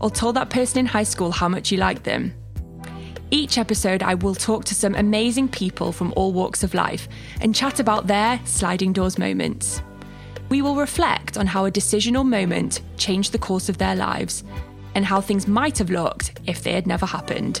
Or 0.00 0.10
told 0.10 0.36
that 0.36 0.50
person 0.50 0.78
in 0.78 0.86
high 0.86 1.04
school 1.04 1.30
how 1.30 1.48
much 1.48 1.70
you 1.70 1.78
liked 1.78 2.04
them. 2.04 2.34
Each 3.30 3.58
episode, 3.58 4.02
I 4.02 4.14
will 4.14 4.34
talk 4.34 4.64
to 4.64 4.74
some 4.74 4.96
amazing 4.96 5.48
people 5.48 5.92
from 5.92 6.12
all 6.16 6.32
walks 6.32 6.64
of 6.64 6.74
life 6.74 7.08
and 7.40 7.54
chat 7.54 7.78
about 7.78 8.08
their 8.08 8.40
sliding 8.44 8.92
doors 8.92 9.18
moments. 9.18 9.82
We 10.48 10.62
will 10.62 10.74
reflect 10.74 11.38
on 11.38 11.46
how 11.46 11.64
a 11.64 11.70
decision 11.70 12.16
or 12.16 12.24
moment 12.24 12.80
changed 12.96 13.30
the 13.30 13.38
course 13.38 13.68
of 13.68 13.78
their 13.78 13.94
lives 13.94 14.42
and 14.96 15.04
how 15.04 15.20
things 15.20 15.46
might 15.46 15.78
have 15.78 15.90
looked 15.90 16.40
if 16.46 16.64
they 16.64 16.72
had 16.72 16.88
never 16.88 17.06
happened. 17.06 17.60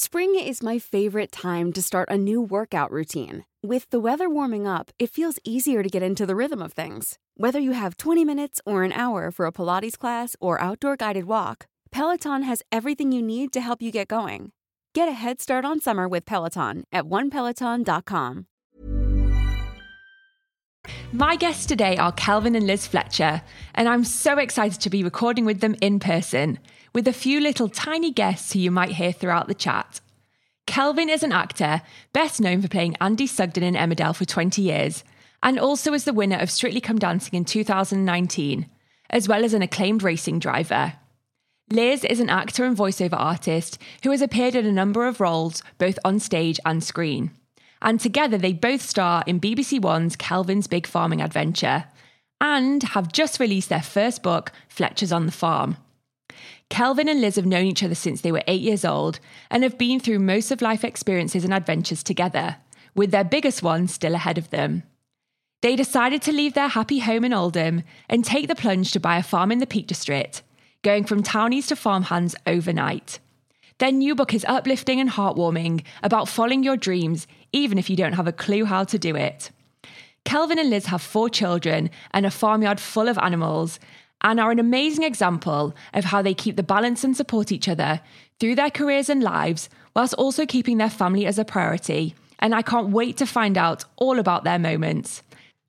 Spring 0.00 0.36
is 0.36 0.62
my 0.62 0.78
favorite 0.78 1.32
time 1.32 1.72
to 1.72 1.82
start 1.82 2.08
a 2.08 2.16
new 2.16 2.40
workout 2.40 2.92
routine. 2.92 3.44
With 3.64 3.90
the 3.90 3.98
weather 3.98 4.30
warming 4.30 4.64
up, 4.64 4.92
it 5.00 5.10
feels 5.10 5.40
easier 5.42 5.82
to 5.82 5.88
get 5.88 6.04
into 6.04 6.24
the 6.24 6.36
rhythm 6.36 6.62
of 6.62 6.72
things. 6.72 7.18
Whether 7.36 7.58
you 7.58 7.72
have 7.72 7.96
20 7.96 8.24
minutes 8.24 8.60
or 8.64 8.84
an 8.84 8.92
hour 8.92 9.32
for 9.32 9.44
a 9.44 9.50
Pilates 9.50 9.98
class 9.98 10.36
or 10.40 10.60
outdoor 10.60 10.94
guided 10.94 11.24
walk, 11.24 11.66
Peloton 11.90 12.44
has 12.44 12.62
everything 12.70 13.10
you 13.10 13.20
need 13.20 13.52
to 13.54 13.60
help 13.60 13.82
you 13.82 13.90
get 13.90 14.06
going. 14.06 14.52
Get 14.94 15.08
a 15.08 15.18
head 15.18 15.40
start 15.40 15.64
on 15.64 15.80
summer 15.80 16.06
with 16.06 16.24
Peloton 16.24 16.84
at 16.92 17.02
onepeloton.com. 17.02 18.46
My 21.10 21.34
guests 21.34 21.66
today 21.66 21.96
are 21.96 22.12
Kelvin 22.12 22.54
and 22.54 22.68
Liz 22.68 22.86
Fletcher, 22.86 23.42
and 23.74 23.88
I'm 23.88 24.04
so 24.04 24.38
excited 24.38 24.80
to 24.80 24.90
be 24.90 25.02
recording 25.02 25.44
with 25.44 25.58
them 25.58 25.74
in 25.80 25.98
person 25.98 26.60
with 26.98 27.06
a 27.06 27.12
few 27.12 27.38
little 27.38 27.68
tiny 27.68 28.10
guests 28.10 28.52
who 28.52 28.58
you 28.58 28.72
might 28.72 28.90
hear 28.90 29.12
throughout 29.12 29.46
the 29.46 29.54
chat. 29.54 30.00
Kelvin 30.66 31.08
is 31.08 31.22
an 31.22 31.30
actor, 31.30 31.80
best 32.12 32.40
known 32.40 32.60
for 32.60 32.66
playing 32.66 32.96
Andy 33.00 33.28
Sugden 33.28 33.62
in 33.62 33.76
Emmerdale 33.76 34.16
for 34.16 34.24
20 34.24 34.60
years, 34.60 35.04
and 35.40 35.60
also 35.60 35.92
as 35.92 36.02
the 36.02 36.12
winner 36.12 36.38
of 36.38 36.50
Strictly 36.50 36.80
Come 36.80 36.98
Dancing 36.98 37.34
in 37.34 37.44
2019, 37.44 38.66
as 39.10 39.28
well 39.28 39.44
as 39.44 39.54
an 39.54 39.62
acclaimed 39.62 40.02
racing 40.02 40.40
driver. 40.40 40.94
Liz 41.70 42.02
is 42.02 42.18
an 42.18 42.30
actor 42.30 42.64
and 42.64 42.76
voiceover 42.76 43.16
artist 43.16 43.80
who 44.02 44.10
has 44.10 44.20
appeared 44.20 44.56
in 44.56 44.66
a 44.66 44.72
number 44.72 45.06
of 45.06 45.20
roles, 45.20 45.62
both 45.78 46.00
on 46.04 46.18
stage 46.18 46.58
and 46.66 46.82
screen. 46.82 47.30
And 47.80 48.00
together 48.00 48.38
they 48.38 48.54
both 48.54 48.82
star 48.82 49.22
in 49.24 49.38
BBC 49.38 49.80
One's 49.80 50.16
Kelvin's 50.16 50.66
Big 50.66 50.84
Farming 50.84 51.22
Adventure 51.22 51.84
and 52.40 52.82
have 52.82 53.12
just 53.12 53.38
released 53.38 53.68
their 53.68 53.82
first 53.82 54.20
book, 54.20 54.50
Fletcher's 54.68 55.12
on 55.12 55.26
the 55.26 55.30
Farm. 55.30 55.76
Kelvin 56.70 57.08
and 57.08 57.20
Liz 57.20 57.36
have 57.36 57.46
known 57.46 57.64
each 57.64 57.82
other 57.82 57.94
since 57.94 58.20
they 58.20 58.32
were 58.32 58.42
eight 58.46 58.60
years 58.60 58.84
old 58.84 59.20
and 59.50 59.62
have 59.62 59.78
been 59.78 60.00
through 60.00 60.18
most 60.18 60.50
of 60.50 60.62
life 60.62 60.84
experiences 60.84 61.44
and 61.44 61.54
adventures 61.54 62.02
together, 62.02 62.56
with 62.94 63.10
their 63.10 63.24
biggest 63.24 63.62
one 63.62 63.88
still 63.88 64.14
ahead 64.14 64.38
of 64.38 64.50
them. 64.50 64.82
They 65.60 65.74
decided 65.74 66.22
to 66.22 66.32
leave 66.32 66.54
their 66.54 66.68
happy 66.68 67.00
home 67.00 67.24
in 67.24 67.32
Oldham 67.32 67.82
and 68.08 68.24
take 68.24 68.46
the 68.46 68.54
plunge 68.54 68.92
to 68.92 69.00
buy 69.00 69.16
a 69.16 69.22
farm 69.22 69.50
in 69.50 69.58
the 69.58 69.66
Peak 69.66 69.86
District, 69.86 70.42
going 70.82 71.04
from 71.04 71.22
townies 71.22 71.66
to 71.68 71.76
farmhands 71.76 72.36
overnight. 72.46 73.18
Their 73.78 73.92
new 73.92 74.14
book 74.14 74.34
is 74.34 74.44
uplifting 74.48 75.00
and 75.00 75.10
heartwarming 75.10 75.84
about 76.02 76.28
following 76.28 76.62
your 76.62 76.76
dreams, 76.76 77.26
even 77.52 77.78
if 77.78 77.88
you 77.88 77.96
don't 77.96 78.12
have 78.12 78.28
a 78.28 78.32
clue 78.32 78.64
how 78.66 78.84
to 78.84 78.98
do 78.98 79.16
it. 79.16 79.50
Kelvin 80.24 80.58
and 80.58 80.70
Liz 80.70 80.86
have 80.86 81.00
four 81.00 81.30
children 81.30 81.90
and 82.12 82.26
a 82.26 82.30
farmyard 82.30 82.78
full 82.80 83.08
of 83.08 83.18
animals, 83.18 83.80
and 84.22 84.40
are 84.40 84.50
an 84.50 84.58
amazing 84.58 85.04
example 85.04 85.74
of 85.94 86.04
how 86.04 86.22
they 86.22 86.34
keep 86.34 86.56
the 86.56 86.62
balance 86.62 87.04
and 87.04 87.16
support 87.16 87.52
each 87.52 87.68
other 87.68 88.00
through 88.40 88.54
their 88.54 88.70
careers 88.70 89.08
and 89.08 89.22
lives, 89.22 89.68
whilst 89.94 90.14
also 90.14 90.46
keeping 90.46 90.78
their 90.78 90.90
family 90.90 91.26
as 91.26 91.38
a 91.38 91.44
priority. 91.44 92.14
And 92.38 92.54
I 92.54 92.62
can't 92.62 92.90
wait 92.90 93.16
to 93.18 93.26
find 93.26 93.58
out 93.58 93.84
all 93.96 94.18
about 94.18 94.44
their 94.44 94.58
moments. 94.58 95.22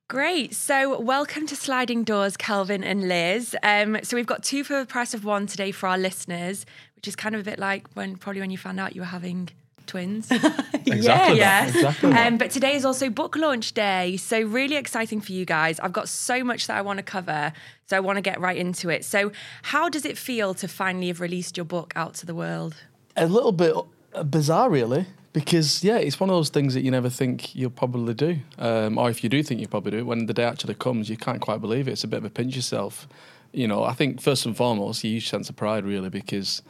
Great. 0.09 0.56
So, 0.56 1.00
welcome 1.00 1.46
to 1.46 1.56
Sliding 1.56 2.04
Doors, 2.04 2.36
Kelvin 2.36 2.84
and 2.84 3.08
Liz. 3.08 3.56
Um, 3.62 4.00
so, 4.02 4.18
we've 4.18 4.26
got 4.26 4.42
two 4.42 4.64
for 4.64 4.80
the 4.80 4.86
price 4.88 5.14
of 5.14 5.24
one 5.24 5.46
today 5.46 5.72
for 5.72 5.88
our 5.88 6.00
listeners, 6.00 6.66
which 6.96 7.08
is 7.08 7.16
kind 7.16 7.36
of 7.36 7.42
a 7.42 7.44
bit 7.44 7.59
like 7.59 7.88
when 7.94 8.16
probably 8.16 8.42
when 8.42 8.50
you 8.50 8.58
found 8.58 8.80
out 8.80 8.96
you 8.96 9.02
were 9.02 9.06
having 9.06 9.50
twins. 9.90 10.32
Exactly. 10.32 10.92
yeah. 11.38 11.66
that, 11.66 11.76
Exactly. 11.76 12.10
that. 12.12 12.28
Um, 12.28 12.38
but 12.38 12.52
today 12.52 12.76
is 12.76 12.86
also 12.86 13.10
book 13.10 13.36
launch 13.36 13.74
day. 13.74 14.18
So, 14.18 14.40
really 14.42 14.76
exciting 14.76 15.20
for 15.22 15.34
you 15.34 15.46
guys. 15.46 15.80
I've 15.80 15.94
got 15.94 16.08
so 16.08 16.44
much 16.44 16.68
that 16.68 16.78
I 16.78 16.82
want 16.82 16.98
to 16.98 17.04
cover. 17.04 17.52
So, 17.88 17.98
I 17.98 18.00
want 18.00 18.18
to 18.18 18.22
get 18.22 18.40
right 18.40 18.58
into 18.58 18.90
it. 18.90 19.04
So, 19.04 19.32
how 19.64 19.90
does 19.90 20.06
it 20.06 20.18
feel 20.18 20.54
to 20.56 20.68
finally 20.68 21.08
have 21.08 21.20
released 21.20 21.58
your 21.58 21.66
book 21.66 21.92
out 21.96 22.14
to 22.16 22.26
the 22.26 22.36
world? 22.36 22.76
a 23.20 23.28
little 23.28 23.52
bit 23.52 23.76
uh, 24.14 24.24
bizarre, 24.24 24.70
really, 24.70 25.06
because 25.34 25.84
yeah, 25.84 25.98
it's 25.98 26.20
one 26.20 26.30
of 26.30 26.36
those 26.36 26.50
things 26.50 26.74
that 26.74 26.82
you 26.82 26.92
never 26.92 27.10
think 27.10 27.56
you'll 27.56 27.70
probably 27.70 28.14
do, 28.14 28.40
um, 28.58 28.98
or 28.98 29.10
if 29.10 29.24
you 29.24 29.30
do 29.30 29.44
think 29.44 29.60
you 29.60 29.68
probably 29.68 29.92
do, 29.92 30.06
when 30.06 30.26
the 30.26 30.34
day 30.34 30.44
actually 30.44 30.76
comes, 30.76 31.10
you 31.10 31.18
can't 31.18 31.42
quite 31.42 31.62
believe 31.62 31.88
it. 31.88 31.92
It's 31.92 32.04
a 32.04 32.08
bit 32.08 32.18
of 32.18 32.26
a 32.26 32.30
pinch 32.30 32.56
yourself. 32.56 33.08
You 33.52 33.68
know, 33.68 33.84
I 33.84 33.94
think 33.94 34.22
first 34.22 34.46
and 34.46 34.56
foremost, 34.56 35.04
a 35.04 35.08
huge 35.08 35.30
sense 35.30 35.50
of 35.50 35.56
pride, 35.56 35.84
really, 35.86 36.10
because 36.10 36.62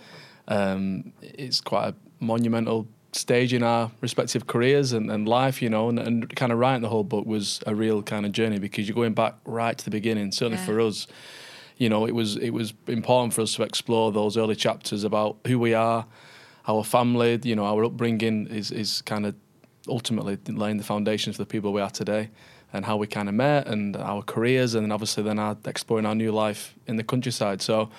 um, 0.47 1.13
it's 1.21 1.61
quite 1.61 1.89
a 1.89 1.95
monumental 2.19 2.87
stage 3.11 3.53
in 3.53 3.63
our 3.63 3.91
respective 4.01 4.47
careers 4.47 4.93
and, 4.93 5.09
and 5.11 5.27
life, 5.27 5.61
you 5.61 5.69
know, 5.69 5.89
and, 5.89 5.99
and 5.99 6.35
kind 6.35 6.51
of 6.51 6.59
writing 6.59 6.81
the 6.81 6.89
whole 6.89 7.03
book 7.03 7.25
was 7.25 7.61
a 7.65 7.73
real 7.73 8.01
kind 8.03 8.25
of 8.25 8.31
journey 8.31 8.59
because 8.59 8.87
you're 8.87 8.95
going 8.95 9.13
back 9.13 9.35
right 9.45 9.77
to 9.77 9.83
the 9.85 9.91
beginning, 9.91 10.31
certainly 10.31 10.57
Yeah. 10.59 10.65
for 10.65 10.79
us. 10.81 11.07
You 11.77 11.89
know, 11.89 12.05
it 12.05 12.13
was 12.13 12.35
it 12.35 12.49
was 12.51 12.73
important 12.87 13.33
for 13.33 13.41
us 13.41 13.55
to 13.55 13.63
explore 13.63 14.11
those 14.11 14.35
early 14.37 14.55
chapters 14.55 15.03
about 15.03 15.37
who 15.47 15.57
we 15.57 15.73
are, 15.73 16.05
our 16.67 16.83
family, 16.83 17.39
you 17.43 17.55
know, 17.55 17.65
our 17.65 17.85
upbringing 17.85 18.47
is 18.47 18.69
is 18.71 19.01
kind 19.01 19.25
of 19.25 19.33
ultimately 19.87 20.37
laying 20.47 20.77
the 20.77 20.83
foundations 20.83 21.37
for 21.37 21.41
the 21.43 21.47
people 21.47 21.71
we 21.73 21.81
are 21.81 21.89
today 21.89 22.29
and 22.73 22.85
how 22.85 22.97
we 22.97 23.07
kind 23.07 23.27
of 23.29 23.33
met 23.33 23.65
and 23.67 23.95
our 23.95 24.21
careers 24.21 24.75
and 24.75 24.83
then 24.85 24.91
obviously 24.91 25.23
then 25.23 25.39
our 25.39 25.57
exploring 25.65 26.05
our 26.05 26.13
new 26.13 26.31
life 26.31 26.75
in 26.85 26.97
the 26.97 27.03
countryside. 27.03 27.61
So 27.61 27.89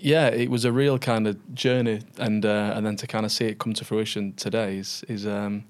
yeah, 0.00 0.28
it 0.28 0.50
was 0.50 0.64
a 0.64 0.72
real 0.72 0.98
kind 0.98 1.26
of 1.26 1.54
journey, 1.54 2.00
and 2.18 2.44
uh, 2.44 2.72
and 2.74 2.86
then 2.86 2.96
to 2.96 3.06
kind 3.06 3.24
of 3.24 3.32
see 3.32 3.46
it 3.46 3.58
come 3.58 3.72
to 3.74 3.84
fruition 3.84 4.32
today 4.34 4.78
is 4.78 5.04
is 5.08 5.26
um, 5.26 5.64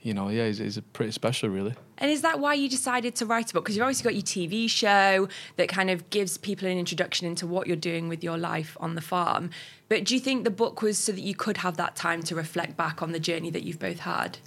you 0.00 0.14
know 0.14 0.28
yeah 0.28 0.44
is, 0.44 0.60
is 0.60 0.80
pretty 0.92 1.12
special 1.12 1.48
really. 1.48 1.74
And 1.98 2.10
is 2.10 2.22
that 2.22 2.40
why 2.40 2.54
you 2.54 2.68
decided 2.68 3.14
to 3.16 3.26
write 3.26 3.50
a 3.50 3.54
book? 3.54 3.64
Because 3.64 3.76
you've 3.76 3.82
obviously 3.82 4.04
got 4.04 4.14
your 4.14 4.22
TV 4.22 4.68
show 4.68 5.28
that 5.56 5.68
kind 5.68 5.88
of 5.88 6.10
gives 6.10 6.36
people 6.36 6.68
an 6.68 6.76
introduction 6.76 7.26
into 7.26 7.46
what 7.46 7.66
you're 7.66 7.76
doing 7.76 8.08
with 8.08 8.22
your 8.22 8.36
life 8.36 8.76
on 8.80 8.96
the 8.96 9.00
farm. 9.00 9.50
But 9.88 10.04
do 10.04 10.14
you 10.14 10.20
think 10.20 10.44
the 10.44 10.50
book 10.50 10.82
was 10.82 10.98
so 10.98 11.12
that 11.12 11.22
you 11.22 11.34
could 11.34 11.58
have 11.58 11.78
that 11.78 11.96
time 11.96 12.22
to 12.24 12.34
reflect 12.34 12.76
back 12.76 13.02
on 13.02 13.12
the 13.12 13.20
journey 13.20 13.48
that 13.50 13.62
you've 13.62 13.78
both 13.78 14.00
had? 14.00 14.38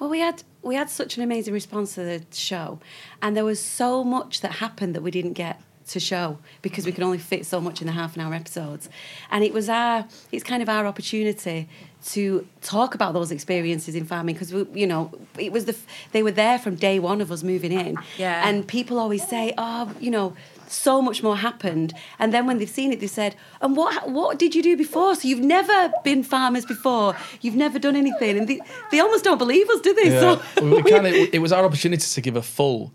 Well, 0.00 0.08
we 0.10 0.20
had 0.20 0.42
we 0.62 0.74
had 0.74 0.90
such 0.90 1.16
an 1.16 1.22
amazing 1.22 1.54
response 1.54 1.94
to 1.94 2.02
the 2.02 2.24
show, 2.32 2.80
and 3.22 3.36
there 3.36 3.44
was 3.44 3.60
so 3.60 4.02
much 4.02 4.40
that 4.40 4.52
happened 4.52 4.94
that 4.94 5.02
we 5.02 5.10
didn't 5.10 5.34
get 5.34 5.60
to 5.92 6.00
show 6.00 6.38
because 6.62 6.84
we 6.86 6.92
could 6.92 7.04
only 7.04 7.18
fit 7.18 7.44
so 7.46 7.60
much 7.60 7.80
in 7.80 7.86
the 7.86 7.92
half 7.92 8.14
an 8.16 8.22
hour 8.22 8.34
episodes. 8.34 8.88
And 9.30 9.44
it 9.44 9.52
was 9.52 9.68
our, 9.68 10.06
it's 10.32 10.44
kind 10.44 10.62
of 10.62 10.68
our 10.68 10.86
opportunity 10.86 11.68
to 12.12 12.46
talk 12.62 12.94
about 12.94 13.12
those 13.12 13.30
experiences 13.30 13.94
in 13.94 14.04
farming 14.06 14.34
because 14.34 14.52
you 14.74 14.86
know 14.86 15.12
it 15.38 15.52
was 15.52 15.66
the 15.66 15.76
they 16.12 16.22
were 16.22 16.30
there 16.30 16.58
from 16.58 16.74
day 16.74 16.98
one 16.98 17.20
of 17.20 17.30
us 17.30 17.42
moving 17.42 17.72
in 17.72 17.98
Yeah. 18.16 18.48
and 18.48 18.66
people 18.66 18.98
always 18.98 19.26
say 19.28 19.52
oh 19.58 19.92
you 20.00 20.10
know 20.10 20.34
so 20.66 21.02
much 21.02 21.22
more 21.22 21.36
happened 21.36 21.92
and 22.18 22.32
then 22.32 22.46
when 22.46 22.56
they've 22.56 22.70
seen 22.70 22.90
it 22.90 23.00
they 23.00 23.06
said 23.06 23.36
and 23.60 23.76
what 23.76 24.08
what 24.08 24.38
did 24.38 24.54
you 24.54 24.62
do 24.62 24.78
before 24.78 25.14
so 25.14 25.28
you've 25.28 25.40
never 25.44 25.92
been 26.02 26.22
farmers 26.22 26.64
before 26.64 27.14
you've 27.42 27.54
never 27.56 27.78
done 27.78 27.96
anything 27.96 28.38
and 28.38 28.48
they, 28.48 28.60
they 28.90 29.00
almost 29.00 29.22
don't 29.22 29.36
believe 29.36 29.68
us 29.68 29.80
do 29.82 29.92
they 29.92 30.10
Yeah. 30.10 30.40
so 30.54 30.64
we 30.70 30.82
kind 30.90 31.06
of, 31.06 31.12
it 31.12 31.42
was 31.42 31.52
our 31.52 31.66
opportunity 31.66 32.06
to 32.06 32.20
give 32.22 32.34
a 32.34 32.40
full 32.42 32.92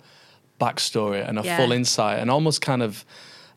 backstory 0.59 1.27
and 1.27 1.37
a 1.39 1.43
Yeah. 1.43 1.57
full 1.57 1.71
insight 1.71 2.19
and 2.19 2.29
almost 2.31 2.61
kind 2.61 2.81
of 2.81 3.05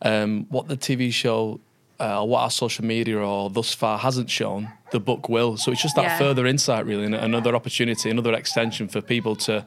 um, 0.03 0.47
what 0.49 0.69
the 0.69 0.77
TV 0.77 1.13
show 1.13 1.61
uh, 2.01 2.21
or 2.23 2.29
what 2.29 2.41
our 2.43 2.51
social 2.51 2.85
media 2.85 3.19
or 3.19 3.51
thus 3.51 3.75
far 3.75 3.99
hasn't 3.99 4.31
shown, 4.31 4.69
the 4.93 5.01
book 5.01 5.29
will. 5.29 5.57
So 5.57 5.73
it's 5.73 5.83
just 5.83 5.97
that 5.97 6.03
Yeah. 6.05 6.19
further 6.19 6.47
insight, 6.47 6.87
really, 6.87 7.05
and 7.05 7.15
another 7.17 7.57
opportunity, 7.57 8.09
another 8.09 8.33
extension 8.35 8.87
for 8.87 9.01
people 9.01 9.35
to, 9.47 9.65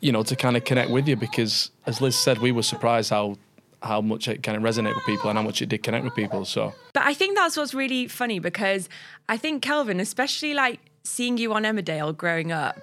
you 0.00 0.12
know, 0.12 0.22
to 0.22 0.36
kind 0.36 0.56
of 0.56 0.64
connect 0.64 0.90
with 0.90 1.08
you 1.08 1.16
because, 1.16 1.70
as 1.86 2.00
Liz 2.02 2.14
said, 2.16 2.38
we 2.38 2.52
were 2.52 2.62
surprised 2.62 3.10
how 3.10 3.36
how 3.82 4.00
much 4.00 4.26
it 4.26 4.42
kind 4.42 4.56
of 4.56 4.62
resonated 4.62 4.94
with 4.94 5.04
people 5.04 5.28
and 5.30 5.38
how 5.38 5.44
much 5.44 5.62
it 5.62 5.68
did 5.68 5.82
connect 5.82 6.02
with 6.04 6.14
people. 6.14 6.44
So 6.44 6.72
But 6.92 7.04
I 7.04 7.14
think 7.14 7.36
that's 7.36 7.56
what's 7.56 7.72
really 7.74 8.08
funny 8.08 8.38
because 8.38 8.88
I 9.28 9.36
think 9.36 9.62
Kelvin, 9.62 10.00
especially 10.00 10.54
like 10.54 10.80
seeing 11.04 11.38
you 11.38 11.52
on 11.52 11.62
Emmerdale 11.62 12.16
growing 12.16 12.50
up, 12.52 12.78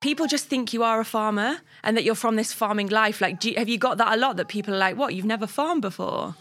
people 0.00 0.26
just 0.26 0.46
think 0.46 0.72
you 0.72 0.82
are 0.82 1.00
a 1.00 1.04
farmer 1.04 1.58
and 1.82 1.96
that 1.96 2.04
you're 2.04 2.14
from 2.14 2.36
this 2.36 2.52
farming 2.52 2.88
life. 2.88 3.20
Like, 3.20 3.38
do 3.40 3.50
you, 3.50 3.56
have 3.58 3.68
you 3.68 3.78
got 3.78 3.98
that 3.98 4.12
a 4.12 4.16
lot 4.16 4.36
that 4.36 4.48
people 4.48 4.74
are 4.74 4.78
like, 4.78 4.96
what, 4.96 5.14
you've 5.14 5.24
never 5.26 5.46
farmed 5.46 5.82
before? 5.82 6.34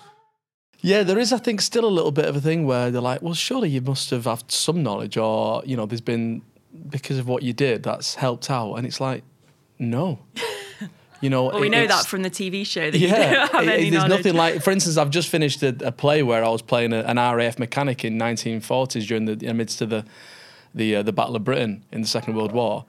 Yeah, 0.82 1.04
there 1.04 1.20
is, 1.20 1.34
I 1.34 1.38
think, 1.40 1.60
still 1.62 1.84
a 1.86 1.90
little 1.92 2.12
bit 2.12 2.26
of 2.26 2.38
a 2.38 2.42
thing 2.42 2.66
where 2.66 2.90
they're 2.90 3.02
like, 3.02 3.22
well, 3.22 3.34
surely 3.34 3.70
you 3.70 3.82
must 3.82 4.10
have 4.12 4.24
had 4.26 4.50
some 4.50 4.82
knowledge, 4.82 5.18
or, 5.18 5.62
you 5.66 5.76
know, 5.76 5.86
there's 5.86 6.00
been, 6.00 6.42
because 6.90 7.18
of 7.18 7.28
what 7.28 7.44
you 7.44 7.52
did, 7.52 7.84
that's 7.84 8.16
helped 8.16 8.50
out. 8.50 8.76
And 8.76 8.88
it's 8.88 9.02
like, 9.02 9.24
no. 9.78 10.20
You 11.22 11.30
know, 11.30 11.48
Well, 11.48 11.60
we 11.60 11.68
know 11.68 11.86
that 11.86 12.06
from 12.06 12.22
the 12.22 12.30
TV 12.30 12.66
show 12.66 12.90
that 12.90 12.98
you 12.98 13.10
Yeah, 13.10 13.50
any 13.54 13.68
it- 13.88 13.92
there's 13.92 14.04
knowledge. 14.04 14.10
nothing 14.10 14.36
like, 14.36 14.62
for 14.64 14.72
instance, 14.72 14.96
I've 14.96 15.10
just 15.10 15.28
finished 15.28 15.62
a, 15.64 15.76
a 15.86 15.92
play 15.92 16.24
where 16.24 16.46
I 16.46 16.48
was 16.48 16.62
playing 16.62 16.94
a, 16.94 17.00
an 17.02 17.18
RAF 17.18 17.60
mechanic 17.60 18.06
in 18.06 18.18
1940s 18.18 19.06
during 19.06 19.26
the 19.26 19.46
amidst 19.46 19.82
of 19.82 19.90
the 19.90 20.06
the 20.74 20.96
uh, 20.96 21.04
the 21.04 21.12
Battle 21.12 21.36
of 21.36 21.44
Britain 21.44 21.84
in 21.92 22.00
the 22.00 22.08
Second 22.08 22.36
World 22.36 22.54
War. 22.54 22.86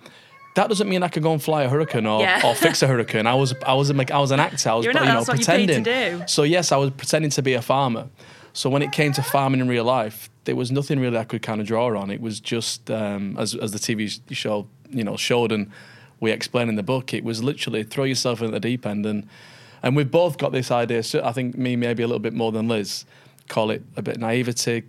That 0.57 0.69
doesn't 0.69 0.89
mean 0.89 1.03
I 1.03 1.09
could 1.09 1.23
go 1.23 1.33
and 1.33 1.43
fly 1.43 1.63
a 1.63 1.69
hurricane 1.69 2.07
or, 2.07 2.21
Yeah. 2.21 2.41
or 2.45 2.55
fix 2.55 2.83
a 2.83 2.87
hurricane. 2.89 3.27
I 3.27 3.35
was 3.35 3.55
I 3.65 3.75
was 3.75 3.89
a, 3.91 3.95
mech- 3.95 4.11
I 4.11 4.19
was 4.19 4.31
an 4.33 4.41
actor. 4.41 4.69
I 4.71 4.75
was 4.75 4.85
You're 4.85 4.97
an 4.97 5.03
you 5.03 5.05
know 5.05 5.19
actor, 5.21 5.33
that's 5.33 5.49
what 5.49 5.59
you 5.59 5.67
paid 5.67 5.67
to 5.69 5.75
pretending. 5.83 6.19
do. 6.21 6.25
So 6.27 6.43
yes, 6.43 6.73
I 6.73 6.77
was 6.77 6.91
pretending 6.91 7.31
to 7.33 7.43
be 7.43 7.55
a 7.55 7.63
farmer. 7.63 8.09
So 8.53 8.69
when 8.69 8.83
it 8.83 8.91
came 8.91 9.13
to 9.13 9.23
farming 9.23 9.61
in 9.61 9.69
real 9.69 9.85
life, 9.85 10.29
there 10.45 10.57
was 10.57 10.73
nothing 10.73 10.99
really 10.99 11.17
I 11.19 11.25
could 11.25 11.43
kind 11.43 11.61
of 11.61 11.67
draw 11.69 11.97
on. 11.97 12.11
It 12.11 12.21
was 12.21 12.41
just 12.41 12.91
um, 12.91 13.37
as 13.39 13.55
as 13.55 13.71
the 13.73 13.79
TV 13.79 14.21
show 14.33 14.67
you 14.91 15.05
know 15.05 15.17
showed 15.17 15.53
and 15.53 15.71
we 16.19 16.33
explain 16.33 16.69
in 16.69 16.75
the 16.75 16.83
book. 16.83 17.15
It 17.15 17.23
was 17.25 17.43
literally 17.45 17.85
throw 17.85 18.05
yourself 18.05 18.41
into 18.41 18.53
the 18.53 18.61
deep 18.61 18.85
end 18.87 19.07
and 19.07 19.27
and 19.83 19.95
we've 19.97 20.11
both 20.11 20.37
got 20.37 20.51
this 20.53 20.71
idea. 20.73 21.03
So 21.05 21.23
I 21.25 21.33
think 21.33 21.57
me 21.57 21.77
maybe 21.77 22.03
a 22.03 22.07
little 22.07 22.19
bit 22.19 22.35
more 22.35 22.51
than 22.51 22.67
Liz. 22.69 23.05
Call 23.49 23.71
it 23.71 23.83
a 23.97 24.03
bit 24.03 24.19
naivety, 24.19 24.85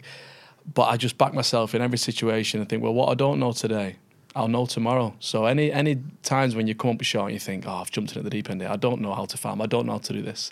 but 0.74 0.84
I 0.90 0.98
just 0.98 1.18
back 1.20 1.34
myself 1.34 1.74
in 1.76 1.82
every 1.82 1.98
situation 2.00 2.60
and 2.60 2.68
think, 2.70 2.82
well, 2.84 2.94
what 2.94 3.10
I 3.10 3.14
don't 3.16 3.40
know 3.40 3.52
today, 3.54 3.96
I'll 4.36 4.48
know 4.48 4.66
tomorrow. 4.66 5.14
So 5.20 5.46
any 5.46 5.72
any 5.72 5.98
times 6.24 6.56
when 6.56 6.68
you 6.68 6.76
come 6.76 6.92
up 6.92 7.02
short 7.04 7.26
and 7.26 7.34
you 7.34 7.40
think, 7.40 7.66
oh, 7.68 7.72
I've 7.74 7.92
jumped 7.92 8.14
in 8.14 8.18
at 8.20 8.24
the 8.24 8.30
deep 8.30 8.50
end 8.50 8.62
here. 8.62 8.70
I 8.70 8.78
don't 8.78 9.02
know 9.02 9.14
how 9.14 9.26
to 9.26 9.38
farm. 9.38 9.62
I 9.62 9.66
don't 9.66 9.86
know 9.86 9.94
how 9.94 9.98
to 10.00 10.14
do 10.14 10.22
this. 10.22 10.52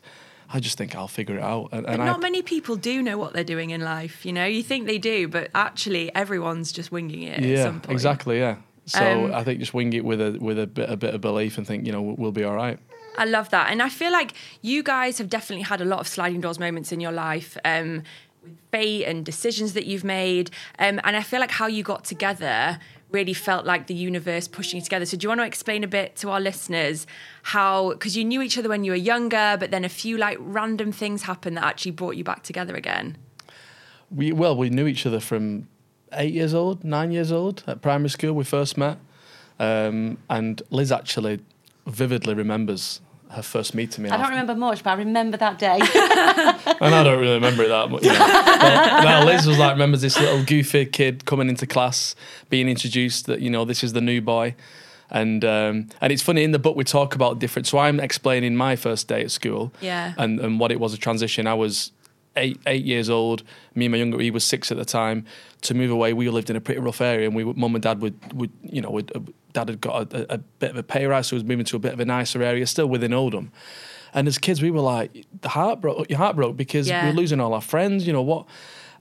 I 0.51 0.59
just 0.59 0.77
think 0.77 0.95
I'll 0.95 1.07
figure 1.07 1.37
it 1.37 1.43
out. 1.43 1.69
And, 1.71 1.85
But 1.85 1.93
and 1.93 2.05
not 2.05 2.17
I, 2.17 2.19
many 2.19 2.41
people 2.41 2.75
do 2.75 3.03
know 3.03 3.17
what 3.17 3.33
they're 3.33 3.43
doing 3.43 3.69
in 3.69 3.81
life. 3.81 4.25
You 4.25 4.33
know, 4.33 4.45
you 4.45 4.63
think 4.63 4.87
they 4.87 4.97
do, 4.97 5.27
but 5.27 5.51
actually, 5.53 6.13
everyone's 6.15 6.71
just 6.71 6.91
winging 6.91 7.21
it 7.23 7.37
at 7.37 7.43
yeah, 7.43 7.63
some 7.63 7.81
point. 7.81 7.93
exactly, 7.93 8.39
yeah. 8.39 8.57
So 8.85 9.25
Um, 9.25 9.33
I 9.35 9.43
think 9.43 9.59
just 9.59 9.75
wing 9.75 9.93
it 9.93 10.03
with 10.03 10.19
a 10.19 10.37
with 10.41 10.57
a 10.59 10.65
bit 10.65 10.89
a 10.89 10.97
bit 10.97 11.13
of 11.13 11.21
belief 11.21 11.57
and 11.59 11.67
think, 11.67 11.85
you 11.85 11.91
know, 11.91 12.01
we'll, 12.01 12.15
we'll 12.15 12.31
be 12.31 12.43
all 12.43 12.55
right. 12.55 12.79
I 13.17 13.25
love 13.25 13.49
that. 13.51 13.69
And 13.71 13.81
I 13.81 13.89
feel 13.89 14.11
like 14.11 14.33
you 14.61 14.81
guys 14.81 15.17
have 15.19 15.29
definitely 15.29 15.63
had 15.63 15.81
a 15.81 15.85
lot 15.85 15.99
of 15.99 16.07
sliding 16.07 16.41
doors 16.41 16.57
moments 16.59 16.91
in 16.91 16.99
your 16.99 17.11
life 17.11 17.57
um, 17.65 18.03
with 18.41 18.57
fate 18.71 19.05
and 19.05 19.25
decisions 19.25 19.73
that 19.73 19.85
you've 19.85 20.03
made. 20.05 20.49
Um, 20.79 20.99
and 21.03 21.15
I 21.15 21.21
feel 21.21 21.39
like 21.39 21.51
how 21.51 21.67
you 21.67 21.83
got 21.83 22.05
together 22.05 22.79
really 23.11 23.33
felt 23.33 23.65
like 23.65 23.87
the 23.87 23.93
universe 23.93 24.47
pushing 24.47 24.77
you 24.77 24.83
together. 24.83 25.05
So 25.05 25.17
do 25.17 25.25
you 25.25 25.29
want 25.29 25.41
to 25.41 25.45
explain 25.45 25.83
a 25.83 25.87
bit 25.87 26.15
to 26.17 26.29
our 26.29 26.39
listeners 26.39 27.07
how, 27.43 27.91
because 27.91 28.15
you 28.15 28.23
knew 28.23 28.41
each 28.41 28.57
other 28.57 28.69
when 28.69 28.83
you 28.83 28.91
were 28.91 28.97
younger, 28.97 29.57
but 29.59 29.71
then 29.71 29.83
a 29.83 29.89
few 29.89 30.17
like 30.17 30.37
random 30.39 30.91
things 30.91 31.23
happened 31.23 31.57
that 31.57 31.63
actually 31.63 31.91
brought 31.91 32.15
you 32.15 32.23
back 32.23 32.43
together 32.43 32.75
again? 32.75 33.17
We 34.11 34.31
well, 34.31 34.55
we 34.55 34.69
knew 34.69 34.87
each 34.87 35.05
other 35.05 35.19
from 35.19 35.67
eight 36.13 36.33
years 36.33 36.53
old, 36.53 36.83
nine 36.83 37.11
years 37.11 37.31
old 37.31 37.63
at 37.67 37.81
primary 37.81 38.09
school. 38.09 38.33
We 38.33 38.43
first 38.43 38.77
met, 38.77 38.97
um, 39.59 40.17
and 40.29 40.61
Liz 40.69 40.91
actually 40.91 41.39
vividly 41.85 42.33
remembers 42.33 43.01
her 43.29 43.41
first 43.43 43.75
meeting 43.75 44.03
me. 44.03 44.09
I 44.09 44.17
don't 44.17 44.29
remember 44.29 44.55
much 44.55 44.83
but 44.83 44.91
I 44.91 44.93
remember 44.93 45.37
that 45.37 45.59
day 45.59 45.79
and 45.79 46.95
I 46.95 47.03
don't 47.03 47.19
really 47.19 47.35
remember 47.35 47.63
it 47.63 47.67
that 47.69 47.89
much. 47.89 48.03
You 48.03 48.09
know. 48.11 48.17
but, 48.19 49.03
no, 49.03 49.25
Liz 49.25 49.45
was 49.45 49.57
like 49.57 49.71
remembers 49.73 50.01
this 50.01 50.19
little 50.19 50.43
goofy 50.43 50.85
kid 50.85 51.25
coming 51.25 51.47
into 51.49 51.67
class, 51.67 52.15
being 52.49 52.67
introduced 52.67 53.27
that 53.27 53.41
you 53.41 53.49
know 53.49 53.65
this 53.65 53.83
is 53.83 53.93
the 53.93 54.01
new 54.01 54.21
boy. 54.21 54.55
And 55.11 55.43
um, 55.43 55.89
and 56.01 56.11
it's 56.13 56.21
funny 56.21 56.43
in 56.43 56.51
the 56.51 56.59
book 56.59 56.75
we 56.75 56.83
talk 56.83 57.15
about 57.15 57.39
different. 57.39 57.65
So 57.67 57.79
I'm 57.79 57.99
explaining 57.99 58.55
my 58.55 58.75
first 58.75 59.07
day 59.07 59.23
at 59.23 59.31
school, 59.31 59.73
Yeah. 59.81 60.13
and 60.17 60.39
and 60.39 60.59
what 60.59 60.71
it 60.71 60.79
was 60.79 60.93
a 60.93 60.97
transition. 60.97 61.47
I 61.47 61.55
was 61.55 61.91
eight 62.35 62.59
eight 62.67 62.85
years 62.85 63.09
old. 63.09 63.41
Me 63.73 63.85
and 63.85 63.91
my 63.91 63.97
younger, 63.97 64.19
he 64.19 64.29
was 64.29 64.43
six 64.43 64.71
at 64.71 64.77
the 64.77 64.85
time. 64.85 65.25
To 65.63 65.73
move 65.73 65.89
away, 65.91 66.13
we 66.13 66.29
lived 66.29 66.49
in 66.51 66.55
a 66.55 66.61
pretty 66.61 66.79
rough 66.79 67.01
area, 67.01 67.25
and 67.27 67.35
we, 67.35 67.43
mum 67.43 67.73
and 67.75 67.81
dad 67.83 68.01
would 68.01 68.17
would 68.33 68.51
you 68.61 68.81
know, 68.81 68.91
would, 68.91 69.11
uh, 69.15 69.19
dad 69.53 69.69
had 69.69 69.81
got 69.81 70.13
a, 70.13 70.17
a, 70.31 70.35
a 70.35 70.37
bit 70.37 70.71
of 70.71 70.77
a 70.77 70.83
pay 70.83 71.05
rise, 71.05 71.27
so 71.27 71.35
he 71.35 71.41
was 71.41 71.43
moving 71.43 71.65
to 71.65 71.75
a 71.75 71.79
bit 71.79 71.93
of 71.93 71.99
a 71.99 72.05
nicer 72.05 72.41
area, 72.43 72.65
still 72.67 72.87
within 72.87 73.13
Oldham. 73.13 73.51
And 74.13 74.27
as 74.27 74.37
kids, 74.37 74.61
we 74.61 74.71
were 74.71 74.79
like, 74.81 75.25
the 75.41 75.49
heart 75.49 75.81
broke, 75.81 76.09
your 76.09 76.17
heart 76.17 76.35
broke 76.35 76.57
because 76.57 76.87
Yeah. 76.87 77.05
we're 77.07 77.13
losing 77.13 77.39
all 77.39 77.53
our 77.53 77.61
friends. 77.61 78.07
You 78.07 78.13
know 78.13 78.21
what? 78.23 78.45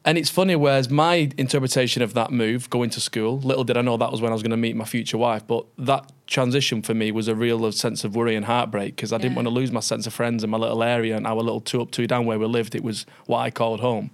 And 0.05 0.17
it's 0.17 0.31
funny, 0.31 0.55
whereas 0.55 0.89
my 0.89 1.31
interpretation 1.37 2.03
of 2.03 2.15
that 2.15 2.31
move, 2.31 2.71
going 2.71 2.89
to 2.91 3.01
school, 3.01 3.39
little 3.41 3.65
did 3.65 3.77
I 3.77 3.83
know 3.83 3.97
that 3.97 4.13
was 4.13 4.21
when 4.21 4.31
I 4.31 4.35
was 4.35 4.43
going 4.43 4.53
to 4.53 4.57
meet 4.57 4.77
my 4.77 4.85
future 4.85 5.19
wife. 5.19 5.47
But 5.47 5.67
that 5.77 6.13
transition 6.27 6.83
for 6.83 6.95
me 6.95 7.11
was 7.11 7.27
a 7.27 7.35
real 7.35 7.65
uh, 7.65 7.73
sense 7.73 8.05
of 8.05 8.15
worry 8.15 8.37
and 8.37 8.45
heartbreak 8.47 8.97
because 8.97 9.13
I 9.13 9.19
didn't 9.19 9.35
want 9.35 9.47
to 9.47 9.51
lose 9.51 9.73
my 9.73 9.81
sense 9.81 10.07
of 10.07 10.15
friends 10.15 10.45
in 10.45 10.51
my 10.51 10.59
little 10.59 10.83
area 10.83 11.17
and 11.17 11.27
our 11.27 11.37
little 11.37 11.61
two 11.61 11.83
up, 11.83 11.91
two 11.91 12.07
down 12.07 12.27
where 12.27 12.39
we 12.39 12.47
lived. 12.47 12.75
It 12.75 12.85
was 12.85 13.07
what 13.27 13.39
I 13.41 13.51
called 13.51 13.81
home. 13.81 14.11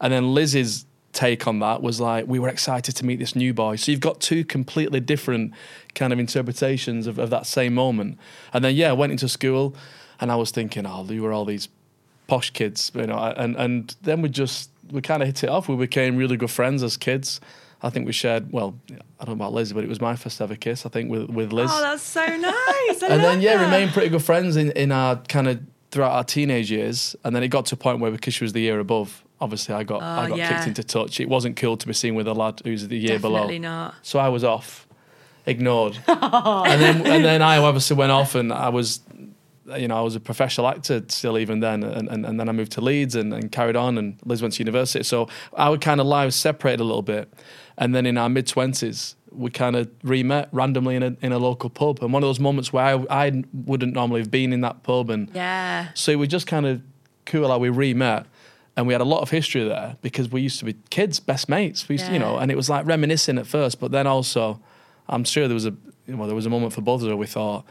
And 0.00 0.12
then 0.12 0.34
Liz's 0.34 0.84
take 1.14 1.46
on 1.46 1.60
that 1.60 1.82
was 1.82 2.00
like, 2.00 2.26
we 2.26 2.38
were 2.38 2.48
excited 2.48 2.94
to 2.96 3.04
meet 3.06 3.18
this 3.18 3.34
new 3.34 3.54
boy. 3.54 3.76
So 3.76 3.90
you've 3.90 4.00
got 4.00 4.20
two 4.20 4.44
completely 4.44 5.00
different 5.00 5.54
kind 5.94 6.12
of 6.12 6.18
interpretations 6.18 7.06
of, 7.06 7.18
of 7.18 7.30
that 7.30 7.46
same 7.46 7.74
moment. 7.74 8.18
And 8.52 8.64
then, 8.64 8.74
yeah, 8.74 8.90
I 8.90 8.92
went 8.92 9.12
into 9.12 9.28
school 9.28 9.74
and 10.20 10.30
I 10.30 10.36
was 10.36 10.50
thinking, 10.50 10.86
oh, 10.86 11.04
who 11.04 11.22
were 11.22 11.32
all 11.32 11.44
these 11.44 11.68
posh 12.26 12.50
kids, 12.50 12.90
you 12.94 13.06
know? 13.06 13.18
And, 13.36 13.56
and 13.56 13.94
then 14.02 14.22
we 14.22 14.28
just, 14.28 14.70
we 14.90 15.00
kind 15.00 15.22
of 15.22 15.28
hit 15.28 15.44
it 15.44 15.50
off. 15.50 15.68
We 15.68 15.76
became 15.76 16.16
really 16.16 16.36
good 16.36 16.50
friends 16.50 16.82
as 16.82 16.96
kids. 16.96 17.40
I 17.82 17.90
think 17.90 18.06
we 18.06 18.12
shared, 18.12 18.50
well, 18.50 18.78
I 19.20 19.24
don't 19.24 19.38
know 19.38 19.44
about 19.44 19.52
Liz, 19.52 19.72
but 19.72 19.84
it 19.84 19.88
was 19.88 20.00
my 20.00 20.16
first 20.16 20.40
ever 20.40 20.56
kiss, 20.56 20.86
I 20.86 20.88
think, 20.88 21.10
with, 21.10 21.28
with 21.28 21.52
Liz 21.52 21.70
Oh, 21.72 21.80
that's 21.82 22.02
so 22.02 22.24
nice. 22.24 23.02
And 23.02 23.22
then 23.22 23.40
yeah, 23.40 23.58
that. 23.58 23.64
remained 23.64 23.92
pretty 23.92 24.08
good 24.08 24.22
friends 24.22 24.56
in, 24.56 24.70
in 24.72 24.90
our 24.90 25.16
kind 25.16 25.48
of 25.48 25.60
throughout 25.94 26.10
our 26.12 26.24
teenage 26.24 26.70
years. 26.72 27.14
And 27.24 27.34
then 27.34 27.42
it 27.44 27.48
got 27.48 27.66
to 27.66 27.76
a 27.76 27.78
point 27.78 28.00
where 28.00 28.10
because 28.10 28.34
she 28.34 28.42
was 28.44 28.52
the 28.52 28.60
year 28.60 28.80
above, 28.80 29.24
obviously 29.40 29.74
I 29.76 29.84
got 29.84 30.02
ah, 30.02 30.22
I 30.22 30.24
Oh, 30.26 30.28
got 30.30 30.38
yeah. 30.38 30.48
kicked 30.56 30.66
into 30.66 30.82
touch. 30.82 31.20
It 31.20 31.28
wasn't 31.28 31.56
cool 31.56 31.76
to 31.76 31.86
be 31.86 31.92
seen 31.92 32.16
with 32.16 32.26
a 32.26 32.34
lad 32.34 32.60
who's 32.64 32.88
the 32.88 32.98
year 32.98 33.20
below. 33.20 33.34
Definitely 33.36 33.60
not. 33.60 33.94
So 34.02 34.18
I 34.18 34.28
was 34.28 34.42
off, 34.42 34.88
ignored. 35.46 35.96
and 36.08 36.80
then 36.82 37.06
and 37.06 37.24
then 37.24 37.42
I 37.42 37.58
obviously 37.58 37.96
went 37.96 38.10
off 38.10 38.34
and 38.34 38.52
I 38.52 38.68
was 38.70 39.00
you 39.78 39.88
know, 39.88 39.96
I 39.96 40.02
was 40.02 40.14
a 40.14 40.20
professional 40.20 40.68
actor 40.68 41.02
still 41.08 41.38
even 41.38 41.60
then 41.60 41.82
and, 41.84 42.06
and, 42.08 42.26
and 42.26 42.38
then 42.38 42.50
I 42.50 42.52
moved 42.52 42.72
to 42.72 42.82
Leeds 42.82 43.14
and, 43.14 43.32
and 43.32 43.50
carried 43.50 43.76
on 43.76 43.96
and 43.96 44.16
Liz 44.26 44.42
went 44.42 44.52
to 44.54 44.58
university. 44.58 45.02
So 45.04 45.28
our 45.56 45.78
kind 45.78 46.00
of 46.02 46.06
lives 46.06 46.36
separated 46.36 46.80
a 46.80 46.84
little 46.84 47.00
bit. 47.02 47.32
And 47.78 47.94
then 47.94 48.04
in 48.04 48.18
our 48.18 48.28
mid 48.28 48.46
twenties 48.46 49.16
we 49.36 49.50
kind 49.50 49.76
of 49.76 49.88
re-met 50.02 50.48
randomly 50.52 50.96
in 50.96 51.02
a 51.02 51.16
in 51.22 51.32
a 51.32 51.38
local 51.38 51.70
pub. 51.70 52.02
And 52.02 52.12
one 52.12 52.22
of 52.22 52.28
those 52.28 52.40
moments 52.40 52.72
where 52.72 52.84
I, 52.84 53.04
I 53.26 53.42
wouldn't 53.52 53.94
normally 53.94 54.20
have 54.20 54.30
been 54.30 54.52
in 54.52 54.60
that 54.62 54.82
pub 54.82 55.10
and 55.10 55.30
Yeah. 55.34 55.88
so 55.94 56.16
we 56.18 56.26
just 56.26 56.46
kind 56.46 56.66
of 56.66 56.80
cool 57.26 57.48
how 57.48 57.58
we 57.58 57.68
re-met. 57.68 58.26
And 58.76 58.88
we 58.88 58.92
had 58.94 59.00
a 59.00 59.04
lot 59.04 59.20
of 59.22 59.30
history 59.30 59.62
there 59.68 59.96
because 60.02 60.28
we 60.32 60.40
used 60.40 60.58
to 60.58 60.64
be 60.64 60.74
kids, 60.90 61.20
best 61.20 61.48
mates. 61.48 61.88
We 61.88 61.94
used 61.94 62.06
to, 62.06 62.12
you 62.12 62.18
know, 62.18 62.38
and 62.38 62.50
it 62.50 62.56
was 62.56 62.68
like 62.68 62.84
reminiscing 62.86 63.38
at 63.38 63.46
first, 63.46 63.78
but 63.78 63.92
then 63.92 64.06
also, 64.08 64.60
I'm 65.08 65.22
sure 65.22 65.46
there 65.46 65.54
was 65.54 65.66
a, 65.66 65.74
well, 66.08 66.26
there 66.26 66.34
was 66.34 66.44
a 66.46 66.50
moment 66.50 66.72
for 66.72 66.80
both 66.80 67.00
of 67.00 67.06
us 67.06 67.08
where 67.10 67.16
we 67.16 67.26
thought, 67.28 67.64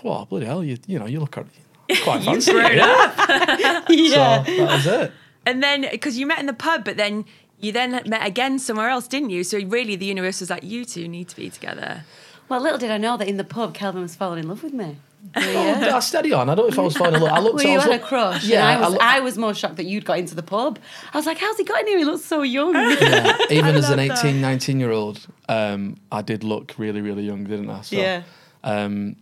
"Whoa, 0.00 0.24
bloody 0.24 0.46
hell, 0.46 0.64
you, 0.64 0.78
you 0.86 0.98
know, 0.98 1.04
you 1.06 1.20
look 1.20 1.32
quite 1.32 1.46
fancy." 2.24 2.52
yeah. 2.52 3.84
yeah 3.88 4.44
So 4.44 4.56
that 4.56 4.70
was 4.72 4.86
it. 4.86 5.12
And 5.46 5.62
then, 5.62 5.86
because 5.90 6.16
you 6.18 6.26
met 6.26 6.38
in 6.40 6.46
the 6.46 6.54
pub, 6.54 6.84
but 6.86 6.96
then 6.96 7.26
you 7.64 7.72
then 7.72 8.02
met 8.06 8.26
again 8.26 8.58
somewhere 8.58 8.88
else, 8.88 9.08
didn't 9.08 9.30
you? 9.30 9.44
So 9.44 9.58
really, 9.58 9.96
the 9.96 10.06
universe 10.06 10.40
was 10.40 10.50
like, 10.50 10.62
you 10.62 10.84
two 10.84 11.08
need 11.08 11.28
to 11.28 11.36
be 11.36 11.50
together. 11.50 12.04
well 12.48 12.60
little 12.60 12.78
did 12.78 12.90
I 12.90 12.98
know 12.98 13.16
that 13.16 13.28
in 13.28 13.36
the 13.36 13.44
pub 13.44 13.74
Kelvin 13.74 14.02
was 14.02 14.14
falling 14.14 14.40
in 14.40 14.48
love 14.48 14.62
with 14.62 14.74
me 14.74 14.96
Oh, 15.36 15.96
I 15.96 16.00
steady 16.00 16.32
on. 16.32 16.50
I 16.50 16.54
don't 16.54 16.66
know 16.66 16.72
if 16.72 16.78
I 16.78 16.82
was 16.82 16.96
falling 16.96 17.14
in 17.14 17.22
love. 17.22 17.32
I 17.32 17.40
looked 17.40 17.56
Well, 17.56 17.66
I 17.66 17.70
you 17.70 17.76
was 17.76 17.84
had 17.84 17.94
a 17.94 18.04
crush. 18.04 18.44
Yeah, 18.44 18.66
I 18.66 18.80
was, 18.80 18.92
lo- 18.92 18.98
I, 19.00 19.20
was 19.20 19.38
more 19.38 19.54
shocked 19.54 19.76
that 19.76 19.86
you'd 19.86 20.04
got 20.04 20.18
into 20.18 20.34
the 20.34 20.42
pub. 20.42 20.78
I 21.12 21.16
was 21.16 21.24
like, 21.24 21.38
how's 21.38 21.56
he 21.56 21.64
got 21.64 21.80
in 21.80 21.86
here? 21.86 21.98
He 21.98 22.04
looks 22.04 22.24
so 22.24 22.42
young. 22.42 22.74
yeah, 22.74 23.36
even 23.50 23.74
as 23.74 23.88
an 23.88 23.98
love 23.98 24.08
that. 24.08 24.24
18, 24.24 24.40
19 24.40 24.80
year 24.80 24.90
old, 24.90 25.26
um, 25.48 25.96
I 26.12 26.20
did 26.20 26.44
look 26.44 26.74
really, 26.76 27.00
really 27.00 27.24
young, 27.24 27.44
didn't 27.44 27.70
I? 27.70 27.80
So, 27.80 27.96
Yeah. 27.96 28.22
Um, 28.62 29.16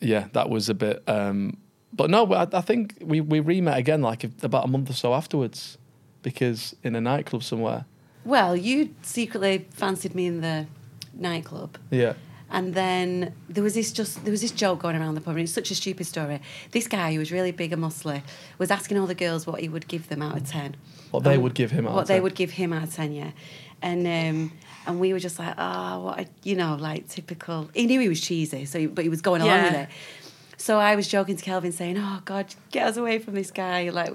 yeah, 0.00 0.26
that 0.32 0.50
was 0.50 0.68
a 0.68 0.74
bit. 0.74 1.02
Um, 1.06 1.58
but 1.92 2.10
no, 2.10 2.32
I, 2.32 2.48
I 2.52 2.60
think 2.60 2.94
we, 3.00 3.20
we 3.20 3.40
re 3.40 3.60
met 3.60 3.78
again 3.78 4.02
like 4.02 4.24
about 4.42 4.64
a 4.64 4.68
month 4.68 4.90
or 4.90 4.94
so 4.94 5.14
afterwards 5.14 5.78
because 6.22 6.74
in 6.82 6.94
a 6.96 7.00
nightclub 7.00 7.42
somewhere. 7.42 7.84
Well, 8.24 8.56
you 8.56 8.94
secretly 9.02 9.66
fancied 9.70 10.14
me 10.14 10.26
in 10.26 10.40
the 10.40 10.66
nightclub. 11.14 11.78
Yeah. 11.90 12.14
And 12.52 12.74
then 12.74 13.32
there 13.48 13.62
was 13.62 13.74
this 13.74 13.92
just 13.92 14.24
there 14.24 14.32
was 14.32 14.40
this 14.40 14.50
joke 14.50 14.80
going 14.80 14.96
around 14.96 15.14
the 15.14 15.20
pub, 15.20 15.36
and 15.36 15.44
it's 15.44 15.52
such 15.52 15.70
a 15.70 15.74
stupid 15.74 16.04
story. 16.04 16.40
This 16.72 16.88
guy 16.88 17.12
who 17.12 17.20
was 17.20 17.30
really 17.30 17.52
big 17.52 17.72
and 17.72 17.80
muscly 17.82 18.22
was 18.58 18.72
asking 18.72 18.98
all 18.98 19.06
the 19.06 19.14
girls 19.14 19.46
what 19.46 19.60
he 19.60 19.68
would 19.68 19.86
give 19.86 20.08
them 20.08 20.20
out 20.20 20.36
of 20.36 20.48
ten. 20.48 20.74
What 21.12 21.22
they 21.22 21.36
Um, 21.36 21.42
would 21.42 21.54
give 21.54 21.70
him 21.70 21.86
out 21.86 21.94
What 21.94 22.06
they 22.08 22.20
would 22.20 22.34
give 22.34 22.50
him 22.50 22.72
out 22.72 22.82
of 22.82 22.92
ten, 22.94 23.12
yeah. 23.12 23.30
And 23.82 24.04
um, 24.04 24.52
and 24.86 24.98
we 24.98 25.12
were 25.12 25.20
just 25.20 25.38
like, 25.38 25.54
oh, 25.56 26.00
what 26.06 26.20
a, 26.20 26.26
you 26.42 26.56
know, 26.56 26.74
like 26.74 27.06
typical. 27.08 27.70
He 27.72 27.86
knew 27.86 28.00
he 28.00 28.08
was 28.08 28.20
cheesy, 28.20 28.64
so 28.64 28.80
he, 28.80 28.86
but 28.86 29.04
he 29.04 29.08
was 29.08 29.20
going 29.22 29.42
along 29.42 29.62
with 29.62 29.72
Yeah. 29.72 29.82
it. 29.82 29.88
So 30.56 30.78
I 30.80 30.96
was 30.96 31.06
joking 31.06 31.36
to 31.36 31.44
Kelvin, 31.44 31.70
saying, 31.70 31.96
"Oh 31.98 32.20
God, 32.24 32.52
get 32.72 32.88
us 32.88 32.96
away 32.96 33.20
from 33.20 33.34
this 33.34 33.52
guy!" 33.52 33.90
Like 33.90 34.12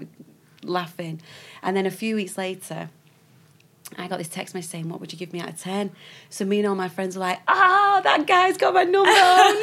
laughing. 0.63 1.21
And 1.61 1.75
then 1.75 1.85
a 1.85 1.91
few 1.91 2.15
weeks 2.15 2.37
later, 2.37 2.89
I 3.97 4.07
got 4.07 4.17
this 4.17 4.27
text 4.29 4.55
message 4.55 4.71
saying, 4.71 4.89
"What 4.89 4.99
would 4.99 5.13
you 5.13 5.19
give 5.19 5.31
me 5.31 5.39
out 5.39 5.49
of 5.49 5.59
10? 5.61 5.91
So 6.29 6.43
me 6.43 6.59
and 6.59 6.67
all 6.67 6.75
my 6.75 6.89
friends 6.89 7.15
were 7.15 7.21
like, 7.21 7.39
"Oh, 7.47 8.01
that 8.03 8.25
guy's 8.27 8.57
got 8.57 8.73
my 8.73 8.83
number! 8.83 9.09
Oh 9.13 9.59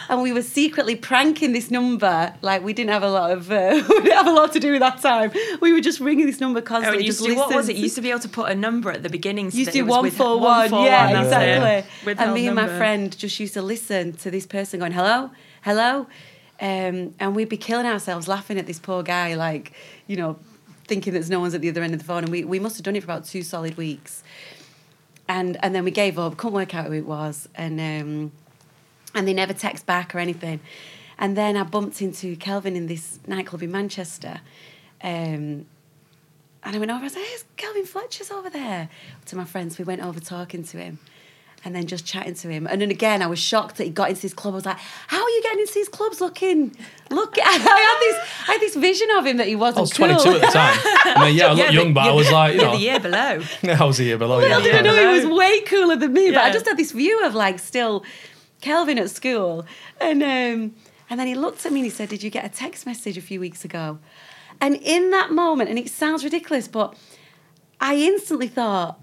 no!" 0.08 0.14
and 0.14 0.22
we 0.22 0.32
were 0.32 0.40
secretly 0.42 0.96
pranking 0.96 1.52
this 1.52 1.70
number. 1.70 2.34
Like 2.40 2.64
we 2.64 2.72
didn't 2.72 2.90
have 2.90 3.02
a 3.02 3.10
lot 3.10 3.30
of 3.30 3.50
uh, 3.52 3.82
we 3.88 3.94
didn't 3.96 4.12
have 4.12 4.26
a 4.26 4.32
lot 4.32 4.52
to 4.54 4.60
do 4.60 4.72
with 4.72 4.80
that 4.80 5.02
time. 5.02 5.30
We 5.60 5.72
were 5.74 5.80
just 5.82 6.00
ringing 6.00 6.24
this 6.26 6.40
number 6.40 6.60
Oh, 6.60 6.62
constantly. 6.62 7.02
you 7.02 7.06
used 7.08 7.18
just 7.18 7.28
to 7.30 7.36
what 7.36 7.54
was 7.54 7.68
it? 7.68 7.76
You 7.76 7.82
used 7.82 7.96
to 7.96 8.00
be 8.00 8.08
able 8.10 8.20
to 8.20 8.28
put 8.30 8.50
a 8.50 8.54
number 8.54 8.90
at 8.90 9.02
the 9.02 9.10
beginning. 9.10 9.50
so 9.50 9.58
used 9.58 9.72
to 9.72 9.78
do 9.78 9.84
was 9.84 9.90
one 9.92 10.02
with- 10.04 10.16
for 10.16 10.40
one, 10.40 10.72
yeah, 10.84 11.12
that's 11.12 11.26
exactly. 11.26 12.14
And 12.18 12.32
me 12.32 12.46
and 12.46 12.56
my 12.56 12.66
friend 12.66 13.16
just 13.16 13.38
used 13.38 13.52
to 13.54 13.62
listen 13.62 14.14
to 14.14 14.30
this 14.30 14.46
person 14.46 14.80
going, 14.80 14.92
"Hello, 14.92 15.30
hello," 15.62 16.06
um, 16.60 17.14
and 17.20 17.36
we'd 17.36 17.48
be 17.48 17.56
killing 17.56 17.86
ourselves 17.86 18.26
laughing 18.28 18.58
at 18.58 18.66
this 18.66 18.78
poor 18.78 19.02
guy, 19.02 19.34
like 19.34 19.72
you 20.06 20.16
know, 20.16 20.38
thinking 20.86 21.12
that 21.12 21.28
no 21.28 21.40
one's 21.40 21.54
at 21.54 21.60
the 21.60 21.68
other 21.68 21.82
end 21.82 21.94
of 21.94 22.00
the 22.00 22.04
phone. 22.04 22.24
And 22.24 22.32
we, 22.32 22.44
we 22.44 22.58
must 22.58 22.76
have 22.76 22.84
done 22.84 22.96
it 22.96 23.00
for 23.00 23.06
about 23.06 23.24
two 23.24 23.42
solid 23.42 23.76
weeks, 23.76 24.22
and 25.28 25.56
and 25.62 25.74
then 25.74 25.84
we 25.84 25.90
gave 25.90 26.18
up, 26.18 26.36
couldn't 26.36 26.54
work 26.54 26.74
out 26.74 26.86
who 26.86 26.92
it 26.92 27.06
was, 27.06 27.48
and 27.54 27.80
um, 27.80 28.32
and 29.14 29.28
they 29.28 29.34
never 29.34 29.52
text 29.52 29.86
back 29.86 30.14
or 30.14 30.18
anything. 30.18 30.60
And 31.18 31.36
then 31.36 31.56
I 31.56 31.64
bumped 31.64 32.00
into 32.00 32.36
Kelvin 32.36 32.76
in 32.76 32.86
this 32.86 33.18
nightclub 33.26 33.62
in 33.62 33.72
Manchester. 33.72 34.40
Um, 35.02 35.66
and 36.64 36.76
I 36.76 36.78
went 36.78 36.90
over, 36.90 37.04
I 37.04 37.08
said, 37.08 37.22
hey, 37.22 37.36
Kelvin 37.56 37.84
Fletcher's 37.84 38.30
over 38.30 38.50
there. 38.50 38.88
To 39.26 39.36
my 39.36 39.44
friends, 39.44 39.78
we 39.78 39.84
went 39.84 40.04
over 40.04 40.20
talking 40.20 40.64
to 40.64 40.76
him 40.76 40.98
and 41.64 41.74
then 41.74 41.86
just 41.86 42.06
chatting 42.06 42.34
to 42.34 42.48
him. 42.48 42.66
And 42.66 42.80
then 42.80 42.90
again, 42.90 43.20
I 43.20 43.26
was 43.26 43.38
shocked 43.38 43.76
that 43.76 43.84
he 43.84 43.90
got 43.90 44.08
into 44.10 44.22
this 44.22 44.32
club. 44.32 44.54
I 44.54 44.56
was 44.56 44.66
like, 44.66 44.78
how 45.08 45.22
are 45.22 45.28
you 45.28 45.42
getting 45.42 45.60
into 45.60 45.74
these 45.74 45.88
clubs 45.88 46.20
looking? 46.20 46.76
Look, 47.10 47.36
I 47.44 47.50
had 47.50 47.98
this, 48.00 48.48
I 48.48 48.52
had 48.52 48.60
this 48.60 48.76
vision 48.76 49.08
of 49.16 49.26
him 49.26 49.36
that 49.38 49.48
he 49.48 49.56
wasn't 49.56 49.78
I 49.78 49.80
was 49.82 49.92
cool. 49.92 50.06
22 50.06 50.30
at 50.30 50.40
the 50.40 50.46
time. 50.46 50.78
I 51.16 51.26
mean, 51.26 51.36
yeah, 51.36 51.48
I 51.48 51.52
looked 51.54 51.72
young, 51.72 51.92
but 51.94 52.08
I 52.08 52.12
was 52.12 52.30
like, 52.30 52.54
you 52.54 52.60
yeah, 52.60 52.66
know, 52.66 52.72
the 52.72 52.78
year 52.78 53.00
below. 53.00 53.42
I 53.82 53.84
was 53.84 53.98
a 54.00 54.04
year 54.04 54.18
below. 54.18 54.38
Little 54.38 54.50
Yeah, 54.58 54.60
did 54.62 54.74
I 54.76 54.80
know 54.82 54.94
Yeah. 54.94 55.12
he 55.14 55.26
was 55.26 55.36
way 55.38 55.60
cooler 55.62 55.96
than 55.96 56.12
me, 56.12 56.30
but 56.30 56.38
I 56.44 56.52
just 56.52 56.66
had 56.66 56.76
this 56.76 56.92
view 56.92 57.24
of 57.26 57.34
like 57.34 57.58
still 57.58 58.04
Kelvin 58.60 58.98
at 58.98 59.10
school. 59.10 59.66
And 60.00 60.22
um, 60.22 60.74
and 61.10 61.18
then 61.18 61.26
he 61.26 61.34
looked 61.34 61.64
at 61.66 61.72
me 61.72 61.80
and 61.80 61.84
he 61.86 61.90
said, 61.90 62.08
Did 62.08 62.22
you 62.22 62.30
get 62.30 62.44
a 62.44 62.48
text 62.48 62.86
message 62.86 63.16
a 63.18 63.22
few 63.22 63.40
weeks 63.40 63.64
ago? 63.64 63.98
And 64.60 64.76
in 64.76 65.10
that 65.10 65.30
moment, 65.32 65.70
and 65.70 65.78
it 65.78 65.88
sounds 65.88 66.22
ridiculous, 66.24 66.68
but 66.68 66.94
I 67.80 67.94
instantly 67.96 68.48
thought, 68.48 69.00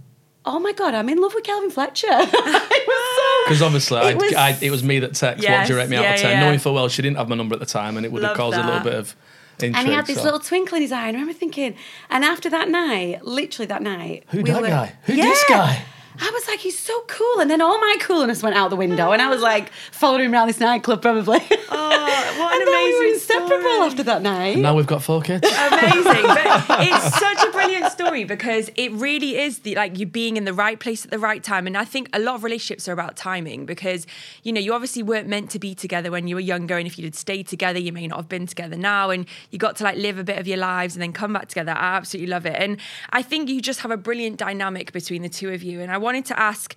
Oh 0.48 0.60
my 0.60 0.72
God, 0.74 0.94
I'm 0.94 1.10
in 1.10 1.20
love 1.20 1.34
with 1.34 1.44
Kelvin 1.44 1.72
Fletcher. 1.72 2.08
it 2.10 2.88
was 2.88 3.18
so 3.18 3.44
Because 3.46 3.62
obviously, 3.62 4.00
It 4.02 4.16
was- 4.18 4.34
I'd, 4.36 4.62
it 4.64 4.72
was 4.72 4.84
me 4.84 5.00
that 5.00 5.12
texted, 5.12 5.42
Yes, 5.42 5.70
what 5.70 5.78
rate 5.78 5.90
me 5.90 5.98
out 5.98 6.04
yeah, 6.04 6.14
of 6.14 6.20
10? 6.22 6.32
yeah. 6.32 6.40
Knowing 6.42 6.60
full 6.60 6.74
well 6.74 6.88
she 6.88 7.02
didn't 7.02 7.18
have 7.18 7.30
my 7.30 7.36
number 7.36 7.54
at 7.56 7.60
the 7.60 7.66
time 7.66 7.98
and 7.98 8.06
it 8.06 8.12
would 8.12 8.22
Love 8.22 8.32
have 8.32 8.38
caused 8.38 8.58
a 8.58 8.64
little 8.66 8.80
bit 8.82 8.94
of 8.94 9.16
intrigue. 9.60 9.76
and 9.76 9.88
he 9.88 9.94
had 9.94 10.06
this 10.06 10.18
so. 10.18 10.24
little 10.24 10.40
twinkle 10.40 10.76
in 10.76 10.82
his 10.82 10.92
eye. 10.92 11.08
And 11.08 11.18
I 11.18 11.20
remember 11.20 11.34
thinking, 11.34 11.76
and 12.10 12.24
after 12.24 12.50
that 12.50 12.70
night, 12.70 13.26
literally 13.26 13.68
that 13.68 13.82
night, 13.82 14.24
Who 14.30 14.44
that 14.44 14.64
guy? 14.64 14.96
Who 15.04 15.16
this 15.16 15.44
guy? 15.50 15.84
I 16.20 16.30
was 16.34 16.48
like, 16.48 16.60
he's 16.60 16.78
so 16.78 17.02
cool. 17.08 17.40
And 17.40 17.50
then 17.50 17.62
all 17.62 17.80
my 17.80 17.98
coolness 18.02 18.42
went 18.44 18.56
out 18.56 18.70
the 18.70 18.76
window. 18.76 19.12
And 19.12 19.22
I 19.22 19.30
was 19.30 19.42
like, 19.42 19.70
following 19.92 20.26
him 20.26 20.34
around 20.34 20.48
this 20.48 20.60
nightclub 20.60 21.02
probably. 21.02 21.40
Oh, 21.70 22.36
what 22.38 22.56
an 22.56 22.62
and 22.68 22.68
then 22.68 22.84
we 22.86 23.00
were 23.00 23.14
inseparable 23.14 23.60
story. 23.60 23.88
after 23.88 24.04
that 24.04 24.22
night. 24.22 24.54
And 24.54 24.62
now 24.62 24.76
we've 24.76 24.88
got 24.88 25.04
four 25.04 25.22
kids. 25.22 25.46
amazing 25.48 26.24
but 26.24 26.66
it's 26.82 27.20
such 27.20 27.44
a 27.48 27.52
brilliant 27.52 27.92
story 27.92 28.24
because 28.24 28.70
it 28.76 28.92
really 28.94 29.38
is 29.38 29.60
the 29.60 29.76
like 29.76 29.98
you 29.98 30.06
being 30.06 30.38
in 30.38 30.46
the 30.46 30.54
right 30.54 30.80
place 30.80 31.06
at 31.06 31.12
the 31.12 31.20
right 31.20 31.44
time 31.44 31.68
and 31.68 31.78
i 31.78 31.86
think 31.86 32.10
a 32.14 32.20
lot 32.20 32.36
of 32.36 32.44
relationships 32.44 32.88
are 32.88 32.94
about 32.94 33.16
timing 33.16 33.66
because 33.66 34.06
you 34.44 34.52
know 34.54 34.60
you 34.60 34.74
obviously 34.74 35.04
weren't 35.04 35.28
meant 35.28 35.50
to 35.50 35.60
be 35.60 35.74
together 35.76 36.12
when 36.12 36.28
you 36.28 36.36
were 36.36 36.42
younger 36.42 36.78
and 36.78 36.88
if 36.88 36.98
you'd 36.98 37.16
stayed 37.16 37.48
together 37.48 37.80
you 37.80 37.92
may 37.92 38.08
not 38.08 38.18
have 38.18 38.30
been 38.30 38.46
together 38.48 38.76
now 38.76 39.10
and 39.10 39.26
you 39.52 39.58
got 39.60 39.76
to 39.76 39.84
like 39.84 39.98
live 39.98 40.18
a 40.18 40.24
bit 40.24 40.38
of 40.38 40.48
your 40.48 40.58
lives 40.58 40.96
and 40.96 41.02
then 41.02 41.12
come 41.14 41.34
back 41.34 41.48
together 41.48 41.72
i 41.72 41.96
absolutely 41.96 42.30
love 42.30 42.46
it 42.46 42.56
and 42.56 42.78
i 43.12 43.22
think 43.22 43.50
you 43.50 43.62
just 43.62 43.82
have 43.82 43.92
a 43.92 43.98
brilliant 43.98 44.38
dynamic 44.38 44.92
between 44.92 45.22
the 45.22 45.30
two 45.30 45.50
of 45.52 45.64
you 45.64 45.82
and 45.82 45.92
i 45.92 45.98
wanted 46.06 46.26
to 46.26 46.40
ask 46.40 46.76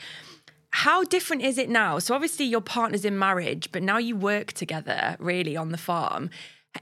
how 0.70 1.04
different 1.04 1.42
is 1.42 1.58
it 1.58 1.68
now? 1.68 1.98
So 1.98 2.14
obviously 2.14 2.46
your 2.46 2.60
partner's 2.60 3.04
in 3.04 3.18
marriage, 3.18 3.70
but 3.72 3.82
now 3.82 3.98
you 3.98 4.16
work 4.16 4.52
together 4.52 5.16
really 5.18 5.56
on 5.56 5.70
the 5.70 5.78
farm. 5.78 6.30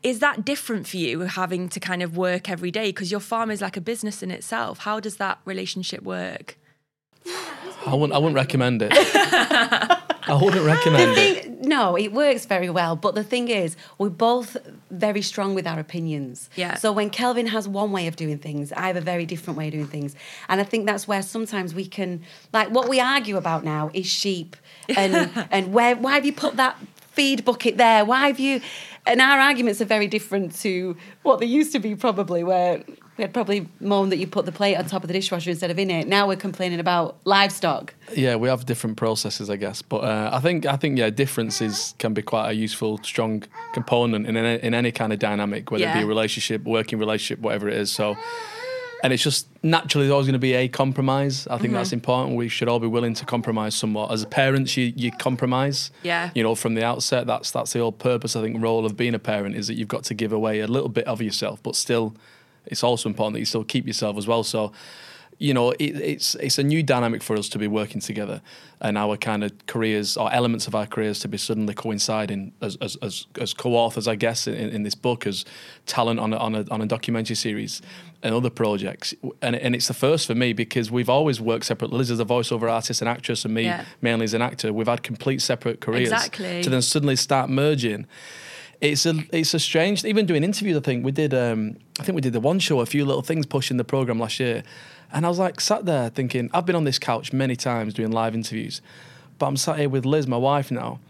Is 0.03 0.19
that 0.21 0.45
different 0.45 0.87
for 0.87 0.97
you 0.97 1.21
having 1.21 1.69
to 1.69 1.81
kind 1.81 2.03
of 2.03 2.17
work 2.17 2.51
every 2.51 2.71
day 2.71 2.89
because 2.89 3.11
your 3.11 3.21
farm 3.21 3.51
is 3.51 3.61
like 3.61 3.77
a 3.77 3.81
business 3.81 4.23
in 4.23 4.31
itself? 4.31 4.79
How 4.79 5.01
does 5.01 5.17
that 5.17 5.39
relationship 5.45 6.03
work? 6.03 6.59
I 7.87 7.95
wouldn't, 7.95 8.13
I 8.13 8.19
wouldn't 8.19 8.35
recommend 8.35 8.83
it. 8.83 8.93
I 10.27 10.35
wouldn't 10.35 10.65
recommend 10.65 11.17
The 11.17 11.21
it. 11.39 11.63
no, 11.63 11.97
it 11.97 12.13
works 12.13 12.47
very 12.47 12.69
well. 12.69 12.97
But 12.97 13.15
the 13.15 13.23
thing 13.25 13.49
is, 13.49 13.77
we're 13.99 14.09
both 14.11 14.57
very 14.91 15.23
strong 15.23 15.55
with 15.55 15.67
our 15.67 15.79
opinions. 15.79 16.51
Yeah. 16.57 16.75
So 16.75 16.93
when 16.93 17.11
Kelvin 17.11 17.47
has 17.47 17.69
one 17.69 17.93
way 17.93 18.07
of 18.07 18.17
doing 18.17 18.39
things, 18.39 18.73
I 18.73 18.89
have 18.89 18.97
a 18.97 19.01
very 19.01 19.27
different 19.27 19.57
way 19.57 19.69
of 19.69 19.73
doing 19.75 19.87
things. 19.87 20.17
And 20.49 20.61
I 20.61 20.65
think 20.65 20.87
that's 20.87 21.07
where 21.07 21.23
sometimes 21.23 21.75
we 21.75 21.87
can, 21.87 22.23
like, 22.53 22.69
what 22.71 22.89
we 22.89 22.99
argue 23.01 23.37
about 23.37 23.65
now 23.65 23.91
is 23.95 24.07
sheep 24.07 24.57
and 24.97 25.31
and 25.51 25.73
where 25.73 25.97
why 25.97 26.15
have 26.15 26.25
you 26.25 26.33
put 26.33 26.57
that 26.57 26.77
feed 26.99 27.45
bucket 27.45 27.77
there? 27.77 28.05
Why 28.05 28.27
have 28.27 28.39
you? 28.39 28.61
And 29.07 29.21
our 29.21 29.39
arguments 29.39 29.81
are 29.81 29.85
very 29.87 30.09
different 30.09 30.55
to 30.63 30.97
what 31.23 31.39
they 31.39 31.47
used 31.47 31.71
to 31.73 31.79
be, 31.79 31.95
probably, 31.95 32.43
where 32.43 32.83
we 33.17 33.23
had 33.23 33.33
probably 33.33 33.67
moaned 33.81 34.13
that 34.13 34.19
you 34.19 34.27
put 34.27 34.45
the 34.47 34.53
plate 34.53 34.77
on 34.77 34.85
top 34.87 35.03
of 35.03 35.09
the 35.09 35.13
dishwasher 35.15 35.51
instead 35.51 35.71
of 35.71 35.79
in 35.79 35.91
it. 35.91 36.07
Now 36.07 36.29
we're 36.29 36.37
complaining 36.37 36.81
about 36.81 37.17
livestock. 37.25 37.95
Yeah, 38.15 38.37
we 38.37 38.49
have 38.49 38.67
different 38.67 38.97
processes, 38.97 39.49
I 39.49 39.57
guess. 39.57 39.83
But 39.83 40.05
uh, 40.05 40.31
I 40.33 40.41
think, 40.41 40.67
I 40.67 40.77
think, 40.77 40.99
yeah, 40.99 41.11
differences 41.11 41.95
can 41.99 42.13
be 42.15 42.23
quite 42.23 42.51
a 42.51 42.55
useful, 42.55 42.99
strong 43.03 43.45
component 43.73 44.27
in 44.27 44.37
any, 44.37 44.63
in 44.63 44.75
any 44.75 44.93
kind 44.93 45.13
of 45.13 45.19
dynamic, 45.19 45.71
whether 45.71 45.85
it 45.87 45.95
be 45.95 46.03
a 46.03 46.07
relationship, 46.07 46.65
working 46.65 46.99
relationship, 46.99 47.41
whatever 47.43 47.69
it 47.69 47.77
is. 47.77 47.91
So, 47.91 48.17
and 49.03 49.13
it's 49.13 49.23
just 49.23 49.47
naturally 49.63 50.07
there's 50.07 50.13
always 50.13 50.27
going 50.27 50.33
to 50.33 50.39
be 50.39 50.55
a 50.55 50.69
compromise. 50.69 51.47
I 51.49 51.59
think 51.59 51.73
that's 51.75 51.89
Mm-hmm. 51.91 51.95
important. 51.97 52.37
We 52.37 52.49
should 52.49 52.67
all 52.69 52.81
be 52.81 52.87
willing 52.87 53.15
to 53.15 53.25
compromise 53.27 53.75
somewhat. 53.75 54.11
As 54.11 54.25
parents, 54.27 54.77
you 54.77 54.93
you 54.97 55.13
compromise. 55.13 55.91
Yeah. 56.03 56.31
You 56.35 56.43
know, 56.43 56.55
from 56.55 56.75
the 56.75 56.85
outset, 56.85 57.27
that's 57.27 57.51
that's 57.51 57.73
the 57.73 57.81
whole 57.81 57.93
purpose. 57.93 58.37
I 58.37 58.43
think 58.43 58.61
role 58.63 58.85
of 58.87 58.97
being 58.97 59.15
a 59.15 59.19
parent 59.19 59.55
is 59.55 59.67
that 59.69 59.75
you've 59.75 59.89
got 59.89 60.05
to 60.05 60.15
give 60.15 60.33
away 60.33 60.61
a 60.61 60.67
little 60.67 60.89
bit 60.89 61.07
of 61.07 61.21
yourself, 61.23 61.63
but 61.63 61.77
still, 61.77 62.15
it's 62.67 62.85
also 62.85 63.09
important 63.09 63.35
that 63.35 63.41
you 63.41 63.47
still 63.47 63.65
keep 63.65 63.87
yourself 63.87 64.17
as 64.17 64.27
well. 64.27 64.43
So. 64.45 64.73
You 65.39 65.53
know, 65.53 65.73
it, 65.73 65.97
it's 66.01 66.35
it's 66.37 66.57
a 66.59 66.63
new 66.63 66.83
dynamic 66.83 67.23
for 67.23 67.37
us 67.37 67.51
to 67.51 67.59
be 67.59 67.67
working 67.67 68.01
together, 68.01 68.41
and 68.81 68.97
our 68.97 69.19
kind 69.19 69.45
of 69.45 69.53
careers 69.67 70.17
or 70.17 70.33
elements 70.33 70.67
of 70.67 70.75
our 70.75 70.87
careers 70.87 71.19
to 71.21 71.29
be 71.29 71.37
suddenly 71.37 71.75
coinciding 71.75 72.53
as 72.63 72.77
as 72.81 72.97
as, 73.03 73.27
as 73.39 73.53
co-authors, 73.53 74.09
I 74.09 74.15
guess, 74.15 74.47
in, 74.47 74.71
in 74.71 74.83
this 74.83 74.95
book 74.95 75.27
as 75.27 75.45
talent 75.85 76.21
on 76.21 76.33
a, 76.33 76.39
on 76.39 76.55
a 76.55 76.65
on 76.71 76.81
a 76.81 76.87
documentary 76.87 77.37
series 77.37 77.83
and 78.23 78.35
other 78.35 78.49
projects. 78.49 79.15
And 79.43 79.55
and 79.57 79.75
it's 79.75 79.89
the 79.89 79.95
first 79.95 80.27
for 80.27 80.35
me 80.35 80.55
because 80.55 80.91
we've 80.91 81.11
always 81.11 81.39
worked 81.39 81.67
separately. 81.67 81.99
Liz 81.99 82.11
is 82.11 82.19
a 82.19 82.25
voiceover 82.25 82.73
artist 82.73 83.03
and 83.03 83.09
actress, 83.11 83.45
and 83.45 83.53
me 83.53 83.65
Yeah. 83.65 83.85
mainly 84.01 84.25
as 84.25 84.33
an 84.33 84.41
actor. 84.41 84.73
We've 84.73 84.89
had 84.89 85.03
complete 85.03 85.43
separate 85.43 85.83
careers. 85.83 86.11
Exactly. 86.13 86.63
To 86.63 86.71
then 86.71 86.81
suddenly 86.81 87.17
start 87.17 87.51
merging. 87.51 88.07
It's 88.81 89.07
a 89.07 89.15
it's 89.33 89.55
a 89.55 89.59
strange. 89.59 90.05
Even 90.05 90.27
doing 90.27 90.45
interviews, 90.45 90.77
I 90.77 90.81
think 90.81 91.05
we 91.05 91.13
did. 91.13 91.33
Um, 91.33 91.77
I 91.99 92.03
think 92.03 92.15
we 92.15 92.21
did 92.21 92.33
the 92.35 92.41
one 92.41 92.59
show, 92.59 92.81
a 92.81 92.87
few 92.87 93.05
little 93.07 93.23
things 93.23 93.47
pushing 93.47 93.77
the 93.79 93.85
program 93.85 94.19
last 94.19 94.39
year, 94.39 94.63
and 95.13 95.25
I 95.25 95.29
was 95.29 95.39
like 95.39 95.61
sat 95.61 95.87
there 95.87 96.11
thinking, 96.11 96.51
I've 96.53 96.67
been 96.67 96.77
on 96.77 96.85
this 96.85 96.99
couch 96.99 97.33
many 97.33 97.57
times 97.57 97.95
doing 97.95 98.13
live 98.13 98.35
interviews, 98.35 98.83
but 99.39 99.47
I'm 99.47 99.57
sat 99.57 99.79
here 99.79 99.89
with 99.89 100.05
Liz, 100.05 100.27
my 100.27 100.37
wife 100.37 100.71
now, 100.71 101.01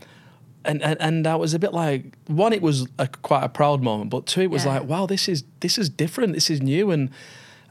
and 0.64 0.80
and, 0.80 0.96
and 1.00 1.26
I 1.26 1.34
was 1.34 1.54
a 1.54 1.58
bit 1.58 1.72
like 1.72 2.16
one, 2.28 2.52
it 2.52 2.62
was 2.62 2.86
a, 3.00 3.08
quite 3.08 3.42
a 3.42 3.48
proud 3.48 3.82
moment, 3.82 4.10
but 4.10 4.26
two, 4.26 4.42
it 4.42 4.50
was 4.50 4.64
Yeah. 4.64 4.74
like, 4.78 4.84
wow, 4.88 5.06
this 5.06 5.28
is 5.28 5.42
this 5.60 5.76
is 5.76 5.88
different, 5.90 6.34
this 6.34 6.50
is 6.50 6.62
new, 6.62 6.92
and 6.92 7.10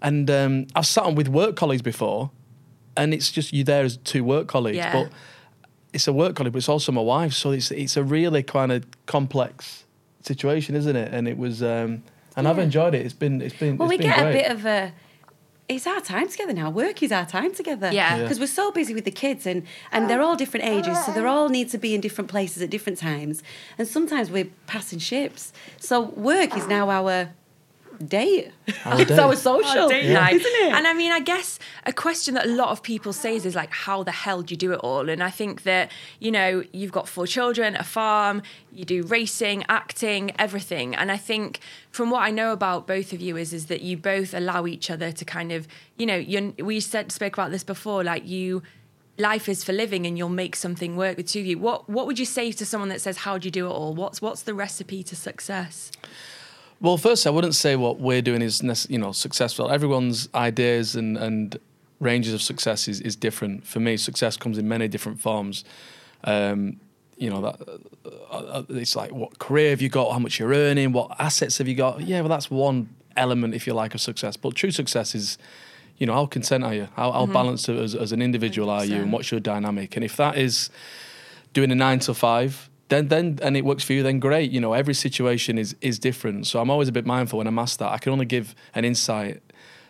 and 0.01 0.29
um, 0.29 0.67
I've 0.75 0.87
sat 0.87 1.05
on 1.05 1.15
with 1.15 1.29
work 1.29 1.55
colleagues 1.55 1.81
before, 1.81 2.31
and 2.97 3.13
it's 3.13 3.31
just 3.31 3.53
you 3.53 3.63
there 3.63 3.85
as 3.85 3.95
two 3.95 4.25
work 4.25 4.47
colleagues, 4.47 4.77
Yeah. 4.77 4.91
but 5.03 5.11
it's 5.93 6.05
a 6.05 6.11
work 6.13 6.35
colleague, 6.35 6.51
but 6.51 6.57
it's 6.59 6.67
also 6.69 6.91
my 6.91 7.01
wife. 7.01 7.31
So 7.31 7.51
it's 7.51 7.71
it's 7.71 7.95
a 7.95 8.03
really 8.03 8.43
kind 8.43 8.73
of 8.73 8.83
complex 9.05 9.84
situation, 10.25 10.75
isn't 10.75 10.95
it? 10.95 11.13
And 11.13 11.27
it 11.27 11.37
was, 11.37 11.61
um, 11.61 12.03
and 12.35 12.47
I've 12.47 12.59
enjoyed 12.59 12.93
it. 12.95 13.05
It's 13.05 13.13
been 13.13 13.41
it's 13.41 13.55
been 13.55 13.77
Well, 13.77 13.89
it's 13.89 13.93
we 13.93 13.97
been 13.97 14.07
get 14.07 14.19
great. 14.19 14.29
a 14.29 14.33
bit 14.33 14.51
of 14.51 14.65
a. 14.65 14.93
It's 15.67 15.87
our 15.87 15.99
time 15.99 16.27
together 16.29 16.53
now. 16.53 16.69
Work 16.69 17.01
is 17.01 17.11
our 17.11 17.25
time 17.25 17.51
together. 17.53 17.89
Yeah. 17.91 18.17
Yeah. 18.17 18.21
Because 18.21 18.39
we're 18.39 18.45
so 18.45 18.71
busy 18.71 18.93
with 18.93 19.05
the 19.05 19.11
kids 19.11 19.47
and, 19.47 19.63
and 19.91 20.07
they're 20.07 20.21
all 20.21 20.35
different 20.35 20.63
ages, 20.67 21.03
so 21.03 21.11
they 21.11 21.25
all 21.25 21.49
need 21.49 21.71
to 21.71 21.79
be 21.79 21.95
in 21.95 22.01
different 22.01 22.29
places 22.29 22.61
at 22.61 22.69
different 22.69 22.99
times. 22.99 23.41
And 23.79 23.87
sometimes 23.87 24.29
we're 24.29 24.49
passing 24.67 24.99
ships. 24.99 25.51
So 25.79 26.01
work 26.01 26.55
is 26.55 26.67
now 26.67 26.91
our 26.91 27.31
date. 27.99 28.51
Our 28.85 29.01
it's 29.01 29.09
date. 29.09 29.19
our 29.19 29.35
social. 29.35 29.89
date 29.89 30.11
night. 30.11 30.33
Isn't 30.33 30.67
it? 30.67 30.73
And 30.73 30.87
I 30.87 30.93
mean, 30.93 31.11
I 31.11 31.19
guess 31.19 31.59
a 31.85 31.93
question 31.93 32.33
that 32.35 32.45
a 32.45 32.49
lot 32.49 32.69
of 32.69 32.81
people 32.83 33.13
say 33.13 33.35
is, 33.35 33.45
is 33.45 33.55
like, 33.55 33.71
how 33.71 34.03
the 34.03 34.11
hell 34.11 34.41
do 34.41 34.53
you 34.53 34.57
do 34.57 34.71
it 34.73 34.79
all? 34.79 35.09
And 35.09 35.23
I 35.23 35.29
think 35.29 35.63
that, 35.63 35.91
you 36.19 36.31
know, 36.31 36.63
you've 36.71 36.91
got 36.91 37.07
four 37.07 37.27
children, 37.27 37.75
a 37.75 37.83
farm, 37.83 38.41
you 38.71 38.85
do 38.85 39.03
racing, 39.03 39.63
acting, 39.69 40.31
everything. 40.39 40.95
And 40.95 41.11
I 41.11 41.17
think 41.17 41.59
from 41.91 42.09
what 42.09 42.21
I 42.21 42.31
know 42.31 42.51
about 42.51 42.87
both 42.87 43.13
of 43.13 43.21
you 43.21 43.37
is, 43.37 43.53
is 43.53 43.67
that 43.67 43.81
you 43.81 43.97
both 43.97 44.33
allow 44.33 44.65
each 44.65 44.89
other 44.89 45.11
to 45.11 45.25
kind 45.25 45.51
of, 45.51 45.67
you 45.97 46.05
know, 46.05 46.17
you 46.17 46.53
we 46.59 46.79
said 46.79 47.11
spoke 47.11 47.33
about 47.33 47.51
this 47.51 47.63
before, 47.63 48.03
like 48.03 48.27
you 48.27 48.61
life 49.17 49.47
is 49.47 49.63
for 49.63 49.73
living 49.73 50.05
and 50.05 50.17
you'll 50.17 50.29
make 50.29 50.55
something 50.55 50.97
work 50.97 51.17
with 51.17 51.27
two 51.27 51.39
of 51.39 51.45
you. 51.45 51.57
What 51.57 51.89
what 51.89 52.05
would 52.07 52.19
you 52.19 52.25
say 52.25 52.51
to 52.51 52.65
someone 52.65 52.89
that 52.89 53.01
says, 53.01 53.17
How 53.17 53.37
do 53.37 53.47
you 53.47 53.51
do 53.51 53.67
it 53.67 53.71
all? 53.71 53.93
What's 53.93 54.21
what's 54.21 54.41
the 54.43 54.53
recipe 54.53 55.03
to 55.03 55.15
success? 55.15 55.91
Well, 56.85 56.97
first, 56.97 57.25
I 57.25 57.31
wouldn't 57.31 57.55
say 57.55 57.75
what 57.75 57.99
we're 57.99 58.21
doing 58.21 58.43
is 58.43 58.61
you 58.91 58.99
know 58.99 59.11
successful. 59.11 59.71
Everyone's 59.71 60.29
ideas 60.35 60.95
and, 60.95 61.17
and 61.17 61.57
ranges 61.99 62.31
of 62.31 62.43
success 62.43 62.87
is, 62.87 63.01
is 63.01 63.15
different. 63.15 63.65
For 63.65 63.79
me, 63.79 63.97
success 63.97 64.37
comes 64.37 64.59
in 64.59 64.67
many 64.67 64.87
different 64.87 65.19
forms. 65.19 65.65
Um, 66.25 66.79
you 67.17 67.31
know 67.31 67.41
that 67.41 67.81
uh, 68.05 68.35
uh, 68.35 68.63
it's 68.69 68.95
like 68.95 69.11
what 69.11 69.39
career 69.39 69.71
have 69.71 69.81
you 69.81 69.89
got, 69.89 70.11
how 70.11 70.19
much 70.19 70.37
you're 70.37 70.53
earning, 70.53 70.91
what 70.91 71.19
assets 71.19 71.57
have 71.57 71.67
you 71.67 71.73
got. 71.73 72.01
Yeah, 72.01 72.19
well, 72.19 72.29
that's 72.29 72.51
one 72.51 72.89
element, 73.17 73.55
if 73.55 73.65
you 73.65 73.73
like, 73.73 73.95
of 73.95 74.01
success. 74.01 74.37
But 74.37 74.53
true 74.53 74.69
success 74.69 75.15
is, 75.15 75.39
you 75.97 76.05
know, 76.05 76.13
how 76.13 76.27
content 76.27 76.63
are 76.63 76.75
you? 76.75 76.87
How, 76.95 77.11
how 77.11 77.25
balanced 77.25 77.67
as, 77.67 77.95
as 77.95 78.11
an 78.11 78.21
individual 78.21 78.69
are 78.69 78.85
you, 78.85 78.97
and 78.97 79.11
what's 79.11 79.31
your 79.31 79.39
dynamic? 79.39 79.95
And 79.95 80.05
if 80.05 80.17
that 80.17 80.37
is 80.37 80.69
doing 81.51 81.71
a 81.71 81.75
nine 81.75 81.97
to 82.01 82.13
five, 82.13 82.69
then 82.89 83.07
then 83.07 83.39
and 83.41 83.57
it 83.57 83.65
works 83.65 83.83
for 83.83 83.93
you, 83.93 84.03
then 84.03 84.19
great. 84.19 84.51
You 84.51 84.61
know, 84.61 84.73
every 84.73 84.93
situation 84.93 85.57
is 85.57 85.75
is 85.81 85.99
different. 85.99 86.47
So 86.47 86.59
I'm 86.61 86.69
always 86.69 86.87
a 86.87 86.91
bit 86.91 87.05
mindful 87.05 87.37
when 87.37 87.47
I'm 87.47 87.59
asked 87.59 87.79
that. 87.79 87.91
I 87.91 87.97
can 87.97 88.11
only 88.11 88.25
give 88.25 88.55
an 88.73 88.85
insight 88.85 89.41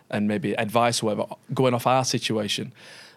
and 0.09 0.27
maybe 0.27 0.53
advice 0.53 1.01
or 1.01 1.07
whatever 1.07 1.25
going 1.53 1.73
off 1.73 1.87
our 1.87 2.05
situation. 2.05 2.73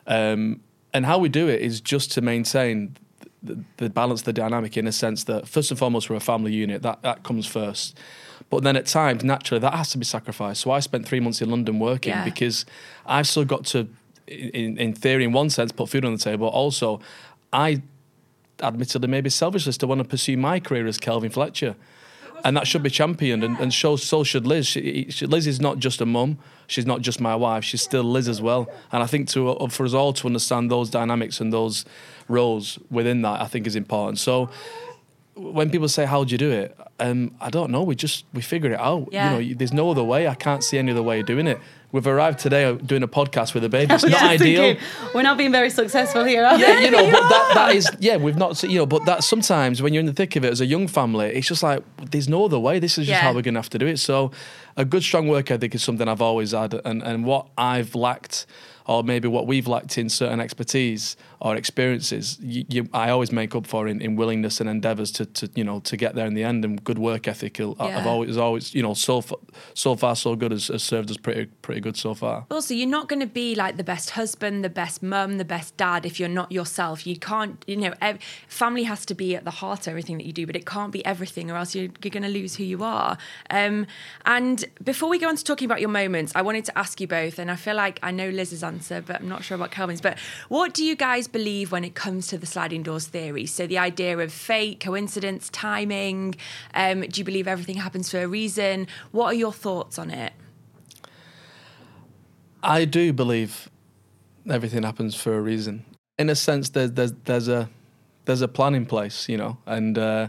Um, 0.06 0.60
and 0.94 1.04
how 1.06 1.18
we 1.18 1.28
do 1.28 1.48
it 1.48 1.60
is 1.60 1.80
just 1.82 2.10
to 2.12 2.22
maintain 2.22 2.96
the, 3.42 3.62
the 3.76 3.90
balance, 3.90 4.22
the 4.22 4.32
dynamic 4.32 4.76
in 4.76 4.86
a 4.86 4.92
sense 4.92 5.24
that 5.24 5.46
first 5.46 5.70
and 5.70 5.78
foremost 5.78 6.08
we're 6.10 6.16
a 6.16 6.20
family 6.20 6.52
unit. 6.52 6.82
That 6.82 7.02
that 7.02 7.22
comes 7.22 7.46
first. 7.46 7.96
But 8.50 8.62
then 8.62 8.76
at 8.76 8.86
times, 8.86 9.22
naturally, 9.22 9.60
that 9.60 9.74
has 9.74 9.90
to 9.90 9.98
be 9.98 10.06
sacrificed. 10.06 10.62
So 10.62 10.70
I 10.70 10.80
spent 10.80 11.06
three 11.06 11.20
months 11.20 11.42
in 11.42 11.50
London 11.50 11.78
working 11.78 12.12
Yeah. 12.12 12.24
because 12.24 12.64
I've 13.04 13.26
still 13.28 13.44
got 13.44 13.66
to, 13.66 13.86
in, 14.26 14.78
in 14.78 14.94
theory, 14.94 15.24
in 15.24 15.32
one 15.32 15.50
sense, 15.50 15.70
put 15.70 15.90
food 15.90 16.04
on 16.06 16.12
the 16.12 16.18
table. 16.18 16.46
Also, 16.48 17.00
I 17.52 17.82
admittedly 18.62 19.08
maybe 19.08 19.30
selfishly 19.30 19.72
to 19.72 19.86
want 19.86 20.00
to 20.00 20.08
pursue 20.08 20.36
my 20.36 20.60
career 20.60 20.86
as 20.86 20.98
Kelvin 20.98 21.30
Fletcher. 21.30 21.76
And 22.44 22.56
that 22.56 22.68
should 22.68 22.84
be 22.84 22.90
championed, 22.90 23.42
and, 23.42 23.58
and 23.58 23.74
so, 23.74 23.96
so 23.96 24.22
should 24.22 24.46
Liz. 24.46 24.64
She, 24.68 25.06
she, 25.10 25.26
Liz 25.26 25.48
is 25.48 25.60
not 25.60 25.80
just 25.80 26.00
a 26.00 26.06
mum; 26.06 26.38
she's 26.68 26.86
not 26.86 27.00
just 27.00 27.20
my 27.20 27.34
wife. 27.34 27.64
She's 27.64 27.82
still 27.82 28.04
Liz 28.04 28.28
as 28.28 28.40
well. 28.40 28.70
And 28.92 29.02
I 29.02 29.06
think 29.06 29.28
to 29.30 29.50
uh, 29.50 29.68
for 29.68 29.84
us 29.84 29.92
all 29.92 30.12
to 30.12 30.26
understand 30.28 30.70
those 30.70 30.88
dynamics 30.88 31.40
and 31.40 31.52
those 31.52 31.84
roles 32.28 32.78
within 32.92 33.22
that, 33.22 33.40
I 33.40 33.46
think 33.46 33.66
is 33.66 33.74
important. 33.74 34.20
So 34.20 34.50
when 35.34 35.68
people 35.68 35.88
say, 35.88 36.06
"How 36.06 36.22
do 36.22 36.30
you 36.30 36.38
do 36.38 36.52
it?" 36.52 36.78
Um, 37.00 37.34
I 37.40 37.50
don't 37.50 37.72
know. 37.72 37.82
We 37.82 37.96
just 37.96 38.24
we 38.32 38.40
figure 38.40 38.70
it 38.70 38.78
out. 38.78 39.08
Yeah. 39.10 39.38
You 39.38 39.54
know, 39.54 39.58
there's 39.58 39.72
no 39.72 39.90
other 39.90 40.04
way. 40.04 40.28
I 40.28 40.36
can't 40.36 40.62
see 40.62 40.78
any 40.78 40.92
other 40.92 41.02
way 41.02 41.18
of 41.18 41.26
doing 41.26 41.48
it. 41.48 41.58
We've 41.90 42.06
arrived 42.06 42.38
today 42.38 42.74
doing 42.76 43.02
a 43.02 43.08
podcast 43.08 43.54
with 43.54 43.64
a 43.64 43.68
baby. 43.70 43.94
It's 43.94 44.04
not 44.06 44.22
ideal. 44.22 44.62
thinking, 44.74 44.84
we're 45.14 45.22
not 45.22 45.38
being 45.38 45.50
very 45.52 45.70
successful 45.70 46.22
here, 46.24 46.44
are 46.44 46.58
Yeah, 46.58 46.80
you 46.80 46.90
know, 46.90 47.10
but 47.10 47.28
that, 47.30 47.50
that 47.54 47.74
is, 47.74 47.88
yeah, 47.98 48.16
we've 48.18 48.36
not, 48.36 48.62
you 48.62 48.76
know, 48.76 48.84
but 48.86 49.06
that 49.06 49.24
sometimes 49.24 49.80
when 49.80 49.94
you're 49.94 50.00
in 50.00 50.06
the 50.06 50.12
thick 50.12 50.36
of 50.36 50.44
it 50.44 50.52
as 50.52 50.60
a 50.60 50.66
young 50.66 50.86
family, 50.86 51.28
it's 51.28 51.46
just 51.48 51.62
like, 51.62 51.82
there's 52.10 52.28
no 52.28 52.44
other 52.44 52.58
way. 52.58 52.78
This 52.78 52.98
is 52.98 53.06
just 53.06 53.16
Yeah. 53.18 53.26
how 53.26 53.32
we're 53.32 53.40
going 53.40 53.54
to 53.54 53.60
have 53.60 53.70
to 53.70 53.78
do 53.78 53.86
it. 53.86 53.98
So 53.98 54.30
a 54.76 54.84
good, 54.84 55.02
strong 55.02 55.28
work 55.28 55.50
ethic 55.50 55.74
is 55.74 55.82
something 55.82 56.06
I've 56.08 56.20
always 56.20 56.52
had. 56.52 56.74
And, 56.84 57.02
and 57.02 57.24
what 57.24 57.46
I've 57.56 57.94
lacked, 57.94 58.44
or 58.84 59.02
maybe 59.02 59.26
what 59.28 59.46
we've 59.46 59.66
lacked 59.66 59.96
in 59.96 60.10
certain 60.10 60.40
expertise 60.40 61.16
or 61.40 61.54
experiences, 61.56 62.38
you, 62.40 62.64
you, 62.68 62.88
I 62.92 63.10
always 63.10 63.30
make 63.32 63.54
up 63.54 63.66
for 63.66 63.86
in, 63.86 64.00
in 64.00 64.16
willingness 64.16 64.60
and 64.60 64.68
endeavours 64.68 65.10
to, 65.12 65.26
to, 65.26 65.48
you 65.54 65.64
know, 65.64 65.80
to 65.80 65.96
get 65.96 66.14
there 66.14 66.26
in 66.26 66.34
the 66.34 66.42
end. 66.44 66.64
And 66.64 66.82
good 66.82 66.98
work 66.98 67.28
ethic, 67.28 67.60
I've 67.60 67.76
Yeah. 67.78 68.04
always, 68.06 68.36
always, 68.36 68.74
you 68.74 68.82
know, 68.82 68.94
so 68.94 69.20
far, 69.20 69.38
so 69.74 69.94
far, 69.94 70.16
so 70.16 70.34
good 70.34 70.50
has, 70.50 70.68
has 70.68 70.82
served 70.82 71.10
us 71.10 71.16
pretty, 71.16 71.46
pretty 71.62 71.80
good 71.80 71.96
so 71.96 72.14
far. 72.14 72.46
Also, 72.50 72.74
you're 72.74 72.88
not 72.88 73.08
going 73.08 73.20
to 73.20 73.26
be 73.26 73.54
like 73.54 73.76
the 73.76 73.84
best 73.84 74.10
husband, 74.10 74.64
the 74.64 74.68
best 74.70 75.02
mum, 75.02 75.38
the 75.38 75.44
best 75.44 75.76
dad 75.76 76.04
if 76.04 76.18
you're 76.18 76.28
not 76.28 76.50
yourself. 76.50 77.06
You 77.06 77.16
can't, 77.16 77.62
you 77.68 77.76
know, 77.76 77.94
ev- 78.02 78.18
family 78.48 78.82
has 78.84 79.06
to 79.06 79.14
be 79.14 79.36
at 79.36 79.44
the 79.44 79.50
heart 79.52 79.82
of 79.86 79.88
everything 79.88 80.18
that 80.18 80.26
you 80.26 80.32
do, 80.32 80.46
but 80.46 80.56
it 80.56 80.66
can't 80.66 80.90
be 80.92 81.04
everything, 81.06 81.50
or 81.50 81.56
else 81.56 81.74
you're, 81.74 81.88
you're 82.02 82.10
going 82.10 82.22
to 82.24 82.28
lose 82.28 82.56
who 82.56 82.64
you 82.64 82.82
are. 82.82 83.16
Um, 83.50 83.86
and 84.26 84.64
before 84.82 85.08
we 85.08 85.18
go 85.18 85.28
on 85.28 85.36
to 85.36 85.44
talking 85.44 85.66
about 85.66 85.80
your 85.80 85.90
moments, 85.90 86.32
I 86.34 86.42
wanted 86.42 86.64
to 86.64 86.76
ask 86.78 87.00
you 87.00 87.06
both, 87.06 87.38
and 87.38 87.50
I 87.50 87.56
feel 87.56 87.76
like 87.76 88.00
I 88.02 88.10
know 88.10 88.28
Liz's 88.28 88.64
answer, 88.64 89.00
but 89.06 89.20
I'm 89.20 89.28
not 89.28 89.44
sure 89.44 89.54
about 89.54 89.70
Kelvin's. 89.70 90.00
But 90.00 90.18
what 90.48 90.74
do 90.74 90.84
you 90.84 90.96
guys 90.96 91.27
believe 91.32 91.72
when 91.72 91.84
it 91.84 91.94
comes 91.94 92.26
to 92.28 92.38
the 92.38 92.46
sliding 92.46 92.82
doors 92.82 93.06
theory? 93.06 93.46
So 93.46 93.66
the 93.66 93.78
idea 93.78 94.18
of 94.18 94.32
fate, 94.32 94.80
coincidence, 94.80 95.48
timing. 95.50 96.36
Um, 96.74 97.02
do 97.02 97.20
you 97.20 97.24
believe 97.24 97.48
everything 97.48 97.76
happens 97.76 98.10
for 98.10 98.22
a 98.22 98.28
reason? 98.28 98.86
What 99.12 99.26
are 99.26 99.34
your 99.34 99.52
thoughts 99.52 99.98
on 99.98 100.10
it? 100.10 100.32
I 102.62 102.84
do 102.84 103.12
believe 103.12 103.68
everything 104.48 104.82
happens 104.82 105.14
for 105.14 105.36
a 105.36 105.40
reason. 105.40 105.84
In 106.18 106.28
a 106.30 106.34
sense, 106.34 106.70
there's 106.70 106.92
there's 106.92 107.12
there's 107.24 107.48
a 107.48 107.68
there's 108.24 108.42
a 108.42 108.48
plan 108.48 108.74
in 108.74 108.86
place, 108.86 109.28
you 109.28 109.36
know, 109.36 109.58
and 109.66 109.96
uh, 109.96 110.28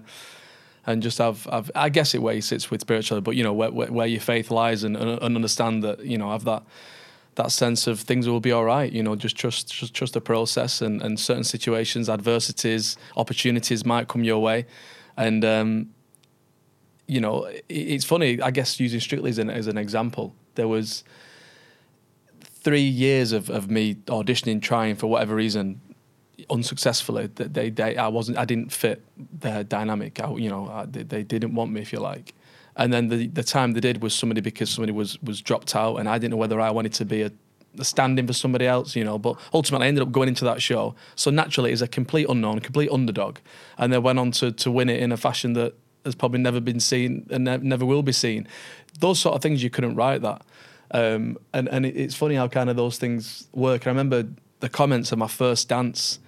and 0.86 1.02
just 1.02 1.18
have, 1.18 1.46
have 1.46 1.72
I 1.76 1.90
guess 1.90 2.14
it 2.14 2.22
where 2.22 2.34
he 2.34 2.42
sits 2.42 2.72
with 2.72 2.82
spirituality, 2.82 3.24
but 3.24 3.36
you 3.36 3.44
know 3.44 3.54
where, 3.54 3.72
where, 3.72 3.92
where 3.92 4.08
your 4.08 4.22
faith 4.22 4.52
lies, 4.52 4.84
and 4.84 4.96
and 4.96 5.20
understand 5.36 5.84
that 5.84 6.06
you 6.06 6.18
know 6.18 6.32
have 6.32 6.46
that 6.46 6.64
that 7.36 7.52
sense 7.52 7.88
of 7.88 8.00
things 8.02 8.28
will 8.28 8.40
be 8.40 8.52
all 8.52 8.66
right. 8.66 8.92
You 8.92 9.04
know, 9.04 9.16
just 9.16 9.36
trust 9.38 9.72
just 9.74 9.94
trust 9.94 10.14
the 10.14 10.22
process, 10.22 10.82
and 10.82 11.02
and 11.02 11.20
certain 11.20 11.44
situations, 11.44 12.10
adversities, 12.10 12.98
opportunities 13.16 13.86
might 13.86 14.08
come 14.08 14.24
your 14.24 14.40
way, 14.42 14.66
and. 15.18 15.44
Um, 15.46 15.90
you 17.08 17.20
know, 17.20 17.46
it- 17.46 17.66
it's 17.70 18.06
funny. 18.06 18.40
I 18.40 18.52
guess 18.52 18.80
using 18.80 19.00
Strictly 19.00 19.32
as 19.32 19.40
an, 19.40 19.50
as 19.50 19.66
an 19.66 19.80
example, 19.80 20.36
there 20.54 20.68
was 20.68 21.04
three 22.44 22.84
years 22.84 23.32
of, 23.32 23.50
of 23.50 23.70
me 23.70 23.96
auditioning, 24.06 24.62
trying 24.62 24.96
for 24.96 25.08
whatever 25.08 25.34
reason, 25.34 25.82
unsuccessfully. 26.52 27.28
That 27.36 27.56
they, 27.56 27.72
they, 27.72 27.98
I 27.98 28.10
wasn't, 28.10 28.38
I 28.38 28.46
didn't 28.46 28.72
fit 28.72 29.02
their 29.40 29.64
dynamic. 29.64 30.20
I, 30.20 30.32
you 30.36 30.50
know, 30.50 30.70
I, 30.70 30.86
they, 30.86 31.02
they 31.02 31.24
didn't 31.24 31.56
want 31.56 31.72
me, 31.72 31.82
if 31.82 31.92
you 31.92 32.00
like. 32.00 32.36
And 32.76 32.94
then 32.94 33.10
the 33.10 33.28
the 33.28 33.44
time 33.44 33.74
they 33.74 33.80
did 33.80 34.02
was 34.02 34.14
somebody 34.14 34.42
because 34.42 34.70
somebody 34.70 34.92
was 34.92 35.22
was 35.22 35.42
dropped 35.42 35.76
out, 35.76 35.98
and 35.98 36.08
I 36.08 36.18
didn't 36.18 36.32
know 36.32 36.38
whether 36.38 36.60
I 36.62 36.72
wanted 36.72 36.94
to 36.94 37.06
be 37.06 37.24
a, 37.24 37.32
a 37.78 37.84
stand-in 37.84 38.28
for 38.28 38.34
somebody 38.34 38.66
else, 38.66 38.96
you 38.96 39.04
know. 39.04 39.18
But 39.18 39.38
ultimately, 39.54 39.86
I 39.86 39.90
ended 39.90 40.02
up 40.02 40.12
going 40.12 40.30
into 40.30 40.46
that 40.46 40.62
show. 40.62 40.96
So 41.16 41.32
naturally, 41.32 41.72
it's 41.72 41.82
a 41.82 41.88
complete 41.88 42.28
unknown, 42.30 42.60
complete 42.60 42.90
underdog, 42.92 43.40
and 43.78 43.92
they 43.92 44.00
went 44.00 44.20
on 44.20 44.32
to 44.32 44.52
to 44.52 44.72
win 44.72 44.90
it 44.90 45.02
in 45.02 45.12
a 45.12 45.18
fashion 45.18 45.54
that 45.54 45.74
has 46.06 46.16
probably 46.16 46.40
never 46.40 46.62
been 46.62 46.80
seen 46.80 47.26
and 47.30 47.44
ne- 47.44 47.58
never 47.58 47.86
will 47.86 48.04
be 48.04 48.14
seen. 48.14 48.48
Those 49.00 49.20
sort 49.20 49.36
of 49.36 49.42
things 49.42 49.62
you 49.64 49.70
couldn't 49.70 49.96
write 49.96 50.22
that. 50.22 50.42
Um, 50.92 51.38
and 51.54 51.68
and 51.70 51.86
it, 51.86 51.96
it's 51.96 52.16
funny 52.16 52.36
how 52.36 52.48
kind 52.48 52.70
of 52.70 52.76
those 52.76 52.98
things 52.98 53.48
work. 53.54 53.86
I 53.86 53.90
remember 53.90 54.26
the 54.60 54.70
comments 54.70 55.12
of 55.12 55.18
my 55.18 55.28
first 55.28 55.70
dance, 55.70 56.20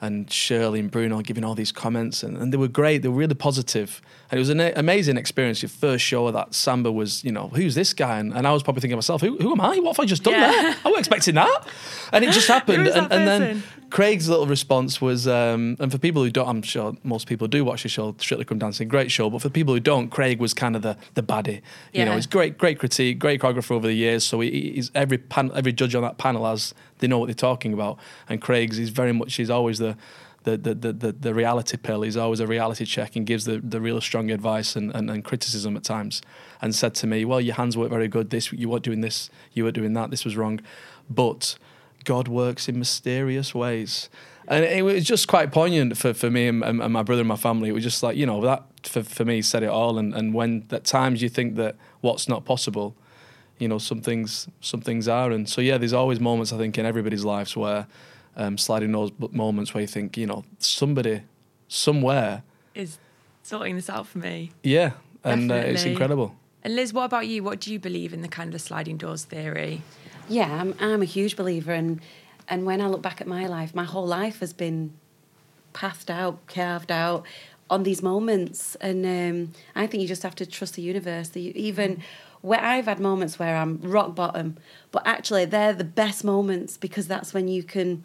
and 0.00 0.30
Shirley 0.30 0.80
and 0.80 0.90
Bruno 0.90 1.20
giving 1.22 1.44
all 1.44 1.54
these 1.54 1.72
comments, 1.72 2.22
and, 2.22 2.36
and 2.36 2.52
they 2.52 2.56
were 2.56 2.68
great. 2.68 3.02
They 3.02 3.08
were 3.08 3.16
really 3.16 3.34
positive, 3.34 4.00
and 4.30 4.38
it 4.38 4.40
was 4.40 4.48
an 4.50 4.60
amazing 4.60 5.16
experience. 5.16 5.62
Your 5.62 5.68
first 5.70 6.04
show 6.04 6.30
that 6.30 6.54
samba 6.54 6.92
was, 6.92 7.24
you 7.24 7.32
know, 7.32 7.48
who's 7.48 7.74
this 7.74 7.92
guy? 7.92 8.18
And, 8.18 8.32
and 8.32 8.46
I 8.46 8.52
was 8.52 8.62
probably 8.62 8.80
thinking 8.80 8.92
to 8.94 8.98
myself, 8.98 9.20
who, 9.20 9.36
who 9.38 9.52
am 9.52 9.60
I? 9.60 9.78
What 9.78 9.96
have 9.96 10.02
I 10.02 10.06
just 10.06 10.22
done 10.22 10.34
Yeah. 10.34 10.50
there? 10.52 10.76
I 10.84 10.88
wasn't 10.88 10.98
expecting 10.98 11.34
that, 11.34 11.66
and 12.12 12.24
it 12.24 12.32
just 12.32 12.48
happened. 12.56 12.86
And, 12.88 13.12
and 13.12 13.26
then? 13.28 13.62
Craig's 13.90 14.28
little 14.28 14.46
response 14.46 15.00
was, 15.00 15.26
um, 15.26 15.74
and 15.80 15.90
for 15.90 15.96
people 15.96 16.22
who 16.22 16.28
don't, 16.30 16.46
I'm 16.46 16.60
sure 16.60 16.94
most 17.04 17.26
people 17.26 17.48
do 17.48 17.64
watch 17.64 17.84
the 17.84 17.88
show, 17.88 18.14
Strictly 18.18 18.44
Come 18.44 18.58
Dancing, 18.58 18.86
great 18.86 19.10
show. 19.10 19.30
But 19.30 19.40
for 19.40 19.48
people 19.48 19.72
who 19.72 19.80
don't, 19.80 20.10
Craig 20.10 20.40
was 20.40 20.52
kind 20.52 20.76
of 20.76 20.82
the 20.82 20.98
the 21.14 21.22
baddie. 21.22 21.62
You 21.94 22.04
know, 22.04 22.14
he's 22.14 22.26
great, 22.26 22.58
great 22.58 22.78
critique, 22.78 23.18
great 23.18 23.40
choreographer 23.40 23.70
over 23.70 23.86
the 23.86 23.94
years. 23.94 24.24
So 24.24 24.40
he, 24.40 24.72
he's 24.74 24.90
every 24.94 25.16
pan, 25.16 25.50
every 25.54 25.72
judge 25.72 25.94
on 25.94 26.02
that 26.02 26.18
panel 26.18 26.44
has 26.44 26.74
they 26.98 27.06
know 27.06 27.18
what 27.18 27.26
they're 27.26 27.34
talking 27.34 27.72
about. 27.72 27.98
And 28.28 28.40
Craig's 28.40 28.78
is 28.78 28.90
very 28.90 29.12
much 29.12 29.34
he's 29.34 29.50
always 29.50 29.78
the. 29.78 29.96
The, 30.44 30.56
the, 30.56 30.92
the, 30.92 31.12
the, 31.12 31.34
reality 31.34 31.76
pill. 31.76 32.00
He's 32.00 32.16
always 32.16 32.40
a 32.40 32.46
reality 32.46 32.86
check 32.86 33.16
and 33.16 33.26
gives 33.26 33.44
the, 33.44 33.58
the 33.58 33.82
real 33.82 34.00
strong 34.00 34.30
advice 34.30 34.76
and, 34.76 34.94
and, 34.94 35.10
and 35.10 35.22
criticism 35.22 35.76
at 35.76 35.84
times. 35.84 36.22
And 36.62 36.74
said 36.74 36.94
to 36.94 37.06
me, 37.06 37.26
"Well, 37.26 37.38
your 37.38 37.56
hands 37.56 37.76
weren't 37.76 37.90
very 37.90 38.08
good. 38.08 38.30
This 38.30 38.50
you 38.50 38.70
weren't 38.70 38.84
doing 38.84 39.02
this. 39.02 39.28
You 39.52 39.64
weren't 39.64 39.74
doing 39.74 39.92
that. 39.92 40.10
This 40.10 40.24
was 40.24 40.38
wrong." 40.38 40.60
But 41.10 41.58
God 42.04 42.28
works 42.28 42.66
in 42.66 42.78
mysterious 42.78 43.54
ways. 43.54 44.08
And 44.46 44.64
it 44.64 44.82
was 44.82 45.04
just 45.04 45.28
quite 45.28 45.52
poignant 45.52 45.98
for, 45.98 46.14
for 46.14 46.30
me 46.30 46.48
and, 46.48 46.64
and, 46.64 46.80
and 46.80 46.92
my 46.92 47.02
brother 47.02 47.20
and 47.20 47.28
my 47.28 47.36
family. 47.36 47.68
It 47.68 47.72
was 47.72 47.84
just 47.84 48.02
like, 48.02 48.16
you 48.16 48.24
know, 48.24 48.40
that 48.40 48.64
for, 48.82 49.02
for 49.02 49.26
me 49.26 49.42
said 49.42 49.62
it 49.62 49.68
all. 49.68 49.98
And, 49.98 50.14
and 50.14 50.32
when 50.32 50.66
at 50.70 50.84
times 50.84 51.20
you 51.20 51.28
think 51.28 51.56
that 51.56 51.76
what's 52.00 52.28
not 52.28 52.46
possible, 52.46 52.96
you 53.58 53.68
know, 53.68 53.78
some 53.78 54.00
things, 54.00 54.48
some 54.60 54.80
things 54.80 55.08
are. 55.08 55.30
And 55.30 55.48
so, 55.48 55.60
yeah, 55.60 55.78
there's 55.78 55.92
always 55.92 56.20
moments, 56.20 56.52
I 56.52 56.58
think, 56.58 56.78
in 56.78 56.86
everybody's 56.86 57.24
lives 57.24 57.56
where 57.56 57.86
um, 58.36 58.56
sliding 58.56 58.92
those 58.92 59.10
moments 59.32 59.74
where 59.74 59.80
you 59.80 59.86
think, 59.88 60.16
you 60.16 60.26
know, 60.26 60.44
somebody 60.58 61.22
somewhere 61.66 62.42
Is 62.74 62.98
sorting 63.42 63.76
this 63.76 63.90
out 63.90 64.06
for 64.06 64.18
me. 64.18 64.52
yeah, 64.62 64.92
and 65.24 65.50
uh, 65.50 65.56
it's 65.56 65.84
incredible. 65.84 66.34
And 66.62 66.74
Liz, 66.74 66.92
what 66.92 67.04
about 67.04 67.26
you? 67.26 67.42
What 67.42 67.60
do 67.60 67.72
you 67.72 67.78
believe 67.78 68.12
in 68.12 68.22
the 68.22 68.28
kind 68.28 68.54
of 68.54 68.60
sliding 68.60 68.96
doors 68.96 69.24
theory? 69.24 69.82
Yeah, 70.28 70.60
I'm, 70.60 70.74
I'm 70.80 71.02
a 71.02 71.06
huge 71.06 71.36
believer, 71.36 71.72
and 71.72 72.00
and 72.48 72.64
when 72.64 72.80
I 72.80 72.86
look 72.86 73.02
back 73.02 73.20
at 73.20 73.26
my 73.26 73.46
life, 73.46 73.74
my 73.74 73.84
whole 73.84 74.06
life 74.06 74.40
has 74.40 74.52
been 74.52 74.92
pathed 75.72 76.10
out, 76.10 76.46
carved 76.46 76.90
out 76.90 77.24
on 77.70 77.82
these 77.82 78.02
moments, 78.02 78.76
and 78.80 79.04
um, 79.04 79.52
I 79.74 79.86
think 79.86 80.00
you 80.00 80.08
just 80.08 80.22
have 80.22 80.34
to 80.36 80.46
trust 80.46 80.74
the 80.74 80.82
universe. 80.82 81.28
The, 81.30 81.58
even 81.60 82.02
where 82.40 82.60
I've 82.60 82.86
had 82.86 83.00
moments 83.00 83.38
where 83.38 83.56
I'm 83.56 83.80
rock 83.82 84.14
bottom, 84.14 84.56
but 84.92 85.02
actually 85.06 85.44
they're 85.44 85.72
the 85.72 85.84
best 85.84 86.24
moments 86.24 86.76
because 86.76 87.06
that's 87.08 87.34
when 87.34 87.48
you 87.48 87.62
can, 87.62 88.04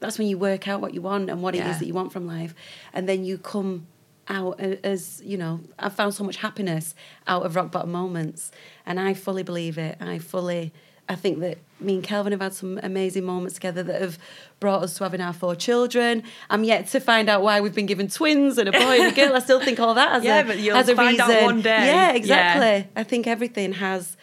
that's 0.00 0.18
when 0.18 0.28
you 0.28 0.38
work 0.38 0.68
out 0.68 0.80
what 0.80 0.94
you 0.94 1.02
want 1.02 1.30
and 1.30 1.42
what 1.42 1.54
it 1.54 1.58
Yeah. 1.58 1.70
is 1.70 1.78
that 1.78 1.86
you 1.86 1.94
want 1.94 2.12
from 2.12 2.26
life, 2.26 2.54
and 2.92 3.08
then 3.08 3.24
you 3.24 3.38
come 3.38 3.86
out 4.28 4.60
as 4.60 5.20
you 5.24 5.36
know 5.36 5.58
i've 5.80 5.92
found 5.94 6.14
so 6.14 6.22
much 6.22 6.36
happiness 6.36 6.94
out 7.26 7.44
of 7.44 7.56
rock 7.56 7.72
bottom 7.72 7.90
moments. 7.90 8.52
And 8.86 9.00
i 9.00 9.12
fully 9.12 9.42
believe 9.42 9.76
it. 9.76 9.96
I 10.00 10.18
fully 10.18 10.72
i 11.10 11.14
think 11.14 11.40
that 11.40 11.58
me 11.80 11.94
and 11.96 12.02
kelvin 12.04 12.32
have 12.32 12.40
had 12.40 12.54
some 12.54 12.78
amazing 12.82 13.24
moments 13.24 13.54
together 13.54 13.82
that 13.82 14.00
have 14.00 14.18
brought 14.60 14.82
us 14.82 14.96
to 14.96 15.04
having 15.04 15.20
our 15.20 15.32
four 15.32 15.54
children 15.54 16.22
i'm 16.48 16.64
yet 16.64 16.86
to 16.86 16.98
find 17.00 17.28
out 17.28 17.42
why 17.42 17.60
we've 17.60 17.74
been 17.74 17.86
given 17.86 18.08
twins 18.08 18.56
and 18.58 18.68
a 18.68 18.72
boy 18.72 18.96
and 19.00 19.12
a 19.12 19.14
girl 19.14 19.34
i 19.34 19.38
still 19.38 19.60
think 19.60 19.78
all 19.78 19.94
that 19.94 20.10
has 20.12 20.24
Yeah, 20.30 20.40
a, 20.40 20.46
but 20.46 20.58
you'll 20.58 20.76
has 20.76 20.88
a 20.88 20.96
find 20.96 21.20
out 21.20 21.42
one 21.42 21.60
day. 21.60 21.70
yeah 21.86 22.10
Yeah. 22.10 22.16
exactly 22.20 22.90
i 22.96 23.02
think 23.02 23.26
everything 23.26 23.72
has 23.74 24.16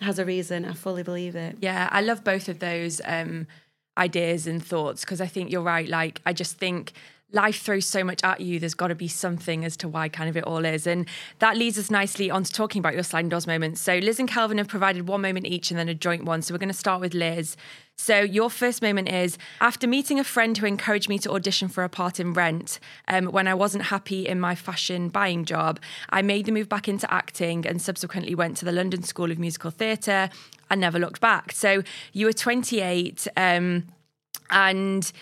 has 0.00 0.18
a 0.18 0.24
reason 0.24 0.64
i 0.64 0.72
fully 0.74 1.02
believe 1.02 1.34
it 1.36 1.56
Yeah, 1.60 1.88
I 1.90 2.00
love 2.02 2.22
both 2.22 2.48
of 2.48 2.58
those 2.58 3.00
um, 3.04 3.46
ideas 3.98 4.46
and 4.46 4.62
thoughts 4.62 5.00
because 5.04 5.22
I 5.22 5.26
think 5.26 5.50
you're 5.50 5.62
right. 5.62 5.88
Like, 5.88 6.20
I 6.26 6.34
just 6.34 6.58
think 6.58 6.92
life 7.32 7.60
throws 7.62 7.86
so 7.86 8.04
much 8.04 8.22
at 8.22 8.40
you. 8.40 8.60
There's 8.60 8.74
got 8.74 8.88
to 8.88 8.94
be 8.94 9.08
something 9.08 9.64
as 9.64 9.76
to 9.78 9.88
why 9.88 10.08
kind 10.08 10.28
of 10.28 10.36
it 10.36 10.44
all 10.44 10.64
is. 10.64 10.86
And 10.86 11.08
that 11.40 11.56
leads 11.56 11.78
us 11.78 11.90
nicely 11.90 12.30
on 12.30 12.44
to 12.44 12.52
talking 12.52 12.78
about 12.78 12.94
your 12.94 13.02
sliding 13.02 13.28
doors 13.28 13.46
moments. 13.46 13.80
So, 13.80 13.98
Liz 13.98 14.20
and 14.20 14.28
Kelvin 14.28 14.58
have 14.58 14.68
provided 14.68 15.08
one 15.08 15.22
moment 15.22 15.46
each 15.46 15.70
and 15.70 15.78
then 15.78 15.88
a 15.88 15.94
joint 15.94 16.24
one. 16.24 16.42
So, 16.42 16.54
we're 16.54 16.58
going 16.58 16.68
to 16.68 16.74
start 16.74 17.00
with 17.00 17.14
Liz. 17.14 17.56
So, 17.98 18.20
your 18.20 18.48
first 18.48 18.80
moment 18.80 19.08
is 19.08 19.38
after 19.60 19.88
meeting 19.88 20.20
a 20.20 20.24
friend 20.24 20.56
who 20.56 20.66
encouraged 20.66 21.08
me 21.08 21.18
to 21.20 21.32
audition 21.32 21.68
for 21.68 21.82
a 21.82 21.88
part 21.88 22.20
in 22.20 22.32
Rent 22.32 22.78
um, 23.08 23.26
when 23.26 23.48
I 23.48 23.54
wasn't 23.54 23.84
happy 23.84 24.28
in 24.28 24.38
my 24.38 24.54
fashion 24.54 25.08
buying 25.08 25.44
job, 25.44 25.80
I 26.10 26.22
made 26.22 26.46
the 26.46 26.52
move 26.52 26.68
back 26.68 26.88
into 26.88 27.12
acting 27.12 27.66
and 27.66 27.82
subsequently 27.82 28.34
went 28.34 28.56
to 28.58 28.64
the 28.64 28.72
London 28.72 29.02
School 29.02 29.32
of 29.32 29.38
Musical 29.38 29.70
Theatre 29.70 30.30
and 30.70 30.80
never 30.80 30.98
looked 30.98 31.20
back. 31.20 31.52
So, 31.52 31.82
you 32.12 32.26
were 32.26 32.32
28 32.32 33.26
um, 33.36 33.88
and 34.50 35.12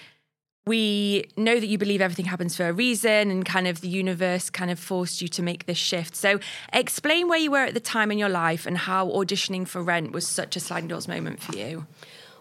we 0.67 1.27
know 1.37 1.61
that 1.61 1.67
you 1.67 1.77
believe 1.77 2.01
everything 2.01 2.25
happens 2.25 2.57
for 2.57 2.67
a 2.67 2.73
reason 2.73 3.31
and 3.31 3.45
kind 3.45 3.67
of 3.67 3.83
the 3.83 3.89
universe 3.89 4.49
kind 4.49 4.71
of 4.71 4.79
forced 4.79 5.21
you 5.21 5.29
to 5.29 5.43
make 5.43 5.67
this 5.67 5.77
shift. 5.77 6.17
So, 6.17 6.41
explain 6.73 7.29
where 7.29 7.39
you 7.39 7.51
were 7.51 7.65
at 7.65 7.75
the 7.75 7.81
time 7.81 8.11
in 8.11 8.19
your 8.19 8.31
life 8.31 8.65
and 8.65 8.79
how 8.79 9.09
auditioning 9.11 9.69
for 9.69 9.83
Rent 9.83 10.13
was 10.13 10.27
such 10.27 10.57
a 10.57 10.61
sliding 10.61 10.89
doors 10.89 11.07
moment 11.07 11.43
for 11.43 11.55
you. 11.55 11.87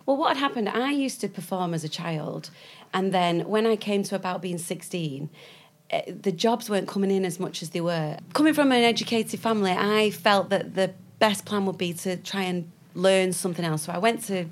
Well, 0.05 0.17
what 0.17 0.35
had 0.35 0.37
happened, 0.37 0.69
I 0.69 0.91
used 0.91 1.21
to 1.21 1.27
perform 1.27 1.73
as 1.73 1.83
a 1.83 1.89
child, 1.89 2.49
and 2.93 3.13
then 3.13 3.41
when 3.41 3.65
I 3.65 3.75
came 3.75 4.03
to 4.03 4.15
about 4.15 4.41
being 4.41 4.57
16, 4.57 5.29
eh, 5.89 6.11
the 6.21 6.31
jobs 6.31 6.69
weren't 6.69 6.87
coming 6.87 7.11
in 7.11 7.25
as 7.25 7.39
much 7.39 7.61
as 7.61 7.71
they 7.71 7.81
were. 7.81 8.17
Coming 8.33 8.53
from 8.53 8.71
an 8.71 8.83
educated 8.83 9.39
family, 9.39 9.71
I 9.71 10.11
felt 10.11 10.49
that 10.49 10.75
the 10.75 10.93
best 11.19 11.45
plan 11.45 11.65
would 11.65 11.77
be 11.77 11.93
to 11.93 12.17
try 12.17 12.43
and 12.43 12.69
learn 12.95 13.33
something 13.33 13.65
else. 13.65 13.83
So 13.83 13.91
I 13.91 13.97
went 13.97 14.23
to 14.25 14.45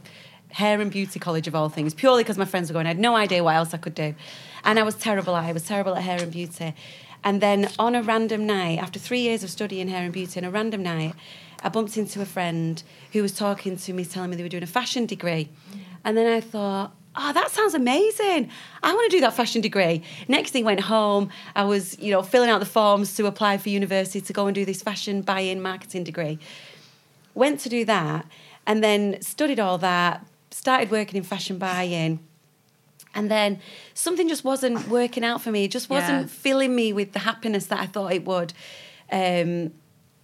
hair 0.51 0.79
and 0.81 0.91
beauty 0.91 1.19
college 1.19 1.47
of 1.47 1.55
all 1.55 1.69
things, 1.69 1.93
purely 1.93 2.23
because 2.23 2.37
my 2.37 2.45
friends 2.45 2.69
were 2.69 2.73
going. 2.73 2.85
I 2.85 2.89
had 2.89 2.99
no 2.99 3.15
idea 3.15 3.43
what 3.43 3.55
else 3.55 3.73
I 3.73 3.77
could 3.77 3.95
do. 3.95 4.15
And 4.63 4.79
I 4.79 4.83
was 4.83 4.95
terrible. 4.95 5.33
I 5.33 5.51
was 5.51 5.65
terrible 5.65 5.95
at 5.95 6.03
hair 6.03 6.21
and 6.21 6.31
beauty. 6.31 6.73
And 7.23 7.41
then 7.41 7.69
on 7.77 7.95
a 7.95 8.01
random 8.01 8.45
night, 8.45 8.79
after 8.79 8.99
three 8.99 9.21
years 9.21 9.43
of 9.43 9.49
studying 9.49 9.87
hair 9.87 10.03
and 10.03 10.13
beauty, 10.13 10.39
on 10.39 10.43
a 10.43 10.51
random 10.51 10.83
night, 10.83 11.13
I 11.63 11.69
bumped 11.69 11.97
into 11.97 12.21
a 12.21 12.25
friend 12.25 12.81
who 13.13 13.21
was 13.21 13.33
talking 13.33 13.77
to 13.77 13.93
me, 13.93 14.05
telling 14.05 14.31
me 14.31 14.35
they 14.35 14.43
were 14.43 14.49
doing 14.49 14.63
a 14.63 14.67
fashion 14.67 15.05
degree. 15.05 15.49
And 16.03 16.17
then 16.17 16.25
I 16.25 16.41
thought, 16.41 16.95
oh, 17.15 17.33
that 17.33 17.51
sounds 17.51 17.75
amazing. 17.75 18.49
I 18.81 18.93
want 18.93 19.11
to 19.11 19.17
do 19.17 19.21
that 19.21 19.33
fashion 19.33 19.61
degree. 19.61 20.01
Next 20.27 20.51
thing, 20.51 20.65
went 20.65 20.79
home. 20.79 21.29
I 21.55 21.65
was, 21.65 21.99
you 21.99 22.11
know, 22.11 22.23
filling 22.23 22.49
out 22.49 22.59
the 22.59 22.65
forms 22.65 23.15
to 23.17 23.27
apply 23.27 23.57
for 23.59 23.69
university 23.69 24.21
to 24.21 24.33
go 24.33 24.47
and 24.47 24.55
do 24.55 24.65
this 24.65 24.81
fashion 24.81 25.21
buy-in 25.21 25.61
marketing 25.61 26.03
degree. 26.03 26.39
Went 27.35 27.59
to 27.61 27.69
do 27.69 27.85
that, 27.85 28.25
and 28.65 28.83
then 28.83 29.21
studied 29.21 29.59
all 29.59 29.77
that. 29.77 30.25
Started 30.51 30.91
working 30.91 31.17
in 31.17 31.23
fashion 31.23 31.57
buy-in. 31.57 32.19
And 33.13 33.29
then 33.29 33.59
something 33.93 34.29
just 34.29 34.43
wasn't 34.43 34.87
working 34.87 35.23
out 35.25 35.41
for 35.41 35.51
me. 35.51 35.65
It 35.65 35.71
just 35.71 35.89
wasn't 35.89 36.21
Yeah. 36.21 36.27
filling 36.27 36.75
me 36.75 36.93
with 36.93 37.11
the 37.13 37.19
happiness 37.19 37.65
that 37.67 37.79
I 37.79 37.85
thought 37.87 38.13
it 38.13 38.25
would. 38.25 38.53
Um, 39.11 39.73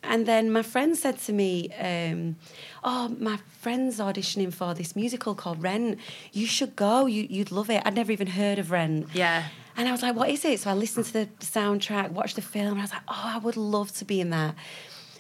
and 0.04 0.26
then 0.26 0.52
my 0.52 0.62
friend 0.62 0.96
said 0.96 1.20
to 1.22 1.34
me, 1.34 1.70
um, 1.74 2.38
"Oh, 2.84 3.10
my 3.20 3.40
friend's 3.62 4.00
auditioning 4.00 4.54
for 4.54 4.74
this 4.74 4.96
musical 4.96 5.36
called 5.36 5.62
Rent. 5.62 6.00
You 6.32 6.46
should 6.46 6.76
go. 6.78 7.08
You, 7.08 7.28
you'd 7.30 7.52
love 7.52 7.70
it." 7.70 7.82
I'd 7.86 7.96
never 7.96 8.12
even 8.13 8.28
heard 8.28 8.58
of 8.60 8.72
Rent. 8.72 9.08
Yeah. 9.13 9.44
And 9.76 9.88
I 9.90 9.92
was 9.92 10.02
like, 10.02 10.16
"What 10.16 10.30
is 10.30 10.46
it?" 10.46 10.62
So 10.62 10.70
I 10.70 10.74
listened 10.74 11.08
to 11.08 11.13
the 11.13 11.26
soundtrack, 11.40 12.12
watched 12.12 12.36
the 12.36 12.42
film, 12.42 12.74
and 12.74 12.80
I 12.80 12.84
was 12.84 12.92
like, 12.94 13.02
"Oh, 13.10 13.32
I 13.36 13.38
would 13.40 13.58
love 13.58 13.92
to 13.96 14.06
be 14.06 14.22
in 14.22 14.30
that." 14.30 14.56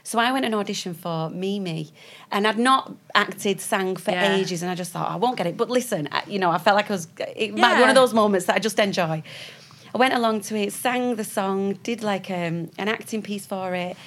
So 0.07 0.19
I 0.19 0.31
went 0.31 0.45
and 0.45 0.55
auditioned 0.55 0.95
for 0.95 1.29
Mimi, 1.29 1.91
and 2.31 2.47
I'd 2.47 2.57
not 2.57 2.93
acted, 3.13 3.59
sang 3.59 3.97
for 3.97 4.11
Yeah. 4.11 4.37
ages, 4.37 4.61
and 4.61 4.71
I 4.71 4.75
just 4.75 4.93
thought 4.93 5.11
I 5.11 5.17
won't 5.17 5.35
get 5.35 5.47
it. 5.47 5.57
But 5.57 5.69
listen, 5.69 6.07
I, 6.13 6.23
you 6.25 6.39
know, 6.39 6.49
I 6.49 6.59
felt 6.59 6.77
like 6.77 6.89
I 6.89 6.93
was 6.93 7.09
it, 7.35 7.57
might 7.57 7.75
be 7.75 7.81
one 7.81 7.89
of 7.89 7.95
those 7.95 8.13
moments 8.13 8.45
that 8.45 8.55
I 8.55 8.59
just 8.59 8.79
enjoy. 8.79 9.21
I 9.93 9.97
went 9.97 10.13
along 10.13 10.41
to 10.47 10.55
it, 10.55 10.71
sang 10.71 11.15
the 11.15 11.25
song, 11.25 11.73
did 11.83 12.03
like 12.03 12.31
um, 12.31 12.71
an 12.77 12.87
acting 12.87 13.21
piece 13.21 13.45
for 13.45 13.75
it, 13.75 13.97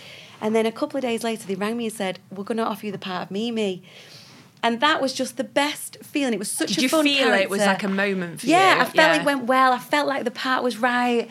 and 0.41 0.55
then 0.57 0.65
a 0.65 0.73
couple 0.73 0.97
of 0.97 1.03
days 1.03 1.23
later, 1.23 1.47
they 1.47 1.55
rang 1.55 1.77
me 1.77 1.85
and 1.85 1.93
said, 1.93 2.19
"We're 2.31 2.45
going 2.45 2.57
to 2.65 2.65
offer 2.65 2.87
you 2.87 2.93
the 2.93 3.05
part 3.11 3.25
of 3.25 3.31
Mimi." 3.31 3.83
And 4.63 4.81
that 4.81 5.03
was 5.03 5.13
just 5.13 5.37
the 5.37 5.45
best 5.45 5.99
feeling. 6.03 6.33
It 6.33 6.39
was 6.39 6.51
such 6.51 6.69
Did 6.71 6.79
a 6.79 6.83
you 6.83 6.89
fun 6.89 7.05
feel 7.05 7.35
it 7.35 7.51
was 7.51 7.61
like 7.61 7.83
a 7.83 7.89
moment 7.89 8.41
for 8.41 8.47
yeah, 8.47 8.77
you? 8.77 8.81
I 8.81 8.85
felt 8.87 8.97
Yeah. 8.97 9.21
it 9.21 9.25
went 9.27 9.45
well. 9.45 9.75
I 9.75 9.79
felt 9.79 10.09
like 10.09 10.25
the 10.25 10.31
part 10.31 10.65
was 10.65 10.79
right. 10.79 11.29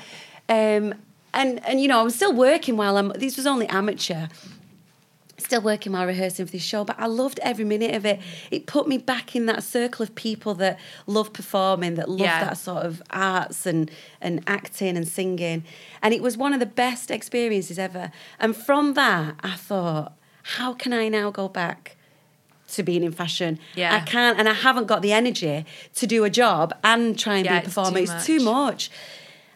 Um, 0.47 0.93
and 1.34 1.60
and 1.67 1.82
you 1.82 1.88
know, 1.88 2.01
I'm 2.01 2.12
still 2.12 2.34
working 2.34 2.77
while 2.77 2.97
I'm. 2.97 3.10
This 3.15 3.36
was 3.36 3.47
only 3.47 3.67
amateur. 3.67 4.27
Still 5.49 5.62
working 5.62 5.93
while 5.93 6.05
rehearsing 6.05 6.45
for 6.45 6.51
this 6.51 6.62
show, 6.62 6.83
but 6.83 6.95
I 6.99 7.07
loved 7.07 7.39
every 7.41 7.65
minute 7.65 7.95
of 7.95 8.05
it. 8.05 8.19
It 8.51 8.67
put 8.67 8.88
me 8.88 8.99
back 8.99 9.35
in 9.35 9.47
that 9.47 9.63
circle 9.63 10.03
of 10.03 10.13
people 10.13 10.53
that 10.53 10.77
love 11.07 11.33
performing, 11.33 11.95
that 11.95 12.07
love 12.07 12.19
Yeah. 12.19 12.43
that 12.43 12.55
sort 12.59 12.85
of 12.85 13.01
arts 13.09 13.65
and 13.65 13.89
and 14.21 14.43
acting 14.45 14.95
and 14.95 15.07
singing, 15.07 15.63
and 16.03 16.13
it 16.13 16.21
was 16.21 16.38
one 16.38 16.53
of 16.53 16.59
the 16.59 16.67
best 16.67 17.09
experiences 17.09 17.79
ever. 17.79 18.12
And 18.39 18.55
from 18.55 18.93
that, 18.93 19.38
I 19.41 19.55
thought, 19.55 20.13
how 20.43 20.73
can 20.73 20.93
I 20.93 21.09
now 21.09 21.31
go 21.31 21.47
back? 21.47 21.95
to 22.73 22.83
being 22.83 23.03
in 23.03 23.12
fashion. 23.12 23.57
Yeah. 23.73 23.95
I 23.95 24.01
can't, 24.01 24.38
and 24.38 24.47
I 24.47 24.53
haven't 24.53 24.85
got 24.85 25.01
the 25.01 25.12
energy 25.12 25.65
to 25.95 26.05
do 26.05 26.23
a 26.23 26.29
job 26.29 26.71
and 26.83 27.17
try 27.17 27.38
and 27.38 27.45
Yeah, 27.45 27.53
be 27.53 27.55
a 27.55 27.59
it's 27.62 27.67
performer. 27.73 27.97
too 28.05 28.13
It's 28.13 28.25
too 28.27 28.39
much. 28.41 28.91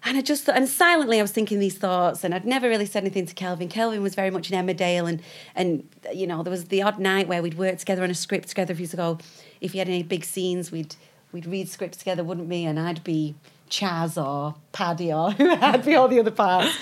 And 0.05 0.17
I 0.17 0.21
just 0.21 0.43
thought, 0.43 0.57
and 0.57 0.67
silently 0.67 1.19
I 1.19 1.21
was 1.21 1.31
thinking 1.31 1.59
these 1.59 1.77
thoughts, 1.77 2.23
and 2.23 2.35
I'd 2.35 2.45
never 2.45 2.67
really 2.67 2.85
said 2.85 3.03
anything 3.03 3.25
to 3.25 3.33
Kelvin. 3.33 3.69
Kelvin 3.69 4.03
was 4.03 4.15
very 4.15 4.29
much 4.29 4.51
in 4.51 4.57
Emmerdale, 4.57 5.07
and 5.07 5.21
and 5.55 5.87
you 6.13 6.27
know 6.27 6.43
there 6.43 6.51
was 6.51 6.65
the 6.65 6.81
odd 6.81 6.99
night 6.99 7.27
where 7.27 7.41
we'd 7.41 7.57
work 7.57 7.77
together 7.77 8.03
on 8.03 8.11
a 8.11 8.15
script 8.15 8.49
together. 8.49 8.73
If 8.73 8.79
he 8.79 8.83
used 8.83 8.91
to 8.91 8.97
go, 8.97 9.17
if 9.61 9.71
he 9.71 9.79
had 9.79 9.87
any 9.87 10.03
big 10.03 10.25
scenes, 10.25 10.71
we'd 10.71 10.95
we'd 11.31 11.45
read 11.45 11.69
scripts 11.69 11.97
together, 11.97 12.23
wouldn't 12.23 12.49
we? 12.49 12.65
And 12.65 12.79
I'd 12.79 13.03
be 13.03 13.35
Chas 13.69 14.17
or 14.17 14.55
Paddy 14.71 15.11
or 15.13 15.33
I'd 15.39 15.85
be 15.85 15.95
all 15.95 16.07
the 16.07 16.19
other 16.19 16.31
parts. 16.31 16.77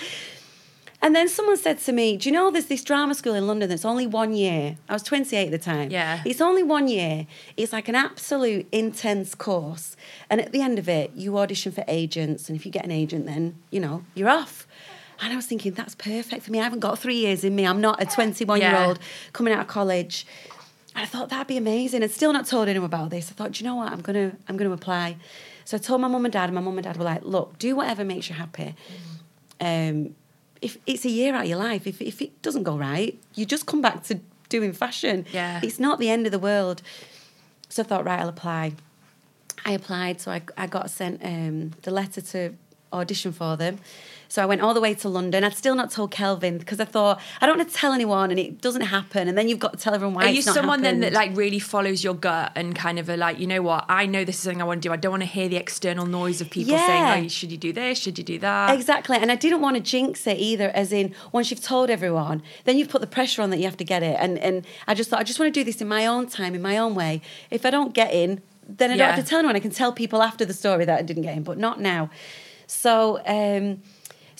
And 1.03 1.15
then 1.15 1.27
someone 1.27 1.57
said 1.57 1.79
to 1.79 1.91
me, 1.91 2.15
Do 2.15 2.29
you 2.29 2.33
know 2.33 2.51
there's 2.51 2.67
this 2.67 2.83
drama 2.83 3.15
school 3.15 3.33
in 3.33 3.47
London 3.47 3.69
that's 3.69 3.85
only 3.85 4.05
one 4.05 4.33
year? 4.33 4.77
I 4.87 4.93
was 4.93 5.03
28 5.03 5.45
at 5.45 5.51
the 5.51 5.57
time. 5.57 5.89
Yeah. 5.89 6.21
It's 6.25 6.41
only 6.41 6.61
one 6.61 6.87
year. 6.87 7.25
It's 7.57 7.73
like 7.73 7.87
an 7.87 7.95
absolute 7.95 8.67
intense 8.71 9.33
course. 9.33 9.95
And 10.29 10.39
at 10.39 10.51
the 10.51 10.61
end 10.61 10.77
of 10.77 10.87
it, 10.87 11.11
you 11.15 11.37
audition 11.37 11.71
for 11.71 11.83
agents. 11.87 12.49
And 12.49 12.55
if 12.55 12.65
you 12.65 12.71
get 12.71 12.85
an 12.85 12.91
agent, 12.91 13.25
then, 13.25 13.55
you 13.71 13.79
know, 13.79 14.03
you're 14.13 14.29
off. 14.29 14.67
And 15.23 15.33
I 15.33 15.35
was 15.35 15.45
thinking, 15.45 15.73
that's 15.73 15.95
perfect 15.95 16.43
for 16.43 16.51
me. 16.51 16.59
I 16.59 16.63
haven't 16.63 16.79
got 16.79 16.97
three 16.99 17.17
years 17.17 17.43
in 17.43 17.55
me. 17.55 17.65
I'm 17.65 17.81
not 17.81 18.01
a 18.01 18.05
21 18.05 18.59
year 18.59 18.75
old 18.75 18.99
coming 19.33 19.53
out 19.53 19.61
of 19.61 19.67
college. 19.67 20.25
And 20.95 21.03
I 21.03 21.05
thought 21.07 21.29
that'd 21.29 21.47
be 21.47 21.57
amazing. 21.57 22.03
I'd 22.03 22.11
still 22.11 22.33
not 22.33 22.45
told 22.45 22.67
anyone 22.67 22.87
about 22.87 23.11
this. 23.11 23.31
I 23.31 23.33
thought, 23.33 23.53
Do 23.53 23.63
you 23.63 23.69
know 23.69 23.75
what? 23.75 23.91
I'm 23.91 24.01
gonna 24.01 24.33
I'm 24.47 24.57
gonna 24.57 24.71
apply. 24.71 25.17
So 25.63 25.77
I 25.77 25.79
told 25.79 26.01
my 26.01 26.07
mum 26.07 26.25
and 26.25 26.33
dad, 26.33 26.45
and 26.45 26.55
my 26.55 26.61
mum 26.61 26.77
and 26.77 26.83
dad 26.83 26.97
were 26.97 27.05
like, 27.05 27.23
look, 27.23 27.57
do 27.57 27.75
whatever 27.75 28.03
makes 28.03 28.27
you 28.29 28.35
happy. 28.35 28.75
Um, 29.59 30.15
if 30.61 30.77
it's 30.85 31.05
a 31.05 31.09
year 31.09 31.33
out 31.35 31.43
of 31.43 31.49
your 31.49 31.57
life, 31.57 31.87
if 31.87 32.01
if 32.01 32.21
it 32.21 32.41
doesn't 32.41 32.63
go 32.63 32.77
right, 32.77 33.19
you 33.35 33.45
just 33.45 33.65
come 33.65 33.81
back 33.81 34.03
to 34.03 34.19
doing 34.49 34.73
fashion. 34.73 35.25
Yeah. 35.31 35.59
It's 35.63 35.79
not 35.79 35.99
the 35.99 36.09
end 36.09 36.25
of 36.25 36.31
the 36.31 36.39
world. 36.39 36.81
So 37.69 37.83
I 37.83 37.85
thought, 37.85 38.05
right, 38.05 38.19
I'll 38.19 38.29
apply. 38.29 38.73
I 39.65 39.71
applied, 39.71 40.19
so 40.19 40.31
I, 40.31 40.41
I 40.57 40.67
got 40.67 40.89
sent 40.89 41.23
um, 41.23 41.71
the 41.83 41.91
letter 41.91 42.21
to 42.21 42.53
audition 42.91 43.31
for 43.31 43.55
them. 43.55 43.79
So 44.31 44.41
I 44.41 44.45
went 44.45 44.61
all 44.61 44.73
the 44.73 44.79
way 44.79 44.93
to 44.93 45.09
London. 45.09 45.43
I'd 45.43 45.57
still 45.57 45.75
not 45.75 45.91
told 45.91 46.09
Kelvin 46.11 46.57
because 46.57 46.79
I 46.79 46.85
thought 46.85 47.19
I 47.41 47.45
don't 47.45 47.57
want 47.57 47.69
to 47.69 47.75
tell 47.75 47.91
anyone, 47.91 48.31
and 48.31 48.39
it 48.39 48.61
doesn't 48.61 48.83
happen. 48.83 49.27
And 49.27 49.37
then 49.37 49.49
you've 49.49 49.59
got 49.59 49.73
to 49.73 49.77
tell 49.77 49.93
everyone 49.93 50.13
why. 50.13 50.23
Are 50.27 50.29
you 50.29 50.41
someone 50.41 50.83
then 50.83 51.01
that 51.01 51.11
like 51.11 51.35
really 51.35 51.59
follows 51.59 52.01
your 52.01 52.13
gut 52.13 52.53
and 52.55 52.73
kind 52.73 52.97
of 52.97 53.09
a 53.09 53.17
like, 53.17 53.39
you 53.39 53.45
know 53.45 53.61
what, 53.61 53.83
I 53.89 54.05
know 54.05 54.23
this 54.23 54.35
is 54.37 54.43
something 54.43 54.61
I 54.61 54.63
want 54.63 54.81
to 54.83 54.87
do. 54.87 54.93
I 54.93 54.95
don't 54.95 55.11
want 55.11 55.23
to 55.23 55.27
hear 55.27 55.49
the 55.49 55.57
external 55.57 56.05
noise 56.05 56.39
of 56.39 56.49
people 56.49 56.71
Yeah. 56.75 56.87
saying, 56.87 57.25
oh, 57.25 57.27
should 57.27 57.51
you 57.51 57.57
do 57.57 57.73
this? 57.73 57.99
Should 57.99 58.17
you 58.17 58.23
do 58.23 58.39
that? 58.39 58.73
Exactly. 58.73 59.17
And 59.17 59.33
I 59.33 59.35
didn't 59.35 59.59
want 59.59 59.75
to 59.75 59.81
jinx 59.81 60.25
it 60.25 60.37
either, 60.37 60.69
as 60.69 60.93
in 60.93 61.13
once 61.33 61.51
you've 61.51 61.61
told 61.61 61.89
everyone, 61.89 62.41
then 62.63 62.77
you've 62.77 62.87
put 62.89 63.01
the 63.01 63.07
pressure 63.07 63.41
on 63.41 63.49
that 63.49 63.57
you 63.57 63.65
have 63.65 63.75
to 63.77 63.83
get 63.83 64.01
it. 64.01 64.15
And 64.17 64.39
and 64.39 64.65
I 64.87 64.93
just 64.93 65.09
thought 65.09 65.19
I 65.19 65.23
just 65.23 65.39
want 65.41 65.53
to 65.53 65.59
do 65.59 65.65
this 65.65 65.81
in 65.81 65.89
my 65.89 66.05
own 66.05 66.27
time, 66.27 66.55
in 66.55 66.61
my 66.61 66.77
own 66.77 66.95
way. 66.95 67.21
If 67.49 67.65
I 67.65 67.69
don't 67.69 67.93
get 67.93 68.13
in, 68.13 68.41
then 68.65 68.91
I 68.91 68.93
don't 68.95 68.99
Yeah. 69.09 69.11
have 69.15 69.25
to 69.25 69.29
tell 69.29 69.39
anyone. 69.39 69.57
I 69.57 69.59
can 69.59 69.71
tell 69.71 69.91
people 69.91 70.21
after 70.23 70.45
the 70.45 70.53
story 70.53 70.85
that 70.85 70.97
I 70.97 71.01
didn't 71.01 71.23
get 71.23 71.35
in, 71.35 71.43
but 71.43 71.57
not 71.57 71.81
now. 71.81 72.09
So 72.65 73.19
um 73.25 73.81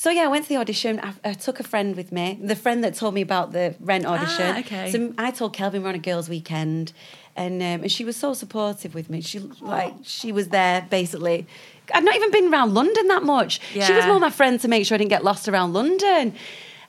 so 0.02 0.10
yeah, 0.10 0.24
I 0.24 0.28
went 0.30 0.46
to 0.46 0.50
the 0.50 0.58
audition. 0.58 1.00
I, 1.00 1.14
I 1.24 1.34
took 1.34 1.60
a 1.60 1.64
friend 1.64 1.96
with 1.96 2.12
me, 2.12 2.40
the 2.42 2.56
friend 2.56 2.84
that 2.84 2.96
told 2.96 3.14
me 3.14 3.22
about 3.22 3.52
the 3.52 3.76
rent 3.80 4.04
audition. 4.04 4.56
Ah, 4.56 4.60
okay. 4.62 4.92
So 4.92 5.14
I 5.20 5.30
told 5.30 5.54
Kelvin 5.54 5.84
we're 5.84 5.90
on 5.90 5.94
a 5.94 6.00
girls' 6.00 6.28
weekend, 6.28 6.92
and 7.36 7.62
um, 7.62 7.84
and 7.84 7.92
she 7.92 8.04
was 8.04 8.18
so 8.18 8.34
supportive 8.34 8.96
with 8.96 9.12
me. 9.12 9.22
She 9.22 9.38
like 9.62 9.94
she 10.02 10.32
was 10.32 10.48
there 10.48 10.88
basically. 10.90 11.46
I'd 11.94 12.04
not 12.04 12.16
even 12.16 12.32
been 12.32 12.52
around 12.52 12.74
London 12.74 13.10
that 13.10 13.22
much. 13.22 13.60
Yeah. 13.76 13.86
She 13.86 13.94
was 13.94 14.08
more 14.08 14.20
my 14.20 14.32
friend 14.32 14.60
to 14.62 14.68
make 14.68 14.88
sure 14.88 14.96
I 14.96 14.98
didn't 14.98 15.12
get 15.12 15.24
lost 15.24 15.48
around 15.48 15.74
London. 15.74 16.34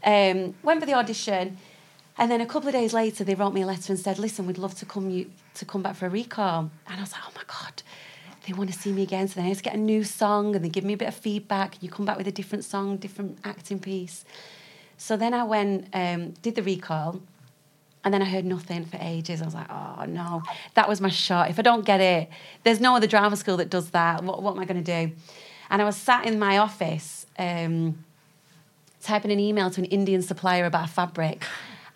Um, 0.02 0.54
went 0.62 0.80
for 0.80 0.86
the 0.86 0.94
audition, 0.94 1.58
and 2.16 2.30
then 2.30 2.40
a 2.40 2.46
couple 2.46 2.68
of 2.68 2.72
days 2.72 2.94
later, 2.94 3.24
they 3.24 3.34
wrote 3.34 3.52
me 3.52 3.60
a 3.60 3.66
letter 3.66 3.92
and 3.92 4.00
said, 4.00 4.18
"Listen, 4.18 4.46
we'd 4.46 4.56
love 4.56 4.74
to 4.76 4.86
come 4.86 5.10
you 5.10 5.30
to 5.56 5.66
come 5.66 5.82
back 5.82 5.96
for 5.96 6.06
a 6.06 6.08
recall." 6.08 6.70
And 6.86 6.96
I 6.96 7.00
was 7.02 7.12
like, 7.12 7.20
"Oh 7.28 7.32
my 7.36 7.44
god." 7.46 7.82
They 8.46 8.52
want 8.52 8.72
to 8.72 8.78
see 8.78 8.92
me 8.92 9.02
again, 9.02 9.28
so 9.28 9.40
then 9.40 9.48
I 9.48 9.54
to 9.54 9.62
get 9.62 9.74
a 9.74 9.78
new 9.78 10.02
song, 10.02 10.56
and 10.56 10.64
they 10.64 10.68
give 10.68 10.84
me 10.84 10.94
a 10.94 10.96
bit 10.96 11.08
of 11.08 11.14
feedback. 11.14 11.82
You 11.82 11.88
come 11.88 12.04
back 12.04 12.16
with 12.16 12.26
a 12.26 12.32
different 12.32 12.64
song, 12.64 12.96
different 12.96 13.38
acting 13.44 13.78
piece. 13.78 14.24
So 14.96 15.16
then 15.16 15.32
I 15.32 15.44
went, 15.44 15.88
um, 15.92 16.30
did 16.42 16.56
the 16.56 16.62
recall, 16.62 17.20
and 18.04 18.12
then 18.12 18.20
I 18.20 18.24
heard 18.24 18.44
nothing 18.44 18.84
for 18.84 18.98
ages. 19.00 19.42
I 19.42 19.44
was 19.44 19.54
like, 19.54 19.70
oh 19.70 20.04
no, 20.08 20.42
that 20.74 20.88
was 20.88 21.00
my 21.00 21.08
shot. 21.08 21.50
If 21.50 21.58
I 21.58 21.62
don't 21.62 21.84
get 21.84 22.00
it, 22.00 22.28
there's 22.64 22.80
no 22.80 22.96
other 22.96 23.06
drama 23.06 23.36
school 23.36 23.56
that 23.58 23.70
does 23.70 23.90
that. 23.90 24.24
What, 24.24 24.42
what 24.42 24.56
am 24.56 24.58
I 24.58 24.64
going 24.64 24.82
to 24.82 25.06
do? 25.06 25.14
And 25.70 25.80
I 25.80 25.84
was 25.84 25.96
sat 25.96 26.26
in 26.26 26.38
my 26.38 26.58
office 26.58 27.26
um, 27.38 28.04
typing 29.02 29.30
an 29.30 29.38
email 29.38 29.70
to 29.70 29.80
an 29.80 29.86
Indian 29.86 30.20
supplier 30.20 30.66
about 30.66 30.90
fabric. 30.90 31.44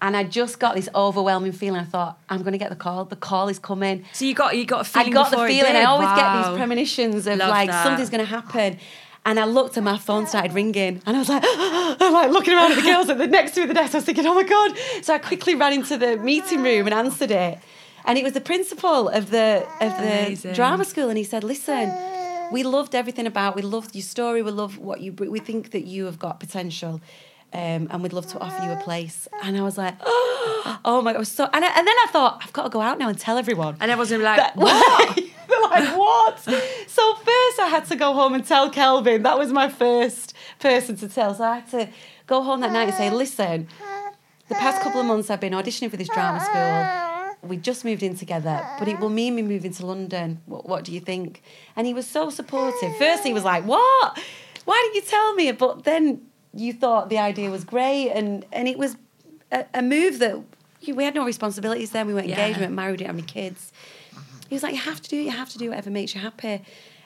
And 0.02 0.14
I 0.16 0.24
just 0.24 0.58
got 0.58 0.74
this 0.74 0.88
overwhelming 0.94 1.52
feeling. 1.52 1.80
I 1.80 1.84
thought, 1.84 2.18
I'm 2.28 2.40
going 2.42 2.52
to 2.52 2.58
get 2.58 2.68
the 2.70 2.76
call. 2.76 3.06
The 3.06 3.16
call 3.16 3.48
is 3.48 3.58
coming. 3.58 4.04
so 4.12 4.24
you 4.26 4.34
got 4.34 4.56
you 4.56 4.66
got 4.66 4.82
a 4.82 4.84
feeling 4.84 5.08
I 5.08 5.12
got 5.12 5.30
the 5.30 5.38
feeling. 5.46 5.74
I 5.74 5.84
always 5.84 6.08
get 6.08 6.36
these 6.48 6.56
premonitions 6.56 7.26
of 7.26 7.38
Love 7.38 7.48
like 7.48 7.70
that. 7.70 7.82
something's 7.84 8.10
going 8.10 8.24
to 8.24 8.30
happen. 8.30 8.78
And 9.24 9.40
I 9.40 9.44
looked 9.44 9.76
and 9.76 9.84
my 9.84 9.98
phone 9.98 10.26
started 10.28 10.52
ringing, 10.52 11.02
and 11.04 11.16
I 11.16 11.18
was 11.18 11.28
like, 11.28 11.42
I'm 11.46 12.12
like 12.12 12.30
looking 12.30 12.54
around 12.54 12.72
at 12.72 12.76
the 12.76 12.82
girls 12.82 13.08
at 13.08 13.18
the 13.18 13.26
next 13.26 13.52
to 13.52 13.60
me 13.60 13.62
at 13.64 13.68
the 13.68 13.74
desk. 13.74 13.94
I 13.94 13.98
was 13.98 14.04
thinking, 14.04 14.24
oh 14.26 14.34
my 14.34 14.44
god! 14.44 14.76
So 15.02 15.14
I 15.14 15.18
quickly 15.18 15.56
ran 15.56 15.72
into 15.72 15.96
the 15.98 16.16
meeting 16.18 16.62
room 16.62 16.86
and 16.86 16.94
answered 16.94 17.32
it, 17.32 17.58
and 18.04 18.16
it 18.18 18.22
was 18.22 18.34
the 18.34 18.40
principal 18.40 19.08
of 19.08 19.30
the 19.30 19.66
of 19.80 19.96
the 19.96 20.26
Amazing. 20.26 20.52
drama 20.52 20.84
school, 20.84 21.08
and 21.08 21.18
he 21.18 21.24
said, 21.24 21.42
listen. 21.42 21.92
We 22.52 22.62
loved 22.62 22.94
everything 22.94 23.26
about. 23.26 23.56
We 23.56 23.62
loved 23.62 23.96
your 23.96 24.04
story. 24.04 24.40
We 24.40 24.52
love 24.52 24.78
what 24.78 25.00
you. 25.00 25.12
We 25.12 25.40
think 25.40 25.72
that 25.72 25.84
you 25.84 26.04
have 26.04 26.16
got 26.20 26.38
potential, 26.38 27.00
um, 27.56 27.88
and 27.90 28.02
we'd 28.02 28.12
love 28.12 28.26
to 28.26 28.38
offer 28.38 28.62
you 28.64 28.70
a 28.70 28.76
place. 28.76 29.26
And 29.42 29.56
I 29.56 29.62
was 29.62 29.78
like, 29.78 29.94
oh 30.04 31.00
my 31.02 31.12
god, 31.12 31.16
I 31.16 31.18
was 31.20 31.32
so. 31.32 31.48
And, 31.52 31.64
I, 31.64 31.68
and 31.68 31.86
then 31.86 31.96
I 32.04 32.08
thought, 32.10 32.40
I've 32.42 32.52
got 32.52 32.64
to 32.64 32.68
go 32.68 32.82
out 32.82 32.98
now 32.98 33.08
and 33.08 33.18
tell 33.18 33.38
everyone. 33.38 33.78
And 33.80 33.90
everyone's 33.90 34.10
gonna 34.10 34.20
be 34.20 34.24
like, 34.24 34.36
That- 34.36 34.56
what? 34.56 35.16
They're 35.48 35.60
like, 35.62 35.96
what? 35.96 36.38
so 36.40 37.14
first 37.14 37.60
I 37.60 37.68
had 37.70 37.86
to 37.86 37.96
go 37.96 38.12
home 38.12 38.34
and 38.34 38.44
tell 38.44 38.68
Kelvin. 38.68 39.22
That 39.22 39.38
was 39.38 39.52
my 39.52 39.70
first 39.70 40.34
person 40.58 40.96
to 40.96 41.08
tell. 41.08 41.34
So 41.34 41.44
I 41.44 41.60
had 41.60 41.70
to 41.70 41.88
go 42.26 42.42
home 42.42 42.60
that 42.60 42.72
night 42.72 42.88
and 42.88 42.94
say, 42.94 43.10
listen, 43.10 43.68
the 44.48 44.54
past 44.56 44.82
couple 44.82 45.00
of 45.00 45.06
months 45.06 45.30
I've 45.30 45.40
been 45.40 45.54
auditioning 45.54 45.90
for 45.90 45.96
this 45.96 46.08
drama 46.08 46.40
school. 46.40 47.48
We 47.48 47.56
just 47.56 47.84
moved 47.84 48.02
in 48.02 48.16
together, 48.16 48.66
but 48.78 48.88
it 48.88 48.98
will 48.98 49.08
mean 49.08 49.34
me 49.36 49.42
moving 49.42 49.72
to 49.74 49.86
London. 49.86 50.42
What, 50.46 50.68
what 50.68 50.84
do 50.84 50.92
you 50.92 51.00
think? 51.00 51.42
And 51.76 51.86
he 51.86 51.94
was 51.94 52.06
so 52.06 52.28
supportive. 52.28 52.96
First 52.96 53.22
he 53.22 53.32
was 53.32 53.44
like, 53.44 53.64
what? 53.64 54.18
Why 54.64 54.80
didn't 54.82 54.96
you 54.96 55.08
tell 55.08 55.34
me? 55.34 55.52
But 55.52 55.84
then 55.84 56.22
you 56.56 56.72
thought 56.72 57.08
the 57.10 57.18
idea 57.18 57.50
was 57.50 57.64
great. 57.64 58.10
And, 58.10 58.44
and 58.52 58.66
it 58.68 58.78
was 58.78 58.96
a, 59.52 59.64
a 59.74 59.82
move 59.82 60.18
that 60.20 60.36
we 60.86 61.04
had 61.04 61.14
no 61.14 61.24
responsibilities 61.24 61.90
then. 61.90 62.06
We 62.06 62.14
weren't 62.14 62.28
Yeah. 62.28 62.38
engaged, 62.40 62.58
we 62.58 62.64
weren't 62.64 62.74
married, 62.74 62.92
we 62.92 62.96
didn't 62.98 63.08
have 63.08 63.16
any 63.18 63.26
kids. 63.26 63.72
He 64.48 64.54
was 64.54 64.62
like, 64.62 64.72
you 64.74 64.80
have 64.80 65.00
to 65.02 65.08
do 65.08 65.18
it, 65.20 65.24
you 65.24 65.30
have 65.32 65.50
to 65.50 65.58
do 65.58 65.68
whatever 65.70 65.90
makes 65.90 66.14
you 66.14 66.20
happy. 66.20 66.62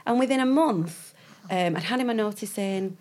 And 0.06 0.18
within 0.18 0.40
a 0.40 0.46
month, 0.46 1.14
um, 1.50 1.76
I'd 1.76 1.84
handed 1.84 2.06
my 2.06 2.12
notice 2.12 2.56
in, 2.58 2.96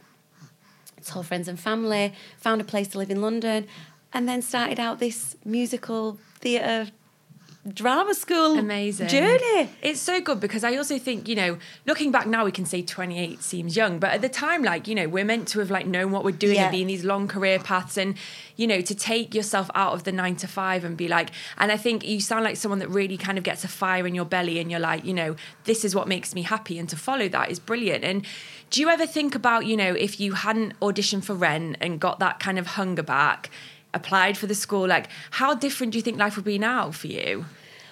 told 1.05 1.25
friends 1.27 1.47
and 1.47 1.59
family, 1.59 2.13
found 2.37 2.61
a 2.61 2.63
place 2.63 2.87
to 2.89 2.97
live 2.97 3.09
in 3.11 3.21
London, 3.21 3.67
and 4.13 4.27
then 4.27 4.41
started 4.41 4.79
out 4.79 4.99
this 4.99 5.35
musical 5.45 6.19
theatre 6.39 6.91
drama 7.73 8.13
school 8.13 8.57
Amazing 8.57 9.07
journey. 9.07 9.69
It's 9.81 9.99
so 9.99 10.19
good 10.21 10.39
because 10.39 10.63
I 10.63 10.75
also 10.75 10.97
think 10.97 11.27
you 11.27 11.35
know, 11.35 11.57
looking 11.85 12.11
back 12.11 12.27
now, 12.27 12.45
we 12.45 12.51
can 12.51 12.65
say 12.65 12.81
28 12.81 13.41
seems 13.43 13.75
young, 13.75 13.99
but 13.99 14.11
at 14.11 14.21
the 14.21 14.29
time, 14.29 14.63
like 14.63 14.87
you 14.87 14.95
know, 14.95 15.07
we're 15.07 15.25
meant 15.25 15.47
to 15.49 15.59
have 15.59 15.71
like 15.71 15.85
known 15.85 16.11
what 16.11 16.23
we're 16.23 16.31
doing 16.31 16.55
Yeah. 16.55 16.63
and 16.65 16.71
be 16.71 16.81
in 16.81 16.87
these 16.87 17.03
long 17.03 17.27
career 17.27 17.59
paths, 17.59 17.97
and 17.97 18.15
you 18.55 18.67
know, 18.67 18.81
to 18.81 18.95
take 18.95 19.33
yourself 19.33 19.69
out 19.75 19.93
of 19.93 20.03
the 20.03 20.11
nine 20.11 20.35
to 20.37 20.47
five 20.47 20.83
and 20.83 20.97
be 20.97 21.07
like, 21.07 21.29
and 21.57 21.71
I 21.71 21.77
think 21.77 22.05
you 22.05 22.19
sound 22.21 22.43
like 22.43 22.57
someone 22.57 22.79
that 22.79 22.89
really 22.89 23.17
kind 23.17 23.37
of 23.37 23.43
gets 23.43 23.63
a 23.63 23.67
fire 23.67 24.05
in 24.07 24.15
your 24.15 24.25
belly, 24.25 24.59
and 24.59 24.69
you're 24.71 24.79
like, 24.79 25.05
you 25.05 25.13
know, 25.13 25.35
this 25.65 25.85
is 25.85 25.95
what 25.95 26.07
makes 26.07 26.33
me 26.35 26.41
happy, 26.41 26.77
and 26.79 26.89
to 26.89 26.95
follow 26.95 27.27
that 27.29 27.49
is 27.51 27.59
brilliant. 27.59 28.03
And 28.03 28.25
do 28.69 28.81
you 28.81 28.89
ever 28.89 29.05
think 29.07 29.35
about 29.35 29.65
you 29.65 29.75
know, 29.77 29.93
if 29.93 30.19
you 30.19 30.33
hadn't 30.33 30.79
auditioned 30.79 31.23
for 31.23 31.33
Rent 31.33 31.77
and 31.81 31.99
got 31.99 32.19
that 32.19 32.39
kind 32.39 32.59
of 32.59 32.67
hunger 32.67 33.03
back? 33.03 33.49
applied 33.91 34.37
for 34.37 34.45
the 34.45 34.53
school 34.53 34.87
like 34.87 35.07
how 35.31 35.55
different 35.55 35.91
do 35.91 35.97
you 35.97 36.03
think 36.03 36.15
life 36.19 36.35
would 36.35 36.45
be 36.45 36.59
now 36.59 36.91
for 36.91 37.07
you 37.07 37.45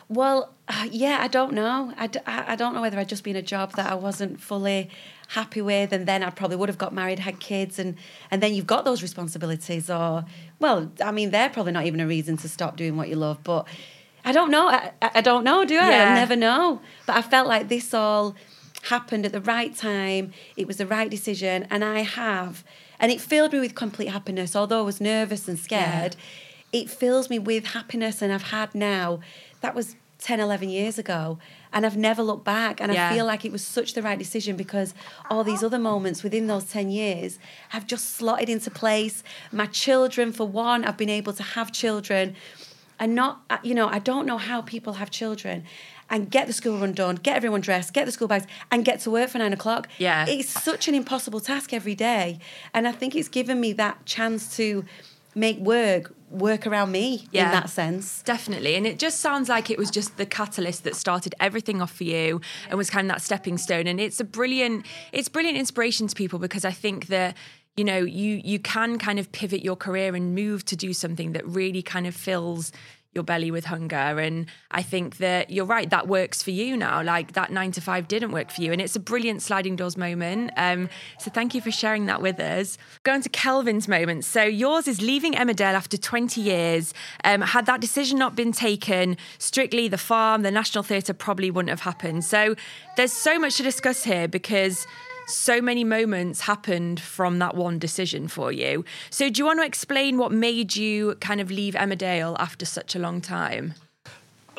Well, 0.10 0.54
uh, 0.70 0.88
yeah, 0.89 1.17
I 1.20 1.28
don't 1.28 1.54
know. 1.54 1.93
I, 1.98 2.08
d- 2.08 2.20
I, 2.26 2.54
I 2.54 2.56
don't 2.56 2.74
know 2.74 2.82
whether 2.82 2.98
I'd 2.98 3.10
just 3.10 3.24
been 3.26 3.36
a 3.36 3.41
job 3.41 3.74
that 3.74 3.91
I 3.91 3.96
wasn't 3.96 4.39
fully 4.39 4.89
happy 5.30 5.62
with, 5.62 5.91
and 5.91 6.06
then 6.08 6.24
I 6.24 6.30
probably 6.30 6.56
would 6.56 6.70
have 6.70 6.78
got 6.78 6.93
married, 6.93 7.20
had 7.20 7.39
kids, 7.41 7.78
and 7.78 7.96
and 8.32 8.41
then 8.41 8.54
you've 8.54 8.67
got 8.67 8.86
those 8.86 9.02
responsibilities. 9.02 9.89
Or, 9.89 10.24
well, 10.60 10.91
I 11.04 11.12
mean, 11.12 11.32
they're 11.32 11.50
probably 11.50 11.74
not 11.74 11.86
even 11.86 12.00
a 12.00 12.08
reason 12.08 12.38
to 12.38 12.48
stop 12.50 12.78
doing 12.78 12.96
what 12.96 13.10
you 13.10 13.17
love. 13.17 13.43
But 13.43 13.67
I 14.24 14.32
don't 14.32 14.50
know. 14.50 14.70
I, 14.70 14.91
I 15.02 15.12
I 15.15 15.22
don't 15.22 15.43
know, 15.43 15.65
do 15.65 15.76
I? 15.78 15.89
Yeah. 15.89 16.10
I'll 16.10 16.15
never 16.15 16.36
know. 16.38 16.82
But 17.06 17.17
I 17.17 17.22
felt 17.22 17.48
like 17.50 17.67
this 17.67 17.93
all 17.93 18.36
happened 18.84 19.26
at 19.26 19.34
the 19.34 19.41
right 19.41 19.76
time. 19.76 20.32
It 20.56 20.67
was 20.67 20.78
the 20.78 20.88
right 20.88 21.10
decision, 21.10 21.67
and 21.70 21.84
I 21.84 22.00
have, 22.02 22.63
and 22.98 23.12
it 23.12 23.20
filled 23.20 23.52
me 23.52 23.60
with 23.60 23.76
complete 23.76 24.08
happiness. 24.10 24.56
Although 24.56 24.80
I 24.80 24.84
was 24.84 25.02
nervous 25.02 25.50
and 25.50 25.60
scared, 25.60 26.15
it 26.72 26.89
fills 26.89 27.30
me 27.30 27.39
with 27.39 27.67
happiness, 27.67 28.22
and 28.22 28.32
I've 28.32 28.43
had 28.52 28.74
now. 28.74 29.20
That 29.62 29.76
was 29.76 29.96
10, 30.20 30.39
11 30.39 30.70
years 30.70 30.98
ago, 30.98 31.38
and 31.72 31.86
I've 31.86 31.96
never 31.98 32.24
looked 32.24 32.43
back. 32.43 32.82
And 32.82 32.91
Yeah. 32.91 33.10
I 33.10 33.13
feel 33.13 33.26
like 33.26 33.46
it 33.46 33.52
was 33.52 33.63
such 33.63 33.93
the 33.93 34.02
right 34.02 34.17
decision 34.17 34.56
because 34.56 34.93
all 35.30 35.43
these 35.43 35.62
other 35.63 35.78
moments 35.78 36.24
within 36.24 36.48
those 36.48 36.65
10 36.65 36.89
years 36.89 37.38
have 37.70 37.86
just 37.86 38.15
slotted 38.15 38.50
into 38.50 38.72
place. 38.72 39.24
My 39.52 39.67
children, 39.67 40.32
for 40.32 40.48
one, 40.48 40.84
I've 40.84 40.98
been 40.98 41.10
able 41.10 41.34
to 41.34 41.43
have 41.43 41.72
children 41.72 42.36
and 43.00 43.13
not, 43.13 43.41
uh, 43.50 43.58
you 43.62 43.76
know, 43.76 43.88
I 43.88 44.00
don't 44.00 44.26
know 44.26 44.39
how 44.39 44.62
people 44.62 44.93
have 44.93 45.12
children 45.12 45.63
and 46.10 46.32
get 46.32 46.48
the 46.48 46.54
school 46.54 46.80
run 46.80 46.93
done, 46.93 47.15
get 47.15 47.36
everyone 47.36 47.62
dressed, 47.62 47.93
get 47.93 48.06
the 48.06 48.12
school 48.12 48.28
bags, 48.28 48.48
and 48.72 48.84
get 48.84 49.00
to 49.02 49.12
work 49.12 49.30
for 49.30 49.38
nine 49.38 49.54
o'clock. 49.54 49.88
Yeah. 50.00 50.26
It's 50.28 50.50
such 50.50 50.88
an 50.88 50.96
impossible 50.96 51.41
task 51.41 51.74
every 51.74 51.96
day. 51.96 52.39
And 52.74 52.88
I 52.88 52.91
think 52.91 53.15
it's 53.15 53.28
given 53.28 53.60
me 53.60 53.74
that 53.74 54.06
chance 54.06 54.56
to 54.58 54.84
make 55.38 55.58
work 55.60 56.13
work 56.30 56.67
around 56.67 56.91
me 56.91 57.26
Yeah. 57.32 57.45
in 57.45 57.52
that 57.52 57.69
sense. 57.69 58.21
Definitely. 58.23 58.76
And 58.76 58.86
it 58.86 59.00
just 59.00 59.21
sounds 59.21 59.47
like 59.47 59.69
it 59.69 59.78
was 59.78 59.89
just 59.89 60.17
the 60.17 60.26
catalyst 60.26 60.84
that 60.84 60.93
started 60.97 61.34
everything 61.39 61.82
off 61.82 61.93
for 61.93 62.04
you 62.04 62.41
and 62.69 62.78
was 62.78 62.89
kind 62.89 63.06
of 63.10 63.15
that 63.15 63.21
stepping 63.21 63.58
stone. 63.58 63.88
And 63.88 63.97
it's 63.97 64.19
a 64.19 64.26
brilliant, 64.26 64.86
it's 65.13 65.30
brilliant 65.30 65.58
inspiration 65.58 66.06
to 66.08 66.13
people 66.15 66.38
because 66.38 66.65
I 66.65 66.71
think 66.71 67.08
that 67.08 67.38
you 67.78 67.86
know 67.86 68.00
you 68.00 68.41
you 68.43 68.60
can 68.60 68.97
kind 68.97 69.19
of 69.19 69.32
pivot 69.32 69.63
your 69.63 69.76
career 69.78 70.15
and 70.15 70.36
move 70.36 70.65
to 70.65 70.76
do 70.76 70.91
something 70.93 71.32
that 71.34 71.47
really 71.47 71.82
kind 71.84 72.08
of 72.08 72.15
fills 72.15 72.71
your 73.13 73.24
belly 73.24 73.52
with 73.52 73.65
hunger. 73.65 73.96
And 73.96 74.46
i 74.72 74.82
think 74.82 75.17
that 75.17 75.50
you're 75.50 75.65
right 75.65 75.89
that 75.89 76.08
works 76.08 76.43
for 76.43 76.52
you 76.52 76.78
now. 76.78 77.02
Like 77.02 77.34
that 77.34 77.52
nine 77.52 77.72
to 77.72 77.82
five 77.82 78.08
didn't 78.08 78.32
work 78.32 78.52
for 78.52 78.62
you. 78.62 78.72
And 78.72 78.82
it's 78.82 78.96
a 78.96 79.00
brilliant 79.00 79.41
sliding 79.41 79.76
doors 79.76 79.98
moment. 79.98 80.52
Um, 80.58 80.89
so 81.20 81.32
thank 81.32 81.56
you 81.56 81.62
for 81.62 81.72
sharing 81.72 82.06
that 82.06 82.22
with 82.22 82.39
us. 82.39 82.78
Going 83.04 83.22
to 83.22 83.30
kelvin's 83.30 83.88
moment. 83.88 84.26
So 84.26 84.43
yours 84.43 84.88
is 84.88 85.02
leaving 85.02 85.34
emmerdale 85.34 85.74
after 85.74 85.98
20 85.98 86.41
years. 86.41 86.93
Um, 87.24 87.41
had 87.41 87.65
that 87.65 87.82
decision 87.82 88.20
not 88.20 88.36
been 88.36 88.52
taken 88.52 89.17
strictly 89.39 89.88
the 89.88 89.98
farm 89.98 90.43
the 90.43 90.52
national 90.52 90.84
theatre 90.84 91.13
probably 91.13 91.52
wouldn't 91.52 91.70
have 91.70 91.82
happened. 91.82 92.24
So 92.24 92.56
there's 92.96 93.13
so 93.13 93.39
much 93.39 93.58
to 93.58 93.63
discuss 93.63 94.04
here 94.04 94.28
because 94.28 94.86
so 95.28 95.62
many 95.62 95.84
moments 95.84 96.42
happened 96.42 97.00
from 97.00 97.40
that 97.40 97.56
one 97.56 97.78
decision 97.78 98.28
for 98.28 98.52
you. 98.52 98.86
So, 99.10 99.30
do 99.30 99.40
you 99.40 99.46
want 99.46 99.60
to 99.60 99.66
explain 99.66 100.18
what 100.18 100.32
made 100.32 100.76
you 100.76 101.16
kind 101.16 101.42
of 101.42 101.52
leave 101.52 101.74
Emmerdale 101.76 102.36
after 102.40 102.66
such 102.66 102.96
a 102.96 103.00
long 103.00 103.22
time? 103.22 103.74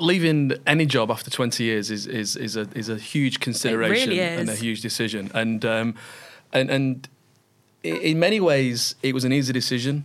leaving 0.01 0.53
any 0.67 0.87
job 0.87 1.11
after 1.11 1.31
20 1.31 1.65
years 1.65 1.91
is 1.91 2.07
is 2.07 2.37
is 2.37 2.57
a 2.57 2.69
is 2.75 2.89
a 2.89 2.97
huge 2.97 3.41
consideration 3.41 4.11
really 4.11 4.21
and 4.21 4.49
a 4.49 4.55
huge 4.55 4.81
decision 4.81 5.29
and 5.35 5.65
um 5.65 5.95
and 6.53 6.71
and 6.71 7.09
in 7.83 8.19
many 8.19 8.39
ways 8.39 8.95
it 9.03 9.13
was 9.13 9.25
an 9.25 9.33
easy 9.33 9.53
decision 9.53 10.05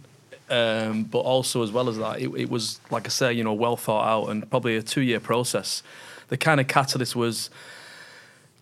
um 0.50 1.04
but 1.04 1.20
also 1.20 1.62
as 1.64 1.72
well 1.72 1.90
as 1.90 1.98
that 1.98 2.20
it, 2.20 2.30
it 2.36 2.50
was 2.50 2.80
like 2.90 3.06
i 3.06 3.10
say 3.10 3.32
you 3.32 3.44
know 3.44 3.54
well 3.54 3.78
thought 3.78 4.08
out 4.08 4.30
and 4.30 4.50
probably 4.50 4.76
a 4.76 4.82
two 4.82 5.02
year 5.02 5.20
process 5.20 5.84
the 6.30 6.38
kind 6.38 6.60
of 6.60 6.68
catalyst 6.68 7.16
was 7.16 7.50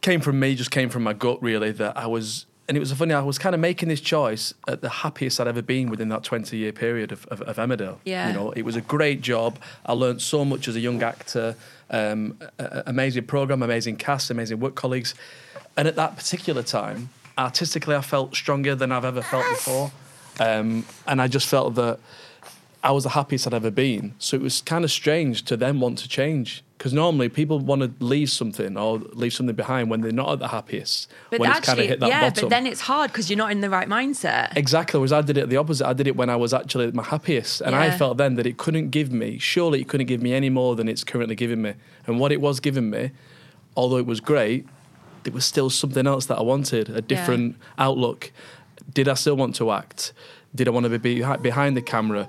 came 0.01 0.21
from 0.21 0.39
me, 0.39 0.55
just 0.55 0.71
came 0.71 0.89
from 0.89 1.03
my 1.03 1.13
gut, 1.13 1.41
really. 1.41 1.71
That 1.71 1.95
I 1.97 2.07
was, 2.07 2.45
and 2.67 2.75
it 2.77 2.79
was 2.79 2.91
funny. 2.93 3.13
I 3.13 3.21
was 3.21 3.37
kind 3.37 3.55
of 3.55 3.61
making 3.61 3.89
this 3.89 4.01
choice 4.01 4.53
at 4.67 4.81
the 4.81 4.89
happiest 4.89 5.39
I'd 5.39 5.47
ever 5.47 5.61
been 5.61 5.89
within 5.89 6.09
that 6.09 6.23
twenty-year 6.23 6.71
period 6.73 7.11
of, 7.11 7.25
of, 7.27 7.41
of 7.43 7.57
Emmerdale. 7.57 7.97
Yeah. 8.05 8.27
you 8.29 8.33
know, 8.33 8.51
it 8.51 8.63
was 8.63 8.75
a 8.75 8.81
great 8.81 9.21
job. 9.21 9.57
I 9.85 9.93
learned 9.93 10.21
so 10.21 10.43
much 10.45 10.67
as 10.67 10.75
a 10.75 10.79
young 10.79 11.01
actor. 11.03 11.55
Um, 11.89 12.37
a- 12.57 12.63
a- 12.63 12.83
amazing 12.87 13.25
program, 13.25 13.61
amazing 13.61 13.97
cast, 13.97 14.29
amazing 14.31 14.59
work 14.59 14.75
colleagues, 14.75 15.13
and 15.75 15.87
at 15.87 15.95
that 15.97 16.15
particular 16.15 16.63
time, 16.63 17.09
artistically, 17.37 17.95
I 17.95 18.01
felt 18.01 18.33
stronger 18.35 18.75
than 18.75 18.91
I've 18.93 19.03
ever 19.03 19.21
felt 19.21 19.45
before, 19.49 19.91
um, 20.39 20.85
and 21.05 21.21
I 21.21 21.27
just 21.27 21.47
felt 21.47 21.75
that 21.75 21.99
I 22.83 22.91
was 22.91 23.03
the 23.03 23.11
happiest 23.11 23.45
I'd 23.45 23.53
ever 23.53 23.69
been. 23.69 24.15
So 24.17 24.35
it 24.35 24.41
was 24.41 24.61
kind 24.61 24.83
of 24.83 24.91
strange 24.91 25.43
to 25.43 25.57
then 25.57 25.79
want 25.79 25.99
to 25.99 26.07
change. 26.07 26.63
Because 26.77 26.93
normally 26.93 27.29
people 27.29 27.59
want 27.59 27.83
to 27.83 28.03
leave 28.03 28.31
something 28.31 28.75
or 28.75 28.97
leave 29.13 29.33
something 29.33 29.55
behind 29.55 29.91
when 29.91 30.01
they're 30.01 30.11
not 30.11 30.31
at 30.31 30.39
the 30.39 30.47
happiest. 30.47 31.11
But 31.29 31.39
when 31.39 31.51
it's 31.51 31.59
kind 31.59 31.79
actually, 31.79 31.93
of 31.93 32.01
yeah, 32.09 32.21
bottom. 32.21 32.41
but 32.41 32.49
then 32.49 32.65
it's 32.65 32.81
hard 32.81 33.11
because 33.11 33.29
you're 33.29 33.37
not 33.37 33.51
in 33.51 33.61
the 33.61 33.69
right 33.69 33.87
mindset. 33.87 34.57
Exactly. 34.57 34.99
Whereas 34.99 35.13
I 35.13 35.21
did 35.21 35.37
it 35.37 35.47
the 35.49 35.57
opposite. 35.57 35.85
I 35.85 35.93
did 35.93 36.07
it 36.07 36.15
when 36.15 36.31
I 36.31 36.37
was 36.37 36.55
actually 36.55 36.87
at 36.87 36.95
my 36.95 37.03
happiest. 37.03 37.61
And 37.61 37.75
I 37.75 37.91
felt 37.91 38.17
then 38.17 38.33
that 38.35 38.47
it 38.47 38.57
couldn't 38.57 38.89
give 38.89 39.11
me, 39.11 39.37
surely 39.37 39.81
it 39.81 39.87
couldn't 39.89 40.07
give 40.07 40.23
me 40.23 40.33
any 40.33 40.49
more 40.49 40.75
than 40.75 40.89
it's 40.89 41.03
currently 41.03 41.35
giving 41.35 41.61
me. 41.61 41.75
And 42.07 42.19
what 42.19 42.31
it 42.31 42.41
was 42.41 42.59
giving 42.59 42.89
me, 42.89 43.11
although 43.77 43.97
it 43.97 44.07
was 44.07 44.19
great, 44.19 44.65
there 45.23 45.33
was 45.33 45.45
still 45.45 45.69
something 45.69 46.07
else 46.07 46.25
that 46.25 46.39
I 46.39 46.41
wanted, 46.41 46.89
a 46.89 47.01
different 47.01 47.57
outlook. 47.77 48.31
Did 48.91 49.07
I 49.07 49.13
still 49.13 49.35
want 49.35 49.53
to 49.57 49.69
act? 49.69 50.13
Did 50.55 50.67
I 50.67 50.71
want 50.71 50.87
to 50.87 50.97
be 50.97 51.21
behind 51.43 51.77
the 51.77 51.83
camera? 51.83 52.27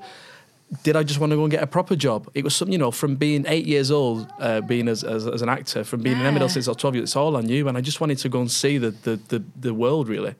Did 0.82 0.96
I 0.96 1.02
just 1.02 1.20
want 1.20 1.30
to 1.32 1.36
go 1.36 1.42
and 1.42 1.50
get 1.50 1.62
a 1.62 1.66
proper 1.66 1.94
job? 1.94 2.30
It 2.34 2.44
was 2.44 2.56
something, 2.56 2.72
you 2.72 2.78
know, 2.78 2.90
from 2.90 3.16
being 3.16 3.44
eight 3.46 3.66
years 3.66 3.90
old, 3.90 4.26
uh, 4.40 4.62
being 4.62 4.88
as, 4.88 5.04
as, 5.04 5.26
as 5.26 5.42
an 5.42 5.48
actor, 5.50 5.84
from 5.84 6.00
being 6.00 6.18
Yeah. 6.18 6.28
in 6.28 6.34
Emmerdale 6.34 6.50
since 6.50 6.66
I 6.66 6.70
was 6.70 6.78
12 6.78 6.94
years, 6.94 7.04
it's 7.10 7.16
all 7.16 7.36
I 7.36 7.42
knew. 7.42 7.68
And 7.68 7.76
I 7.76 7.82
just 7.82 8.00
wanted 8.00 8.18
to 8.18 8.28
go 8.30 8.40
and 8.40 8.50
see 8.50 8.78
the, 8.78 8.90
the, 8.90 9.16
the, 9.28 9.44
the 9.60 9.74
world, 9.74 10.08
really. 10.08 10.34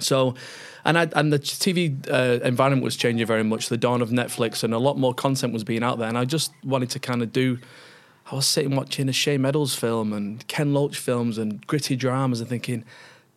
So, 0.00 0.34
and 0.84 0.98
I, 0.98 1.08
and 1.14 1.32
the 1.32 1.38
TV 1.38 1.94
uh, 2.10 2.44
environment 2.44 2.82
was 2.82 2.96
changing 2.96 3.24
very 3.24 3.44
much. 3.44 3.68
The 3.68 3.76
dawn 3.76 4.02
of 4.02 4.10
Netflix 4.10 4.64
and 4.64 4.74
a 4.74 4.78
lot 4.78 4.98
more 4.98 5.14
content 5.14 5.52
was 5.52 5.62
being 5.62 5.84
out 5.84 5.98
there, 6.00 6.08
and 6.08 6.18
I 6.18 6.24
just 6.24 6.52
wanted 6.64 6.90
to 6.90 6.98
kind 6.98 7.22
of 7.22 7.32
do. 7.32 7.58
I 8.30 8.34
was 8.34 8.46
sitting 8.46 8.74
watching 8.74 9.08
a 9.08 9.12
Shane 9.12 9.42
Meadows 9.42 9.74
film 9.76 10.12
and 10.12 10.44
Ken 10.48 10.72
Loach 10.74 10.96
films 10.98 11.38
and 11.38 11.64
gritty 11.66 11.94
dramas 11.94 12.40
and 12.40 12.48
thinking, 12.48 12.84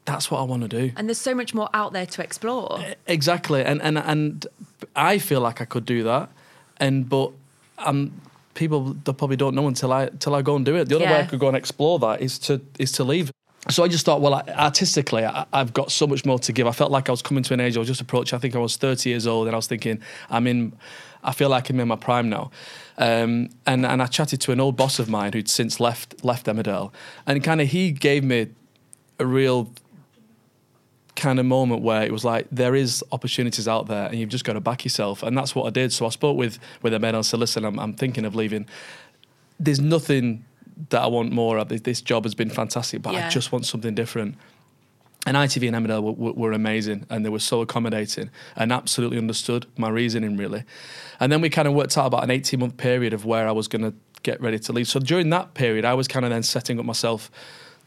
that's 0.06 0.30
what 0.30 0.40
I 0.40 0.44
want 0.44 0.62
to 0.62 0.68
do. 0.68 0.92
And 0.96 1.10
there's 1.10 1.18
so 1.18 1.36
much 1.36 1.54
more 1.54 1.70
out 1.74 1.94
there 1.94 2.06
to 2.06 2.24
explore. 2.24 2.80
Exactly, 3.08 3.64
and 3.64 3.82
and 3.82 3.98
and 3.98 4.48
I 4.96 5.18
feel 5.18 5.42
like 5.42 5.62
I 5.62 5.66
could 5.66 5.86
do 5.86 6.04
that, 6.04 6.30
and 6.78 7.10
but 7.10 7.32
um, 7.80 8.22
people 8.54 8.96
they 9.04 9.14
probably 9.14 9.36
don't 9.36 9.56
know 9.56 9.68
until 9.68 9.92
I 9.92 10.04
until 10.04 10.36
I 10.36 10.42
go 10.42 10.56
and 10.56 10.66
do 10.66 10.76
it. 10.76 10.90
The 10.90 10.96
other 10.96 11.06
way 11.06 11.20
I 11.20 11.26
could 11.26 11.40
go 11.40 11.48
and 11.48 11.58
explore 11.58 12.00
that 12.00 12.22
is 12.22 12.40
to 12.40 12.62
is 12.80 12.92
to 12.94 13.04
leave. 13.04 13.32
So 13.68 13.84
I 13.84 13.88
just 13.88 14.06
thought, 14.06 14.22
well, 14.22 14.36
I, 14.36 14.44
artistically, 14.50 15.26
I, 15.26 15.44
I've 15.52 15.74
got 15.74 15.92
so 15.92 16.06
much 16.06 16.24
more 16.24 16.38
to 16.38 16.54
give. 16.54 16.68
I 16.68 16.72
felt 16.72 16.92
like 16.92 17.10
I 17.10 17.12
was 17.12 17.24
coming 17.24 17.44
to 17.44 17.54
an 17.56 17.60
age. 17.60 17.76
I 17.76 17.80
was 17.80 17.88
just 17.88 18.00
approaching. 18.00 18.38
I 18.38 18.40
think 18.40 18.56
I 18.56 18.60
was 18.60 18.78
30 18.78 19.10
years 19.10 19.26
old, 19.26 19.48
and 19.48 19.56
I 19.56 19.58
was 19.58 19.66
thinking, 19.66 20.02
I'm 20.30 20.46
in. 20.46 20.74
I 21.24 21.32
feel 21.32 21.50
like 21.50 21.72
I'm 21.72 21.80
in 21.80 21.88
my 21.88 21.96
prime 21.96 22.30
now. 22.30 22.52
Um, 23.00 23.50
and 23.66 23.86
and 23.86 24.02
I 24.04 24.06
chatted 24.06 24.40
to 24.42 24.52
an 24.52 24.60
old 24.60 24.78
boss 24.78 25.00
of 25.00 25.10
mine 25.10 25.34
who'd 25.34 25.50
since 25.50 25.80
left 25.80 26.24
left 26.24 26.46
Emmerdale, 26.46 26.94
and 27.26 27.44
kind 27.44 27.60
of 27.60 27.70
he 27.70 27.92
gave 27.92 28.24
me 28.24 28.50
a 29.18 29.26
real 29.26 29.72
kind 31.16 31.40
of 31.40 31.46
moment 31.46 31.82
where 31.82 32.04
it 32.04 32.12
was 32.12 32.26
like 32.26 32.48
there 32.52 32.76
is 32.76 33.04
opportunities 33.12 33.68
out 33.68 33.88
there 33.88 34.08
and 34.08 34.20
you've 34.20 34.30
just 34.30 34.44
got 34.44 34.54
to 34.54 34.60
back 34.60 34.84
yourself. 34.84 35.24
And 35.24 35.38
that's 35.38 35.56
what 35.56 35.66
I 35.66 35.70
did. 35.70 35.94
So 35.94 36.06
I 36.06 36.10
spoke 36.10 36.38
with 36.38 36.60
with 36.82 36.94
a 36.94 37.00
man 37.00 37.16
and 37.16 37.26
said 37.26 37.40
listen 37.40 37.64
I'm, 37.66 37.80
I'm 37.80 37.94
thinking 37.94 38.26
of 38.26 38.36
leaving. 38.36 38.68
There's 39.60 39.80
nothing 39.80 40.46
that 40.90 41.02
I 41.02 41.08
want 41.08 41.32
more 41.32 41.58
of 41.58 41.70
this 41.70 42.02
job 42.02 42.26
has 42.26 42.36
been 42.36 42.50
fantastic 42.50 43.02
but 43.02 43.14
Yeah. 43.14 43.28
I 43.28 43.30
just 43.30 43.52
want 43.52 43.66
something 43.66 43.96
different. 43.96 44.36
And 45.28 45.36
ITV 45.38 45.74
and 45.74 45.88
Emmerdale 45.88 46.04
were, 46.04 46.12
were, 46.12 46.34
were 46.34 46.52
amazing 46.52 47.06
and 47.10 47.26
they 47.26 47.30
were 47.30 47.40
so 47.40 47.62
accommodating 47.62 48.30
and 48.56 48.72
absolutely 48.72 49.18
understood 49.18 49.66
my 49.78 49.90
reasoning 49.90 50.36
really. 50.36 50.64
And 51.20 51.32
then 51.32 51.40
we 51.40 51.50
kind 51.50 51.68
of 51.68 51.74
worked 51.74 51.98
out 51.98 52.08
about 52.08 52.24
an 52.24 52.30
18 52.30 52.60
month 52.60 52.78
period 52.78 53.14
of 53.14 53.26
where 53.26 53.48
I 53.48 53.52
was 53.52 53.68
going 53.70 53.84
to 53.84 53.94
get 54.24 54.42
ready 54.42 54.60
to 54.60 54.74
leave. 54.74 54.88
So 54.88 55.00
during 55.00 55.30
that 55.30 55.54
period 55.54 55.86
I 55.86 55.94
was 55.94 56.08
kind 56.10 56.26
of 56.26 56.32
then 56.32 56.44
setting 56.44 56.78
up 56.78 56.86
myself 56.86 57.32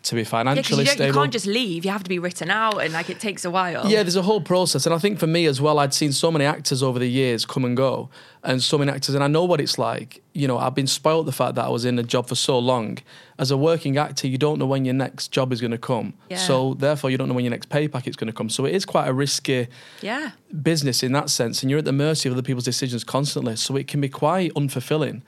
to 0.04 0.14
be 0.14 0.22
Yeah, 0.22 0.28
financially 0.28 0.84
you, 0.84 0.94
don't, 0.94 1.06
you 1.06 1.12
can't 1.12 1.32
just 1.32 1.46
leave. 1.46 1.84
You 1.84 1.90
have 1.90 2.02
to 2.04 2.08
be 2.08 2.18
written 2.18 2.50
out, 2.50 2.78
and 2.78 2.92
like 2.92 3.10
it 3.10 3.20
takes 3.20 3.44
a 3.44 3.50
while. 3.50 3.86
yeah, 3.88 4.02
there's 4.02 4.16
a 4.16 4.22
whole 4.22 4.40
process. 4.40 4.86
And 4.86 4.94
I 4.94 4.98
think 4.98 5.18
for 5.18 5.26
me 5.26 5.46
as 5.46 5.60
well, 5.60 5.78
I'd 5.78 5.94
seen 5.94 6.12
so 6.12 6.30
many 6.30 6.44
actors 6.44 6.82
over 6.82 6.98
the 6.98 7.08
years 7.08 7.44
come 7.44 7.64
and 7.64 7.76
go, 7.76 8.08
and 8.42 8.62
so 8.62 8.78
many 8.78 8.90
actors, 8.90 9.14
and 9.14 9.24
I 9.24 9.26
know 9.26 9.44
what 9.44 9.60
it's 9.60 9.78
like. 9.78 10.22
You 10.32 10.46
know, 10.46 10.56
I've 10.58 10.74
been 10.74 10.86
spoiled 10.86 11.26
the 11.26 11.32
fact 11.32 11.56
that 11.56 11.64
I 11.64 11.68
was 11.68 11.84
in 11.84 11.98
a 11.98 12.02
job 12.02 12.28
for 12.28 12.36
so 12.36 12.58
long. 12.58 12.98
As 13.38 13.50
a 13.50 13.56
working 13.56 13.98
actor, 13.98 14.26
you 14.26 14.38
don't 14.38 14.58
know 14.58 14.66
when 14.66 14.84
your 14.84 14.94
next 14.94 15.28
job 15.28 15.52
is 15.52 15.60
going 15.60 15.70
to 15.72 15.78
come. 15.78 16.14
Yeah. 16.28 16.38
So, 16.38 16.74
therefore, 16.74 17.10
you 17.10 17.18
don't 17.18 17.28
know 17.28 17.34
when 17.34 17.44
your 17.44 17.50
next 17.50 17.68
pay 17.68 17.88
packet's 17.88 18.16
going 18.16 18.28
to 18.28 18.32
come. 18.32 18.48
So, 18.48 18.64
it 18.64 18.74
is 18.74 18.84
quite 18.84 19.08
a 19.08 19.12
risky 19.12 19.68
yeah. 20.00 20.32
business 20.62 21.02
in 21.02 21.12
that 21.12 21.30
sense, 21.30 21.62
and 21.62 21.70
you're 21.70 21.80
at 21.80 21.84
the 21.84 21.92
mercy 21.92 22.28
of 22.28 22.34
other 22.34 22.42
people's 22.42 22.64
decisions 22.64 23.04
constantly. 23.04 23.56
So 23.56 23.76
it 23.76 23.88
can 23.88 24.00
be 24.00 24.08
quite 24.08 24.52
unfulfilling. 24.54 25.22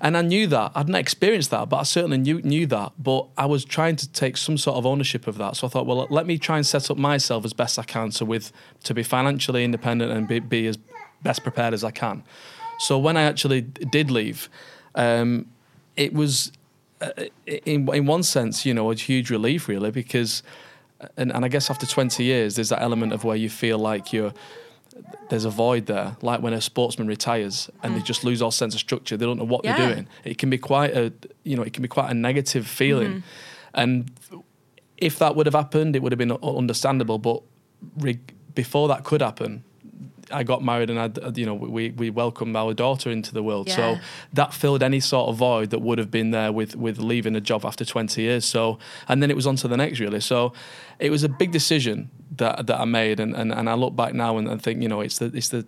And 0.00 0.16
I 0.16 0.22
knew 0.22 0.46
that. 0.48 0.72
I'd 0.74 0.88
not 0.88 1.00
experienced 1.00 1.50
that, 1.50 1.68
but 1.68 1.76
I 1.76 1.82
certainly 1.84 2.18
knew, 2.18 2.40
knew 2.42 2.66
that. 2.66 2.92
But 2.98 3.28
I 3.36 3.46
was 3.46 3.64
trying 3.64 3.96
to 3.96 4.10
take 4.10 4.36
some 4.36 4.58
sort 4.58 4.76
of 4.76 4.86
ownership 4.86 5.26
of 5.26 5.38
that. 5.38 5.56
So 5.56 5.66
I 5.66 5.70
thought, 5.70 5.86
well, 5.86 6.06
let 6.10 6.26
me 6.26 6.38
try 6.38 6.56
and 6.56 6.66
set 6.66 6.90
up 6.90 6.96
myself 6.96 7.44
as 7.44 7.52
best 7.52 7.78
I 7.78 7.84
can 7.84 8.10
to 8.10 8.24
with 8.24 8.52
to 8.84 8.94
be 8.94 9.02
financially 9.02 9.64
independent 9.64 10.12
and 10.12 10.28
be, 10.28 10.40
be 10.40 10.66
as 10.66 10.78
best 11.22 11.42
prepared 11.42 11.74
as 11.74 11.84
I 11.84 11.90
can. 11.90 12.22
So 12.78 12.98
when 12.98 13.16
I 13.16 13.22
actually 13.22 13.62
did 13.62 14.10
leave, 14.10 14.48
um, 14.94 15.46
it 15.96 16.12
was 16.12 16.52
uh, 17.00 17.10
in 17.46 17.88
in 17.94 18.06
one 18.06 18.22
sense, 18.22 18.64
you 18.66 18.74
know, 18.74 18.90
a 18.90 18.94
huge 18.94 19.30
relief 19.30 19.68
really 19.68 19.90
because, 19.90 20.42
and, 21.16 21.32
and 21.32 21.44
I 21.44 21.48
guess 21.48 21.70
after 21.70 21.86
20 21.86 22.22
years, 22.22 22.56
there's 22.56 22.68
that 22.70 22.82
element 22.82 23.12
of 23.12 23.24
where 23.24 23.36
you 23.36 23.48
feel 23.48 23.78
like 23.78 24.12
you're 24.12 24.32
there's 25.28 25.44
a 25.44 25.50
void 25.50 25.86
there, 25.86 26.16
like 26.22 26.40
when 26.40 26.52
a 26.52 26.60
sportsman 26.60 27.08
retires 27.08 27.70
and 27.82 27.94
they 27.94 28.00
mm. 28.00 28.04
just 28.04 28.24
lose 28.24 28.42
all 28.42 28.50
sense 28.50 28.74
of 28.74 28.80
structure. 28.80 29.16
They 29.16 29.26
don't 29.26 29.38
know 29.38 29.44
what 29.44 29.64
Yeah. 29.64 29.76
they're 29.76 29.94
doing. 29.94 30.08
It 30.24 30.38
can 30.38 30.50
be 30.50 30.58
quite 30.58 30.96
a, 30.96 31.12
you 31.42 31.56
know, 31.56 31.62
it 31.62 31.72
can 31.72 31.82
be 31.82 31.88
quite 31.88 32.10
a 32.10 32.14
negative 32.14 32.66
feeling. 32.66 33.08
Mm-hmm. 33.08 33.20
And 33.74 34.10
if 34.98 35.18
that 35.18 35.34
would 35.34 35.46
have 35.46 35.54
happened, 35.54 35.96
it 35.96 36.02
would 36.02 36.12
have 36.12 36.18
been 36.18 36.32
understandable. 36.32 37.18
But 37.18 37.42
re- 37.98 38.20
before 38.54 38.88
that 38.88 39.04
could 39.04 39.20
happen, 39.22 39.64
I 40.30 40.42
got 40.42 40.62
married 40.62 40.90
and 40.90 40.98
I, 40.98 41.10
you 41.34 41.46
know, 41.46 41.54
we 41.54 41.90
we 41.90 42.10
welcomed 42.10 42.56
our 42.56 42.74
daughter 42.74 43.10
into 43.10 43.32
the 43.32 43.42
world. 43.42 43.68
Yeah. 43.68 43.76
So 43.76 43.98
that 44.32 44.54
filled 44.54 44.82
any 44.82 45.00
sort 45.00 45.28
of 45.28 45.36
void 45.36 45.70
that 45.70 45.80
would 45.80 45.98
have 45.98 46.10
been 46.10 46.30
there 46.30 46.52
with 46.52 46.76
with 46.76 46.98
leaving 46.98 47.36
a 47.36 47.40
job 47.40 47.64
after 47.64 47.84
20 47.84 48.20
years. 48.20 48.44
So 48.44 48.78
and 49.08 49.22
then 49.22 49.30
it 49.30 49.36
was 49.36 49.46
on 49.46 49.56
to 49.56 49.68
the 49.68 49.76
next 49.76 50.00
really. 50.00 50.20
So 50.20 50.52
it 50.98 51.10
was 51.10 51.22
a 51.22 51.28
big 51.28 51.52
decision 51.52 52.10
that 52.36 52.66
that 52.66 52.80
I 52.80 52.84
made 52.84 53.20
and 53.20 53.34
and, 53.34 53.52
and 53.52 53.68
I 53.68 53.74
look 53.74 53.96
back 53.96 54.14
now 54.14 54.38
and, 54.38 54.48
and 54.48 54.62
think 54.62 54.82
you 54.82 54.88
know 54.88 55.00
it's 55.00 55.18
the 55.18 55.26
it's 55.34 55.48
the 55.48 55.66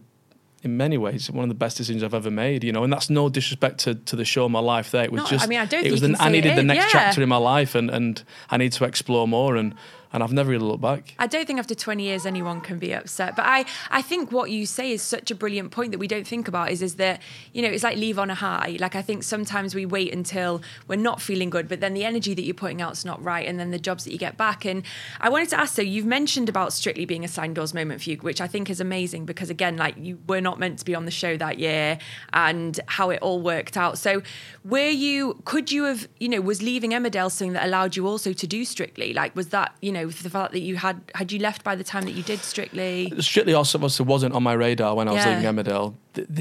in 0.63 0.77
many 0.77 0.99
ways 0.99 1.31
one 1.31 1.45
of 1.45 1.49
the 1.49 1.55
best 1.55 1.77
decisions 1.77 2.03
I've 2.03 2.15
ever 2.15 2.31
made. 2.31 2.65
You 2.65 2.73
know, 2.73 2.85
and 2.85 2.93
that's 2.93 3.09
no 3.09 3.29
disrespect 3.29 3.79
to, 3.81 3.95
to 3.95 4.17
the 4.17 4.25
show, 4.25 4.49
my 4.49 4.59
life. 4.59 4.91
There, 4.91 5.05
it 5.05 5.13
was 5.13 5.23
No, 5.23 5.29
just 5.29 5.45
I 5.45 5.49
mean, 5.49 5.61
I 5.61 5.65
don't 5.65 5.87
it 5.87 5.93
was 5.93 6.01
the, 6.01 6.17
I 6.19 6.29
needed 6.29 6.57
the 6.57 6.63
next 6.63 6.87
yeah. 6.87 7.01
chapter 7.01 7.23
in 7.23 7.29
my 7.29 7.37
life 7.37 7.75
and 7.75 7.91
and 7.91 8.23
I 8.51 8.57
need 8.57 8.73
to 8.73 8.85
explore 8.85 9.27
more 9.27 9.57
and 9.57 9.75
and 10.13 10.23
I've 10.23 10.33
never 10.33 10.51
really 10.51 10.65
looked 10.65 10.83
back. 10.83 11.15
I 11.19 11.27
don't 11.27 11.47
think 11.47 11.59
after 11.59 11.75
20 11.75 12.03
years 12.03 12.27
anyone 12.27 12.61
can 12.61 12.79
be 12.79 12.93
upset. 12.93 13.37
But 13.37 13.47
I, 13.47 13.65
I 13.91 14.03
think 14.03 14.33
what 14.33 14.51
you 14.51 14.67
say 14.67 14.93
is 14.93 15.03
such 15.03 15.31
a 15.31 15.35
brilliant 15.35 15.71
point 15.71 15.93
that 15.93 15.99
we 15.99 16.07
don't 16.09 16.27
think 16.27 16.49
about 16.49 16.71
is, 16.71 16.83
is 16.83 16.97
that, 16.97 17.21
you 17.53 17.63
know, 17.63 17.69
it's 17.69 17.83
like 17.83 17.97
leave 17.97 18.19
on 18.19 18.31
a 18.31 18.35
high. 18.35 18.77
Like 18.79 18.95
I 18.95 19.03
think 19.03 19.23
sometimes 19.23 19.75
we 19.75 19.87
wait 19.87 20.13
until 20.13 20.63
we're 20.89 20.97
not 20.97 21.21
feeling 21.21 21.51
good, 21.51 21.69
but 21.69 21.81
then 21.81 21.95
the 21.95 22.05
energy 22.05 22.35
that 22.35 22.43
you're 22.43 22.55
putting 22.55 22.81
out 22.81 22.93
is 22.93 23.05
not 23.05 23.23
right. 23.23 23.47
And 23.47 23.59
then 23.59 23.71
the 23.71 23.79
jobs 23.79 24.05
that 24.05 24.13
you 24.13 24.19
get 24.19 24.37
back. 24.37 24.65
And 24.65 24.83
I 25.21 25.29
wanted 25.29 25.49
to 25.51 25.61
ask, 25.61 25.75
so 25.75 25.83
you've 25.83 26.07
mentioned 26.07 26.49
about 26.49 26.73
strictly 26.73 27.05
being 27.05 27.25
a 27.25 27.29
sliding 27.29 27.55
doors 27.55 27.75
moment 27.75 28.03
for 28.03 28.11
you, 28.11 28.17
which 28.19 28.41
I 28.41 28.47
think 28.47 28.71
is 28.71 28.81
amazing 28.81 29.27
because 29.27 29.51
again, 29.51 29.77
like 29.77 29.97
you 29.99 30.19
were 30.29 30.41
not 30.41 30.59
meant 30.59 30.79
to 30.81 30.85
be 30.85 30.95
on 30.95 31.05
the 31.05 31.11
show 31.11 31.37
that 31.37 31.59
year 31.59 31.99
and 32.33 32.79
how 32.87 33.11
it 33.11 33.21
all 33.23 33.41
worked 33.41 33.77
out. 33.77 33.99
So 33.99 34.23
were 34.65 34.89
you, 34.89 35.41
could 35.45 35.73
you 35.73 35.85
have, 35.85 36.09
you 36.19 36.29
know, 36.29 36.41
was 36.41 36.63
leaving 36.63 36.91
Emmerdale 36.93 37.31
something 37.31 37.53
that 37.55 37.67
allowed 37.67 37.97
you 37.97 38.07
also 38.07 38.33
to 38.33 38.47
do 38.47 38.65
strictly? 38.65 39.13
Like 39.13 39.35
was 39.35 39.49
that, 39.49 39.75
you 39.81 39.93
know, 39.93 39.96
the 40.05 40.31
fact 40.31 40.53
that 40.53 40.61
you 40.61 40.77
had, 40.77 41.01
had 41.15 41.33
you 41.33 41.39
left 41.39 41.65
by 41.65 41.75
the 41.75 41.85
time 41.85 42.05
that 42.05 42.13
you 42.13 42.23
did 42.23 42.41
strictly? 42.41 43.13
Strictly 43.21 43.55
also 43.55 43.79
obviously 43.79 44.05
wasn't 44.07 44.35
on 44.35 44.43
my 44.43 44.53
radar 44.53 44.95
when 44.95 45.09
I 45.09 45.13
was 45.13 45.25
Yeah. 45.25 45.37
leaving 45.39 45.45
Emmerdale. 45.57 45.95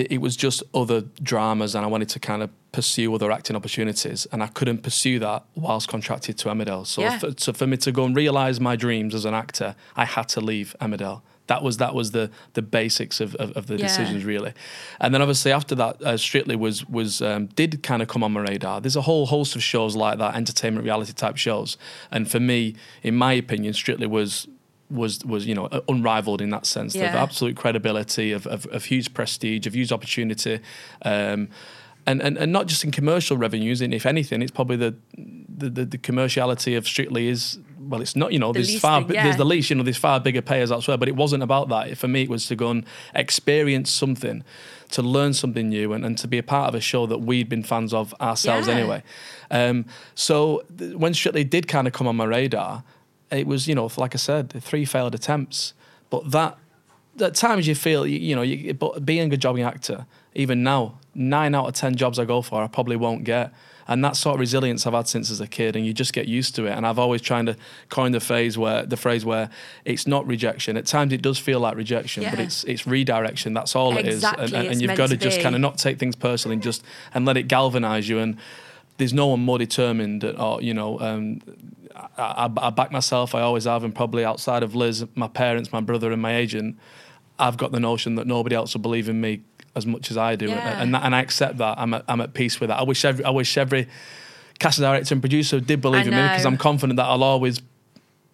It 0.10 0.22
was 0.22 0.36
just 0.36 0.64
other 0.74 1.02
dramas, 1.22 1.76
and 1.76 1.84
I 1.86 1.88
wanted 1.88 2.10
to 2.10 2.20
kind 2.20 2.42
of 2.44 2.50
pursue 2.72 3.14
other 3.14 3.32
acting 3.32 3.56
opportunities, 3.56 4.26
and 4.32 4.42
I 4.44 4.48
couldn't 4.48 4.84
pursue 4.84 5.20
that 5.20 5.44
whilst 5.56 5.88
contracted 5.88 6.38
to 6.40 6.50
Emmerdale. 6.50 6.86
So, 6.86 7.02
Yeah. 7.02 7.20
for, 7.20 7.32
so 7.38 7.54
for 7.54 7.68
me 7.68 7.78
to 7.78 7.92
go 7.92 8.04
and 8.06 8.16
realise 8.16 8.60
my 8.60 8.76
dreams 8.76 9.14
as 9.16 9.26
an 9.26 9.34
actor, 9.34 9.76
I 9.96 10.06
had 10.06 10.28
to 10.30 10.42
leave 10.42 10.76
Emmerdale. 10.82 11.22
That 11.48 11.62
was 11.64 11.78
that 11.78 11.94
was 11.94 12.12
the 12.12 12.30
the 12.54 12.62
basics 12.62 13.22
of, 13.22 13.36
of, 13.36 13.52
of 13.58 13.68
the 13.68 13.76
Yeah. 13.76 13.82
decisions 13.82 14.26
really, 14.26 14.54
and 15.00 15.14
then 15.14 15.22
obviously 15.22 15.52
after 15.52 15.76
that, 15.76 16.02
uh, 16.02 16.18
Strictly 16.18 16.56
was 16.56 16.86
was 16.90 17.22
um, 17.22 17.48
did 17.56 17.84
kind 17.84 18.02
of 18.02 18.08
come 18.08 18.24
on 18.24 18.32
my 18.34 18.42
radar. 18.42 18.82
There's 18.82 18.96
a 18.96 19.02
whole 19.02 19.26
host 19.28 19.56
of 19.56 19.62
shows 19.64 19.96
like 19.96 20.18
that, 20.18 20.36
entertainment 20.36 20.84
reality 20.86 21.14
type 21.14 21.38
shows, 21.38 21.78
and 22.12 22.30
for 22.30 22.40
me, 22.40 22.76
in 23.04 23.16
my 23.16 23.34
opinion, 23.34 23.74
Strictly 23.74 24.08
was 24.08 24.48
was 24.90 25.24
was 25.26 25.46
you 25.46 25.54
know 25.56 25.68
unrivaled 25.88 26.42
in 26.42 26.50
that 26.50 26.66
sense. 26.66 26.94
The 26.94 27.00
Yeah. 27.00 27.24
absolute 27.24 27.56
credibility 27.56 28.32
of, 28.32 28.48
of, 28.48 28.66
of 28.68 28.86
huge 28.86 29.14
prestige, 29.14 29.68
of 29.68 29.74
huge 29.76 29.92
opportunity, 29.92 30.60
um, 31.04 31.50
and, 32.08 32.22
and 32.22 32.38
and 32.38 32.52
not 32.52 32.68
just 32.68 32.84
in 32.84 32.92
commercial 32.92 33.38
revenues. 33.38 33.82
And 33.82 33.94
if 33.94 34.06
anything, 34.06 34.42
it's 34.42 34.52
probably 34.52 34.78
the 34.78 34.96
the, 35.58 35.70
the, 35.70 35.86
the 35.86 35.98
commerciality 35.98 36.78
of 36.78 36.86
Strictly 36.88 37.28
is 37.28 37.60
well, 37.88 38.02
it's 38.02 38.16
not 38.16 38.34
you 38.34 38.40
know 38.40 38.52
The 38.52 38.60
there's 38.60 38.70
least 38.70 38.82
far 38.82 39.02
yeah. 39.02 39.24
there's 39.24 39.38
the 39.38 39.46
least 39.46 39.70
you 39.70 39.76
know 39.76 39.84
there's 39.84 39.98
far 39.98 40.20
bigger 40.20 40.42
payers 40.42 40.72
elsewhere, 40.72 40.98
but 40.98 41.08
it 41.08 41.16
wasn't 41.16 41.44
about 41.44 41.70
that. 41.70 41.98
For 41.98 42.08
me, 42.08 42.24
it 42.24 42.30
was 42.30 42.48
to 42.48 42.56
go 42.56 42.70
and 42.72 42.86
experience 43.14 43.92
something, 43.92 44.44
to 44.92 45.02
learn 45.02 45.34
something 45.34 45.70
new, 45.70 45.94
and, 45.94 46.06
and 46.06 46.18
to 46.18 46.28
be 46.28 46.38
a 46.38 46.44
part 46.44 46.68
of 46.70 46.76
a 46.76 46.82
show 46.82 47.06
that 47.06 47.20
we'd 47.20 47.50
been 47.50 47.64
fans 47.64 47.94
of 47.94 48.14
ourselves 48.20 48.68
Yeah. 48.68 48.74
anyway. 48.76 49.04
Um, 49.52 49.86
so 50.16 50.64
th- 50.78 50.96
when 50.96 51.14
Strictly 51.14 51.44
did 51.44 51.68
kind 51.68 51.88
of 51.88 51.94
come 51.94 52.08
on 52.08 52.16
my 52.16 52.26
radar, 52.26 52.84
it 53.32 53.48
was 53.48 53.68
you 53.68 53.76
know 53.76 53.90
like 53.98 54.16
I 54.16 54.18
said, 54.18 54.50
three 54.62 54.86
failed 54.86 55.16
attempts, 55.16 55.74
but 56.10 56.32
that 56.32 56.58
at 57.20 57.34
times 57.34 57.66
you 57.68 57.76
feel 57.76 58.06
you, 58.06 58.20
you 58.20 58.36
know 58.36 58.42
you, 58.42 58.74
but 58.74 59.06
being 59.06 59.32
a 59.32 59.38
jobbing 59.38 59.64
actor 59.64 60.06
even 60.34 60.64
now 60.64 61.00
nine 61.14 61.56
out 61.56 61.66
of 61.66 61.74
ten 61.74 61.96
jobs 61.96 62.20
i 62.20 62.26
go 62.26 62.42
for 62.42 62.62
i 62.62 62.68
probably 62.68 62.98
won't 62.98 63.24
get 63.24 63.54
and 63.88 64.04
that 64.04 64.16
sort 64.16 64.36
of 64.36 64.40
resilience 64.40 64.86
i've 64.86 64.94
had 64.94 65.08
since 65.08 65.30
as 65.32 65.42
a 65.42 65.48
kid 65.48 65.76
and 65.76 65.86
you 65.86 65.94
just 65.94 66.14
get 66.14 66.28
used 66.28 66.56
to 66.56 66.66
it. 66.66 66.72
And 66.72 66.86
i've 66.86 67.00
always 67.00 67.22
tried 67.22 67.48
to 67.48 67.56
coin 67.90 68.12
the 68.12 68.20
phrase 68.20 68.58
where 68.58 68.86
the 68.86 68.98
phrase 68.98 69.26
where 69.26 69.50
it's 69.84 70.08
not 70.08 70.26
rejection. 70.28 70.78
At 70.78 70.86
times 70.86 71.14
it 71.14 71.22
does 71.22 71.38
feel 71.38 71.60
like 71.60 71.76
rejection 71.76 72.24
but 72.30 72.40
it's 72.40 72.64
it's 72.66 72.86
redirection. 72.88 73.54
That's 73.54 73.76
all 73.76 73.98
it 73.98 74.08
is. 74.08 74.16
Exactly, 74.16 74.46
and, 74.46 74.54
and, 74.54 74.68
and 74.68 74.82
you've 74.82 74.96
got 74.96 75.10
to 75.10 75.18
to 75.18 75.24
just 75.24 75.42
kind 75.42 75.56
of 75.56 75.62
not 75.62 75.78
take 75.78 76.00
things 76.00 76.16
personally 76.16 76.54
and 76.54 76.64
just 76.64 76.84
and 77.14 77.26
let 77.26 77.38
it 77.38 77.48
galvanize 77.48 78.08
you. 78.10 78.20
And 78.20 78.38
there's 78.98 79.14
no 79.14 79.28
one 79.28 79.42
more 79.42 79.58
determined 79.58 80.24
or 80.24 80.62
you 80.62 80.74
know 80.74 81.00
um, 81.00 81.42
I, 81.96 82.46
I, 82.46 82.68
I 82.68 82.70
back 82.70 82.92
myself. 82.92 83.36
I 83.36 83.42
always 83.42 83.66
have, 83.66 83.84
and 83.84 83.94
probably 83.94 84.26
outside 84.26 84.64
of 84.64 84.76
Liz, 84.76 85.06
my 85.16 85.28
parents, 85.28 85.72
my 85.72 85.82
brother, 85.82 86.12
and 86.12 86.22
my 86.22 86.36
agent, 86.36 86.78
I've 87.40 87.58
got 87.58 87.72
the 87.72 87.80
notion 87.80 88.16
that 88.16 88.28
nobody 88.28 88.56
else 88.56 88.74
will 88.74 88.82
believe 88.82 89.10
in 89.10 89.20
me 89.22 89.42
as 89.76 89.86
much 89.86 90.10
as 90.12 90.18
I 90.18 90.36
do, 90.36 90.48
Yeah. 90.48 90.82
and 90.82 90.96
and 90.96 91.14
I 91.16 91.22
accept 91.22 91.58
that. 91.58 91.78
I'm 91.78 91.94
at, 91.94 92.04
I'm 92.08 92.22
at 92.22 92.34
peace 92.34 92.60
with 92.60 92.70
that. 92.70 92.80
I 92.80 92.84
wish 92.84 93.04
every 93.06 93.24
I 93.26 93.30
wish 93.32 93.58
every 93.58 93.88
casting 94.60 94.84
director 94.84 95.14
and 95.14 95.22
producer 95.22 95.60
did 95.60 95.82
believe 95.82 96.08
in 96.08 96.14
me 96.16 96.22
because. 96.22 96.46
I'm 96.46 96.58
confident 96.58 96.98
that 96.98 97.06
I'll 97.06 97.24
always 97.24 97.62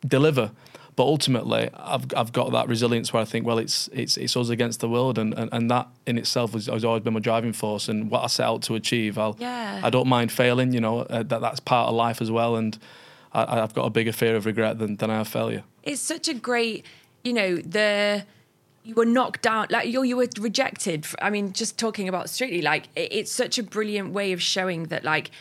deliver. 0.08 0.52
But 0.98 1.04
ultimately, 1.04 1.70
I've 1.74 2.06
I've 2.16 2.34
got 2.34 2.52
that 2.52 2.68
resilience 2.68 3.14
where 3.14 3.22
I 3.22 3.26
think, 3.26 3.46
well, 3.46 3.58
it's 3.58 3.88
it's 3.94 4.18
it's 4.18 4.36
us 4.36 4.50
against 4.50 4.82
the 4.82 4.90
world, 4.90 5.18
and, 5.18 5.34
and, 5.34 5.50
and 5.54 5.72
that 5.72 5.88
in 6.06 6.18
itself 6.18 6.52
has, 6.54 6.66
has 6.68 6.84
always 6.84 7.02
been 7.02 7.14
my 7.14 7.22
driving 7.22 7.54
force. 7.54 7.88
And 7.88 8.12
what 8.12 8.24
I 8.24 8.28
set 8.28 8.46
out 8.46 8.62
to 8.64 8.76
achieve, 8.76 9.18
I'll 9.18 9.36
Yeah. 9.40 9.80
I 9.84 9.90
don't 9.90 10.08
mind 10.08 10.32
failing. 10.34 10.74
You 10.74 10.82
know 10.82 11.00
uh, 11.00 11.24
that 11.24 11.40
that's 11.40 11.62
part 11.62 11.88
of 11.90 11.96
life 11.96 12.22
as 12.22 12.30
well, 12.30 12.58
and 12.58 12.78
I, 13.34 13.62
I've 13.62 13.74
got 13.74 13.86
a 13.86 13.90
bigger 13.90 14.12
fear 14.12 14.36
of 14.36 14.46
regret 14.46 14.80
than, 14.80 14.98
than 14.98 15.10
I 15.10 15.16
have 15.20 15.30
failure. 15.30 15.64
it's 15.84 16.02
such 16.02 16.28
a 16.28 16.34
great, 16.34 16.86
you 17.24 17.32
know, 17.32 17.56
the 17.56 18.26
you 18.84 18.96
were 18.96 19.06
knocked 19.06 19.42
down, 19.44 19.68
like 19.70 19.88
you 19.88 20.04
you 20.04 20.18
were 20.18 20.28
rejected. 20.40 21.06
I 21.22 21.30
mean, 21.30 21.54
just 21.54 21.78
talking 21.78 22.08
about 22.08 22.30
Strictly, 22.30 22.62
like 22.62 22.90
it, 22.96 23.12
it's 23.12 23.32
such 23.32 23.58
a 23.58 23.64
brilliant 23.64 24.12
way 24.12 24.32
of 24.32 24.42
showing 24.42 24.86
that, 24.86 25.04
like 25.04 25.32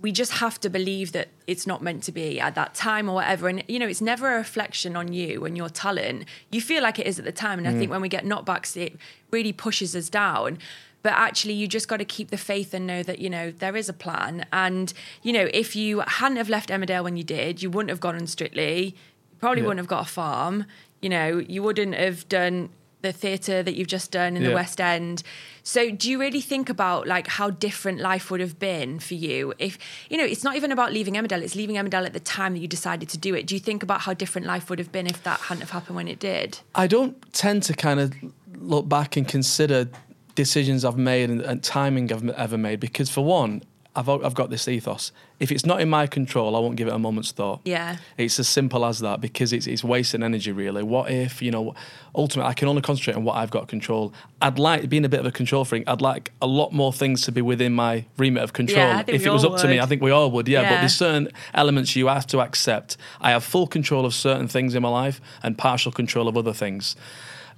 we 0.00 0.12
just 0.12 0.32
have 0.32 0.60
to 0.60 0.70
believe 0.70 1.10
that 1.12 1.28
it's 1.46 1.66
not 1.66 1.82
meant 1.82 2.04
to 2.04 2.12
be 2.12 2.40
at 2.40 2.54
that 2.54 2.74
time 2.74 3.08
or 3.08 3.14
whatever. 3.14 3.48
And 3.48 3.64
you 3.68 3.78
know, 3.78 3.86
it's 3.86 4.00
never 4.00 4.34
a 4.34 4.38
reflection 4.38 4.96
on 4.96 5.12
you 5.12 5.44
and 5.44 5.56
your 5.56 5.68
talent. 5.68 6.24
You 6.50 6.60
feel 6.60 6.82
like 6.82 6.98
it 6.98 7.06
is 7.06 7.18
at 7.18 7.24
the 7.24 7.32
time, 7.32 7.58
and 7.58 7.68
I 7.68 7.72
mm. 7.72 7.78
think 7.78 7.90
when 7.90 8.00
we 8.00 8.08
get 8.08 8.24
knockbacks, 8.24 8.76
it 8.76 8.96
really 9.30 9.52
pushes 9.52 9.94
us 9.96 10.08
down. 10.08 10.58
But 11.02 11.12
actually, 11.12 11.54
you 11.54 11.68
just 11.68 11.86
got 11.86 11.98
to 11.98 12.04
keep 12.04 12.30
the 12.30 12.36
faith 12.36 12.74
and 12.74 12.86
know 12.86 13.02
that 13.04 13.20
you 13.20 13.30
know 13.30 13.50
there 13.52 13.76
is 13.76 13.88
a 13.88 13.92
plan. 13.92 14.46
And 14.52 14.92
you 15.22 15.32
know, 15.32 15.48
if 15.54 15.76
you 15.76 16.00
hadn't 16.00 16.38
have 16.38 16.48
left 16.48 16.70
Emmerdale 16.70 17.04
when 17.04 17.16
you 17.16 17.24
did, 17.24 17.62
you 17.62 17.70
wouldn't 17.70 17.90
have 17.90 18.00
gone 18.00 18.16
on 18.16 18.26
Strictly. 18.26 18.84
You 18.86 18.92
probably 19.38 19.62
Yeah. 19.62 19.68
wouldn't 19.68 19.80
have 19.80 19.88
got 19.88 20.06
a 20.06 20.10
farm. 20.10 20.64
You 21.00 21.08
know, 21.08 21.38
you 21.38 21.62
wouldn't 21.62 21.94
have 21.94 22.28
done 22.28 22.70
the 23.00 23.12
theatre 23.12 23.62
that 23.62 23.74
you've 23.74 23.88
just 23.88 24.10
done 24.10 24.36
in 24.36 24.42
the 24.42 24.52
West 24.52 24.80
End. 24.80 25.22
So, 25.62 25.90
do 25.90 26.10
you 26.10 26.18
really 26.18 26.40
think 26.40 26.68
about 26.68 27.06
like 27.06 27.26
how 27.26 27.50
different 27.50 28.00
life 28.00 28.30
would 28.30 28.40
have 28.40 28.58
been 28.58 28.98
for 28.98 29.14
you 29.14 29.54
if 29.58 29.78
you 30.08 30.16
know? 30.16 30.24
It's 30.24 30.42
not 30.44 30.56
even 30.56 30.72
about 30.72 30.92
leaving 30.92 31.14
Emmerdale; 31.14 31.42
it's 31.42 31.54
leaving 31.54 31.76
Emmerdale 31.76 32.06
at 32.06 32.12
the 32.12 32.20
time 32.20 32.54
that 32.54 32.60
you 32.60 32.68
decided 32.68 33.08
to 33.10 33.18
do 33.18 33.34
it. 33.34 33.46
Do 33.46 33.54
you 33.54 33.60
think 33.60 33.82
about 33.82 34.00
how 34.00 34.14
different 34.14 34.46
life 34.46 34.70
would 34.70 34.78
have 34.78 34.90
been 34.90 35.06
if 35.06 35.22
that 35.22 35.40
hadn't 35.40 35.60
have 35.60 35.70
happened 35.70 35.96
when 35.96 36.08
it 36.08 36.18
did? 36.18 36.58
I 36.74 36.86
don't 36.86 37.16
tend 37.32 37.62
to 37.64 37.74
kind 37.74 38.00
of 38.00 38.14
look 38.54 38.88
back 38.88 39.16
and 39.16 39.28
consider 39.28 39.88
decisions 40.34 40.84
I've 40.84 40.96
made 40.96 41.30
and, 41.30 41.40
and 41.40 41.62
timing 41.62 42.12
I've 42.12 42.28
ever 42.30 42.58
made 42.58 42.80
because, 42.80 43.10
for 43.10 43.24
one, 43.24 43.62
I've 43.98 44.08
I've 44.08 44.34
got 44.34 44.48
this 44.48 44.68
ethos. 44.68 45.10
If 45.40 45.50
it's 45.50 45.66
not 45.66 45.80
in 45.80 45.90
my 45.90 46.06
control, 46.06 46.54
I 46.54 46.60
won't 46.60 46.76
give 46.76 46.86
it 46.86 46.94
a 46.94 46.98
moment's 46.98 47.32
thought. 47.32 47.60
Yeah. 47.64 47.96
It's 48.16 48.38
as 48.38 48.48
simple 48.48 48.84
as 48.84 49.00
that 49.00 49.20
because 49.20 49.52
it's 49.52 49.66
it's 49.66 49.82
wasting 49.82 50.22
energy 50.22 50.52
really. 50.52 50.84
What 50.84 51.10
if 51.10 51.42
you 51.42 51.50
know? 51.50 51.74
Ultimately, 52.14 52.48
I 52.48 52.54
can 52.54 52.68
only 52.68 52.82
concentrate 52.82 53.16
on 53.16 53.24
what 53.24 53.36
I've 53.36 53.50
got 53.50 53.66
control. 53.66 54.12
I'd 54.40 54.58
like 54.58 54.88
being 54.88 55.04
a 55.04 55.08
bit 55.08 55.20
of 55.20 55.26
a 55.26 55.32
control 55.32 55.64
freak. 55.64 55.84
I'd 55.88 56.00
like 56.00 56.32
a 56.40 56.46
lot 56.46 56.72
more 56.72 56.92
things 56.92 57.22
to 57.22 57.32
be 57.32 57.42
within 57.42 57.72
my 57.74 58.04
remit 58.16 58.42
of 58.44 58.52
control. 58.52 58.78
Yeah, 58.78 58.98
I 58.98 59.02
think 59.02 59.16
if 59.16 59.26
it 59.26 59.30
was 59.30 59.44
up 59.44 59.56
to 59.58 59.68
me. 59.68 59.80
I 59.80 59.86
think 59.86 60.00
we 60.00 60.12
all 60.12 60.30
would. 60.30 60.46
Yeah, 60.46 60.62
but 60.62 60.80
there's 60.80 60.94
certain 60.94 61.28
elements 61.52 61.96
you 61.96 62.06
have 62.06 62.26
to 62.28 62.40
accept. 62.40 62.96
I 63.20 63.30
have 63.30 63.42
full 63.42 63.66
control 63.66 64.06
of 64.06 64.14
certain 64.14 64.46
things 64.46 64.74
in 64.76 64.82
my 64.82 64.88
life 64.88 65.20
and 65.42 65.58
partial 65.58 65.90
control 65.90 66.28
of 66.28 66.36
other 66.36 66.52
things. 66.52 66.94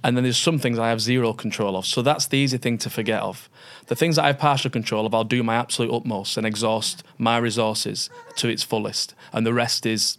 And 0.03 0.17
then 0.17 0.23
there's 0.23 0.37
some 0.37 0.57
things 0.57 0.79
I 0.79 0.89
have 0.89 0.99
zero 0.99 1.31
control 1.33 1.75
of. 1.77 1.85
So 1.85 2.01
that's 2.01 2.25
the 2.25 2.37
easy 2.37 2.57
thing 2.57 2.77
to 2.79 2.89
forget 2.89 3.21
of. 3.21 3.49
The 3.87 3.95
things 3.95 4.15
that 4.15 4.23
I 4.23 4.27
have 4.27 4.39
partial 4.39 4.71
control 4.71 5.05
of, 5.05 5.13
I'll 5.13 5.23
do 5.23 5.43
my 5.43 5.55
absolute 5.55 5.93
utmost 5.93 6.37
and 6.37 6.45
exhaust 6.47 7.03
my 7.17 7.37
resources 7.37 8.09
to 8.37 8.47
its 8.47 8.63
fullest. 8.63 9.13
And 9.31 9.45
the 9.45 9.53
rest 9.53 9.85
is 9.85 10.17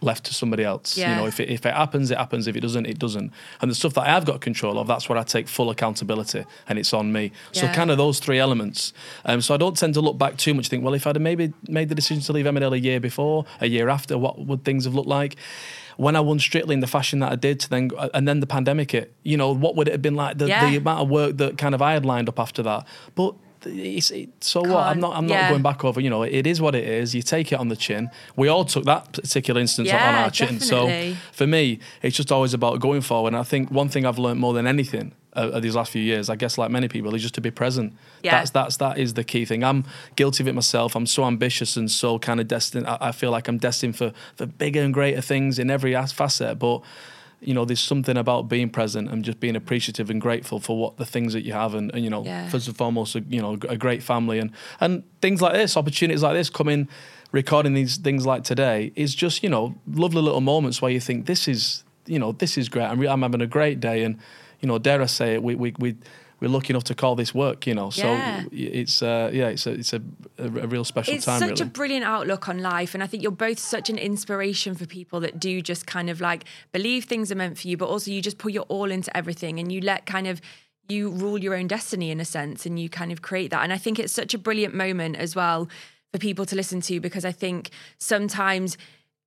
left 0.00 0.24
to 0.24 0.34
somebody 0.34 0.64
else. 0.64 0.96
Yeah. 0.96 1.10
You 1.10 1.20
know, 1.20 1.26
if 1.26 1.40
it, 1.40 1.48
if 1.48 1.64
it 1.66 1.74
happens, 1.74 2.10
it 2.10 2.18
happens. 2.18 2.46
If 2.46 2.56
it 2.56 2.60
doesn't, 2.60 2.86
it 2.86 2.98
doesn't. 2.98 3.32
And 3.60 3.70
the 3.70 3.74
stuff 3.74 3.94
that 3.94 4.02
I 4.02 4.10
have 4.10 4.24
got 4.24 4.40
control 4.40 4.78
of, 4.78 4.86
that's 4.86 5.08
where 5.08 5.18
I 5.18 5.22
take 5.22 5.48
full 5.48 5.70
accountability 5.70 6.44
and 6.68 6.78
it's 6.78 6.92
on 6.92 7.12
me. 7.12 7.32
So 7.52 7.66
Yeah. 7.66 7.74
kind 7.74 7.90
of 7.90 7.98
those 7.98 8.18
three 8.20 8.38
elements. 8.38 8.92
Um, 9.24 9.40
so 9.40 9.54
I 9.54 9.56
don't 9.56 9.76
tend 9.76 9.94
to 9.94 10.00
look 10.00 10.18
back 10.18 10.36
too 10.36 10.52
much. 10.54 10.66
And 10.66 10.70
think, 10.70 10.84
well, 10.84 10.94
if 10.94 11.06
I'd 11.06 11.20
maybe 11.20 11.52
made 11.68 11.88
the 11.88 11.94
decision 11.94 12.22
to 12.24 12.32
leave 12.32 12.44
Emmerdale 12.46 12.72
a 12.72 12.78
year 12.78 13.00
before, 13.00 13.44
a 13.60 13.66
year 13.68 13.88
after, 13.88 14.18
what 14.18 14.38
would 14.38 14.64
things 14.64 14.84
have 14.84 14.94
looked 14.94 15.08
like? 15.08 15.36
When 15.96 16.16
I 16.16 16.20
won 16.20 16.38
Strictly 16.38 16.74
in 16.74 16.80
the 16.80 16.86
fashion 16.86 17.20
that 17.20 17.32
I 17.32 17.36
did, 17.36 17.60
to 17.60 17.70
then 17.70 17.90
uh, 17.96 18.08
and 18.14 18.26
then 18.28 18.40
the 18.40 18.46
pandemic 18.46 18.90
hit, 18.92 19.14
you 19.22 19.36
know, 19.36 19.52
what 19.54 19.76
would 19.76 19.88
it 19.88 19.92
have 19.92 20.02
been 20.02 20.14
like? 20.16 20.38
The, 20.38 20.48
Yeah. 20.48 20.68
the 20.70 20.76
amount 20.76 21.00
of 21.02 21.08
work 21.08 21.36
that 21.38 21.58
kind 21.58 21.74
of 21.74 21.80
I 21.82 21.92
had 21.92 22.04
lined 22.04 22.28
up 22.28 22.38
after 22.38 22.62
that. 22.64 22.86
But 23.14 23.34
it's, 23.66 24.10
it, 24.10 24.28
so 24.44 24.60
what? 24.60 24.86
I'm 24.88 25.00
Can't- 25.00 25.16
I'm 25.16 25.28
yeah. 25.28 25.42
not 25.42 25.50
going 25.50 25.62
back 25.62 25.84
over. 25.84 26.00
You 26.00 26.10
know, 26.10 26.22
it 26.22 26.46
is 26.46 26.60
what 26.60 26.74
it 26.74 26.84
is. 26.84 27.14
You 27.14 27.22
take 27.22 27.50
it 27.52 27.58
on 27.58 27.68
the 27.68 27.76
chin. 27.76 28.10
We 28.36 28.48
all 28.48 28.64
took 28.64 28.84
that 28.84 29.12
particular 29.12 29.60
instance 29.60 29.88
on 29.88 29.94
Yeah, 29.94 30.24
our 30.24 30.30
chin. 30.30 30.60
So 30.60 31.14
for 31.32 31.46
me, 31.46 31.78
it's 32.02 32.16
just 32.16 32.30
always 32.30 32.52
about 32.54 32.80
going 32.80 33.00
forward. 33.00 33.28
And 33.28 33.36
I 33.38 33.42
think 33.42 33.70
one 33.70 33.88
thing 33.88 34.04
I've 34.04 34.18
learned 34.18 34.38
more 34.40 34.52
than 34.52 34.66
anything 34.66 35.12
these 35.60 35.74
last 35.74 35.90
few 35.92 36.02
years, 36.02 36.30
I 36.30 36.36
guess, 36.36 36.56
like 36.58 36.70
many 36.70 36.88
people, 36.88 37.14
is 37.14 37.22
just 37.22 37.34
to 37.34 37.40
be 37.40 37.50
present. 37.50 37.92
Yeah. 38.22 38.32
That's 38.38 38.50
that's 38.50 38.76
that 38.78 38.98
is 38.98 39.14
the 39.14 39.24
key 39.24 39.44
thing. 39.44 39.62
I'm 39.64 39.84
guilty 40.16 40.42
of 40.44 40.48
it 40.48 40.54
myself. 40.54 40.94
I'm 40.96 41.06
so 41.06 41.24
ambitious 41.24 41.76
and 41.76 41.90
so 41.90 42.18
kind 42.18 42.40
of 42.40 42.48
destined. 42.48 42.86
I, 42.86 42.98
I 43.00 43.12
feel 43.12 43.30
like 43.30 43.48
I'm 43.48 43.58
destined 43.58 43.96
for 43.96 44.12
for 44.36 44.46
bigger 44.46 44.80
and 44.82 44.94
greater 44.94 45.20
things 45.20 45.58
in 45.58 45.70
every 45.70 45.94
facet, 45.94 46.58
but. 46.58 46.82
You 47.40 47.52
know, 47.52 47.66
there's 47.66 47.80
something 47.80 48.16
about 48.16 48.48
being 48.48 48.70
present 48.70 49.10
and 49.10 49.22
just 49.22 49.38
being 49.38 49.54
appreciative 49.54 50.08
and 50.08 50.18
grateful 50.18 50.60
for 50.60 50.78
what 50.78 50.96
the 50.96 51.04
things 51.04 51.34
that 51.34 51.42
you 51.44 51.52
have, 51.52 51.74
and, 51.74 51.92
and 51.92 52.02
you 52.02 52.08
know, 52.08 52.24
Yeah. 52.24 52.48
first 52.48 52.68
and 52.68 52.76
foremost, 52.76 53.16
a, 53.16 53.20
you 53.28 53.42
know, 53.42 53.58
a 53.68 53.76
great 53.76 54.02
family 54.02 54.38
and 54.38 54.50
and 54.80 55.02
things 55.20 55.42
like 55.42 55.52
this, 55.52 55.76
opportunities 55.76 56.22
like 56.22 56.32
this, 56.32 56.48
coming, 56.48 56.88
recording 57.32 57.74
these 57.74 57.98
things 57.98 58.24
like 58.24 58.44
today 58.44 58.92
is 58.96 59.14
just 59.14 59.42
you 59.42 59.50
know 59.50 59.74
lovely 59.86 60.22
little 60.22 60.40
moments 60.40 60.80
where 60.80 60.90
you 60.90 61.00
think 61.00 61.26
this 61.26 61.46
is 61.46 61.84
you 62.06 62.18
know 62.18 62.32
this 62.32 62.56
is 62.56 62.70
great. 62.70 62.86
I'm, 62.86 62.98
re- 62.98 63.08
I'm 63.08 63.20
having 63.20 63.42
a 63.42 63.46
great 63.46 63.78
day, 63.78 64.04
and 64.04 64.16
you 64.64 64.68
know, 64.68 64.78
dare 64.78 65.02
I 65.02 65.06
say 65.06 65.34
it, 65.34 65.42
we 65.42 65.54
we 65.54 65.74
we. 65.78 65.94
We're 66.40 66.50
lucky 66.50 66.72
enough 66.72 66.84
to 66.84 66.94
call 66.94 67.14
this 67.14 67.32
work, 67.32 67.66
you 67.66 67.74
know. 67.74 67.90
So 67.90 68.02
Yeah. 68.12 68.44
it's 68.50 69.02
uh, 69.02 69.30
yeah, 69.32 69.48
it's 69.54 69.66
a 69.66 69.70
it's 69.80 69.92
a, 69.94 70.00
a, 70.38 70.44
a 70.44 70.66
real 70.66 70.84
special 70.84 71.14
it's 71.14 71.24
time. 71.24 71.38
such 71.38 71.60
really. 71.60 71.62
a 71.62 71.72
brilliant 71.72 72.04
outlook 72.04 72.48
on 72.48 72.58
life 72.58 72.92
and 72.94 73.02
i 73.02 73.06
think 73.06 73.22
you're 73.22 73.40
both 73.48 73.58
such 73.58 73.88
an 73.88 73.96
inspiration 73.96 74.74
for 74.74 74.84
people 74.84 75.20
that 75.20 75.38
do 75.38 75.62
just 75.62 75.86
kind 75.86 76.10
of 76.10 76.20
like 76.20 76.44
believe 76.72 77.04
things 77.04 77.30
are 77.32 77.36
meant 77.36 77.56
for 77.58 77.68
you 77.68 77.76
but 77.76 77.88
also 77.88 78.10
you 78.10 78.20
just 78.20 78.36
put 78.36 78.52
your 78.52 78.64
all 78.64 78.90
into 78.90 79.10
everything 79.16 79.58
and 79.60 79.70
you 79.72 79.80
let 79.80 80.04
kind 80.06 80.26
of 80.26 80.40
you 80.88 81.08
rule 81.22 81.38
your 81.38 81.54
own 81.54 81.66
destiny 81.68 82.10
in 82.10 82.20
a 82.20 82.24
sense 82.24 82.66
and 82.66 82.78
you 82.80 82.88
kind 82.90 83.12
of 83.12 83.22
create 83.22 83.50
that 83.50 83.62
and 83.62 83.72
i 83.72 83.78
think 83.78 83.98
it's 83.98 84.12
such 84.12 84.34
a 84.34 84.38
brilliant 84.38 84.74
moment 84.74 85.16
as 85.16 85.34
well 85.36 85.60
for 86.12 86.18
people 86.18 86.44
to 86.44 86.56
listen 86.56 86.80
to 86.80 87.00
because 87.00 87.24
i 87.24 87.32
think 87.32 87.70
sometimes 87.98 88.76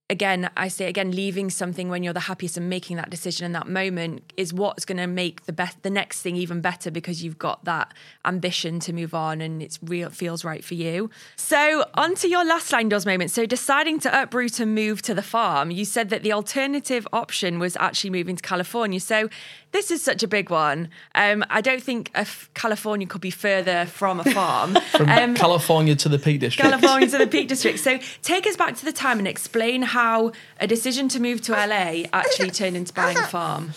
again, 0.10 0.50
I 0.56 0.70
say 0.70 0.88
again, 0.88 1.12
leaving 1.12 1.50
something 1.50 1.90
when 1.90 2.02
you're 2.02 2.14
the 2.14 2.22
happiest 2.22 2.56
and 2.56 2.70
making 2.70 2.96
that 2.96 3.10
decision 3.10 3.46
in 3.46 3.52
that 3.52 3.68
moment 3.68 4.32
is 4.38 4.54
what's 4.54 4.86
going 4.86 4.98
to 4.98 5.08
make 5.08 5.46
the 5.46 5.54
best, 5.54 5.84
the 5.84 5.90
next 5.90 6.22
thing 6.22 6.38
even 6.38 6.62
better 6.62 6.90
because 6.90 7.24
you've 7.24 7.38
got 7.38 7.66
that 7.66 7.94
ambition 8.24 8.80
to 8.80 8.94
move 8.94 9.14
on 9.14 9.42
and 9.42 9.62
it's 9.62 9.80
real, 9.84 10.10
feels 10.10 10.46
right 10.46 10.64
for 10.64 10.76
you. 10.76 11.10
So 11.36 11.86
on 11.96 12.16
to 12.16 12.30
your 12.30 12.46
last 12.46 12.68
sliding 12.68 12.90
doors 12.90 13.06
moment. 13.06 13.32
So 13.32 13.46
deciding 13.46 14.00
to 14.02 14.22
uproot 14.22 14.60
and 14.62 14.74
move 14.74 15.02
to 15.04 15.14
the 15.14 15.22
farm, 15.22 15.72
you 15.72 15.84
said 15.84 16.10
that 16.10 16.24
the 16.24 16.32
alternative 16.32 17.06
option 17.12 17.60
was 17.60 17.76
actually 17.78 18.12
moving 18.12 18.38
to 18.38 18.44
California. 18.44 19.02
So 19.02 19.30
this 19.72 19.92
is 19.92 20.02
such 20.04 20.24
a 20.24 20.28
big 20.28 20.50
one. 20.50 20.90
Um, 21.14 21.44
I 21.50 21.62
don't 21.62 21.84
think 21.84 22.10
a 22.16 22.20
f- 22.20 22.50
California 22.54 23.06
could 23.08 23.22
be 23.22 23.30
further 23.32 23.86
from 23.86 24.20
a 24.20 24.24
farm. 24.24 24.76
From 24.92 25.10
Um, 25.10 25.36
California 25.36 25.96
to 25.96 26.10
the 26.10 26.18
Peak 26.20 26.40
District. 26.40 26.70
California 26.70 27.08
to 27.10 27.18
the 27.18 27.28
Peak 27.28 27.48
District. 27.54 27.78
So 27.80 28.00
take 28.24 28.48
us 28.48 28.56
back 28.56 28.76
to 28.78 28.86
the 28.86 28.94
time 28.94 29.20
and 29.20 29.28
explain 29.28 29.82
how 29.84 30.32
a 30.60 30.68
decision 30.68 31.08
to 31.10 31.20
move 31.20 31.42
to 31.42 31.52
LA 31.52 32.04
actually 32.14 32.52
turned 32.52 32.76
into 32.78 32.94
buying 32.94 33.18
a 33.18 33.24
farm. 33.24 33.74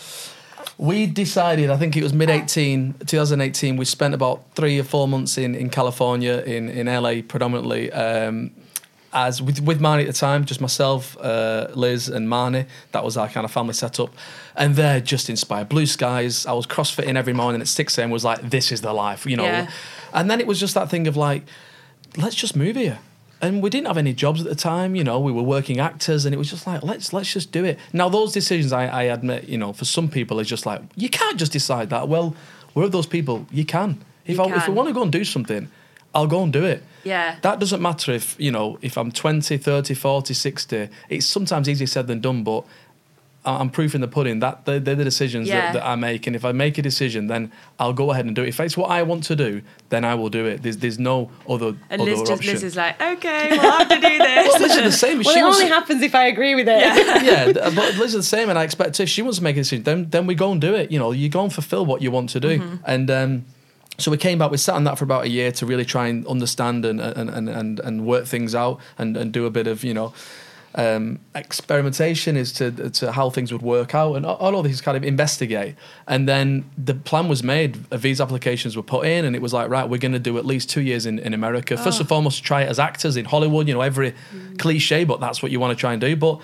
We 0.77 1.05
decided, 1.05 1.69
I 1.69 1.77
think 1.77 1.95
it 1.95 2.01
was 2.03 2.13
mid 2.13 2.29
18, 2.29 2.95
2018, 3.05 3.77
we 3.77 3.85
spent 3.85 4.13
about 4.13 4.43
three 4.55 4.79
or 4.79 4.83
four 4.83 5.07
months 5.07 5.37
in, 5.37 5.53
in 5.55 5.69
California, 5.69 6.37
in, 6.45 6.69
in 6.69 6.87
LA 6.87 7.21
predominantly. 7.27 7.91
Um, 7.91 8.51
as 9.13 9.41
with, 9.41 9.61
with 9.61 9.79
Marnie 9.79 10.01
at 10.01 10.07
the 10.07 10.13
time, 10.13 10.45
just 10.45 10.61
myself, 10.61 11.17
uh, 11.19 11.67
Liz, 11.73 12.07
and 12.07 12.27
Marnie. 12.27 12.65
That 12.91 13.03
was 13.03 13.17
our 13.17 13.27
kind 13.27 13.45
of 13.45 13.51
family 13.51 13.73
setup. 13.73 14.13
And 14.55 14.75
they're 14.75 15.01
just 15.01 15.29
inspired. 15.29 15.69
Blue 15.69 15.85
skies. 15.85 16.45
I 16.45 16.53
was 16.53 16.65
crossfitting 16.65 17.15
every 17.15 17.33
morning 17.33 17.61
at 17.61 17.67
6 17.67 17.97
a.m. 17.97 18.09
was 18.09 18.23
like, 18.23 18.41
this 18.49 18.71
is 18.71 18.81
the 18.81 18.93
life, 18.93 19.25
you 19.25 19.37
know. 19.37 19.43
Yeah. 19.43 19.69
And 20.13 20.29
then 20.29 20.39
it 20.39 20.47
was 20.47 20.59
just 20.59 20.73
that 20.75 20.89
thing 20.89 21.07
of 21.07 21.17
like, 21.17 21.43
let's 22.17 22.35
just 22.35 22.55
move 22.55 22.75
here. 22.75 22.99
And 23.41 23.63
we 23.63 23.69
didn't 23.71 23.87
have 23.87 23.97
any 23.97 24.13
jobs 24.13 24.39
at 24.41 24.47
the 24.47 24.55
time, 24.55 24.95
you 24.95 25.03
know. 25.03 25.19
We 25.19 25.31
were 25.31 25.41
working 25.41 25.79
actors, 25.79 26.25
and 26.25 26.35
it 26.35 26.37
was 26.37 26.51
just 26.51 26.67
like, 26.67 26.83
let's 26.83 27.11
let's 27.11 27.33
just 27.33 27.51
do 27.51 27.65
it. 27.65 27.79
Now, 27.91 28.07
those 28.07 28.31
decisions, 28.33 28.71
I, 28.71 28.85
I 28.85 29.03
admit, 29.03 29.49
you 29.49 29.57
know, 29.57 29.73
for 29.73 29.83
some 29.83 30.09
people, 30.09 30.39
it's 30.39 30.47
just 30.49 30.67
like 30.67 30.81
you 30.95 31.09
can't 31.09 31.39
just 31.39 31.51
decide 31.51 31.89
that. 31.89 32.07
Well, 32.07 32.35
we're 32.75 32.87
those 32.87 33.07
people. 33.07 33.47
You 33.51 33.65
can. 33.65 34.05
If 34.27 34.37
You 34.37 34.43
I 34.43 34.47
if 34.49 34.61
I 34.61 34.65
can. 34.65 34.75
want 34.75 34.89
to 34.89 34.93
go 34.93 35.01
and 35.01 35.11
do 35.11 35.23
something, 35.25 35.71
I'll 36.13 36.27
go 36.27 36.43
and 36.43 36.51
do 36.51 36.65
it. 36.65 36.83
Yeah. 37.03 37.37
That 37.41 37.59
doesn't 37.59 37.81
matter 37.81 38.11
if 38.11 38.35
you 38.39 38.51
know 38.51 38.77
if 38.81 38.97
I'm 38.97 39.11
20, 39.11 39.57
30, 39.57 39.93
40, 39.93 40.33
60. 40.33 40.89
It's 41.09 41.25
sometimes 41.25 41.67
easier 41.69 41.87
said 41.87 42.07
than 42.07 42.19
done, 42.21 42.43
but 42.43 42.63
I- 43.43 43.57
I'm 43.57 43.71
proof 43.71 43.95
in 43.95 44.01
the 44.01 44.07
pudding. 44.07 44.39
That 44.39 44.65
they're, 44.65 44.79
they're 44.79 44.93
the 44.95 45.03
decisions 45.03 45.47
Yeah. 45.47 45.61
that, 45.61 45.73
that 45.79 45.85
I 45.87 45.95
make, 45.95 46.27
and 46.27 46.35
if 46.35 46.45
I 46.45 46.51
make 46.51 46.77
a 46.77 46.81
decision, 46.83 47.25
then 47.25 47.51
I'll 47.79 47.93
go 47.93 48.11
ahead 48.11 48.25
and 48.25 48.35
do 48.35 48.43
it. 48.43 48.49
If 48.49 48.59
it's 48.59 48.77
what 48.77 48.91
I 48.91 49.01
want 49.01 49.23
to 49.25 49.35
do, 49.35 49.61
then 49.89 50.05
I 50.05 50.13
will 50.13 50.29
do 50.29 50.45
it. 50.45 50.61
There's 50.61 50.77
there's 50.77 50.99
no 50.99 51.31
other 51.49 51.75
And 51.89 52.01
other 52.01 52.11
Liz 52.11 52.19
just 52.19 52.31
option. 52.33 52.53
Liz 52.53 52.63
is 52.63 52.75
like, 52.75 53.01
okay, 53.01 53.47
we'll 53.51 53.61
have 53.61 53.89
to 53.89 53.95
do 53.99 54.19
well, 54.19 54.59
Liz 54.61 54.75
is 54.75 54.83
the 54.83 54.91
same. 54.91 55.23
Well, 55.23 55.33
she 55.33 55.39
it 55.39 55.43
wants, 55.43 55.57
only 55.59 55.71
happens 55.71 56.01
if 56.03 56.13
I 56.13 56.25
agree 56.27 56.53
with 56.53 56.67
it. 56.67 56.81
yeah, 57.25 57.45
th- 57.45 57.55
but 57.75 57.95
Liz 57.97 58.13
is 58.13 58.13
the 58.13 58.23
same, 58.23 58.49
and 58.49 58.59
I 58.59 58.63
expect 58.63 58.99
if 58.99 59.09
she 59.09 59.23
wants 59.23 59.37
to 59.39 59.43
make 59.43 59.55
a 59.55 59.61
decision, 59.61 59.83
then 59.85 60.09
then 60.11 60.27
we 60.27 60.35
go 60.35 60.51
and 60.51 60.61
do 60.61 60.75
it. 60.75 60.91
You 60.91 60.99
know, 60.99 61.11
you 61.13 61.29
go 61.29 61.41
and 61.41 61.51
fulfill 61.51 61.83
what 61.85 62.01
you 62.03 62.11
want 62.11 62.29
to 62.31 62.39
do, 62.39 62.59
Mm-hmm. 62.59 62.75
and. 62.85 63.09
um 63.09 63.45
so 64.01 64.11
we 64.11 64.17
came 64.17 64.37
back. 64.39 64.51
We 64.51 64.57
sat 64.57 64.75
on 64.75 64.83
that 64.85 64.97
for 64.97 65.05
about 65.05 65.23
a 65.25 65.29
year 65.29 65.51
to 65.53 65.65
really 65.65 65.85
try 65.85 66.07
and 66.07 66.25
understand 66.27 66.85
and 66.85 66.99
and 67.01 67.29
and 67.29 67.47
and, 67.49 67.79
and 67.79 68.05
work 68.05 68.25
things 68.25 68.53
out 68.55 68.79
and, 68.97 69.15
and 69.17 69.31
do 69.31 69.45
a 69.45 69.49
bit 69.49 69.67
of 69.67 69.83
you 69.83 69.93
know 69.93 70.13
um, 70.75 71.19
experimentation 71.35 72.37
as 72.37 72.51
to 72.53 72.89
to 72.89 73.11
how 73.11 73.29
things 73.29 73.51
would 73.51 73.61
work 73.61 73.93
out 73.93 74.15
and 74.15 74.25
all 74.25 74.57
of 74.57 74.63
these 74.65 74.81
kind 74.81 74.97
of 74.97 75.03
investigate. 75.03 75.75
And 76.07 76.27
then 76.27 76.65
the 76.77 76.93
plan 76.95 77.27
was 77.27 77.43
made. 77.43 77.75
These 77.91 78.21
applications 78.21 78.75
were 78.75 78.83
put 78.83 79.05
in, 79.05 79.25
and 79.25 79.35
it 79.35 79.41
was 79.41 79.53
like 79.53 79.69
right, 79.69 79.87
we're 79.87 79.97
going 79.99 80.13
to 80.13 80.19
do 80.19 80.37
at 80.37 80.45
least 80.45 80.69
two 80.69 80.81
years 80.81 81.05
in 81.05 81.19
in 81.19 81.33
America. 81.33 81.77
First 81.77 81.97
Oh. 81.97 82.01
and 82.01 82.09
foremost, 82.09 82.43
try 82.43 82.61
it 82.63 82.69
as 82.69 82.79
actors 82.79 83.17
in 83.17 83.25
Hollywood. 83.25 83.67
You 83.67 83.73
know, 83.75 83.81
every 83.81 84.11
Mm. 84.11 84.57
cliche, 84.59 85.03
but 85.03 85.19
that's 85.19 85.41
what 85.43 85.51
you 85.51 85.59
want 85.59 85.77
to 85.77 85.79
try 85.79 85.91
and 85.93 86.01
do. 86.01 86.15
But 86.15 86.39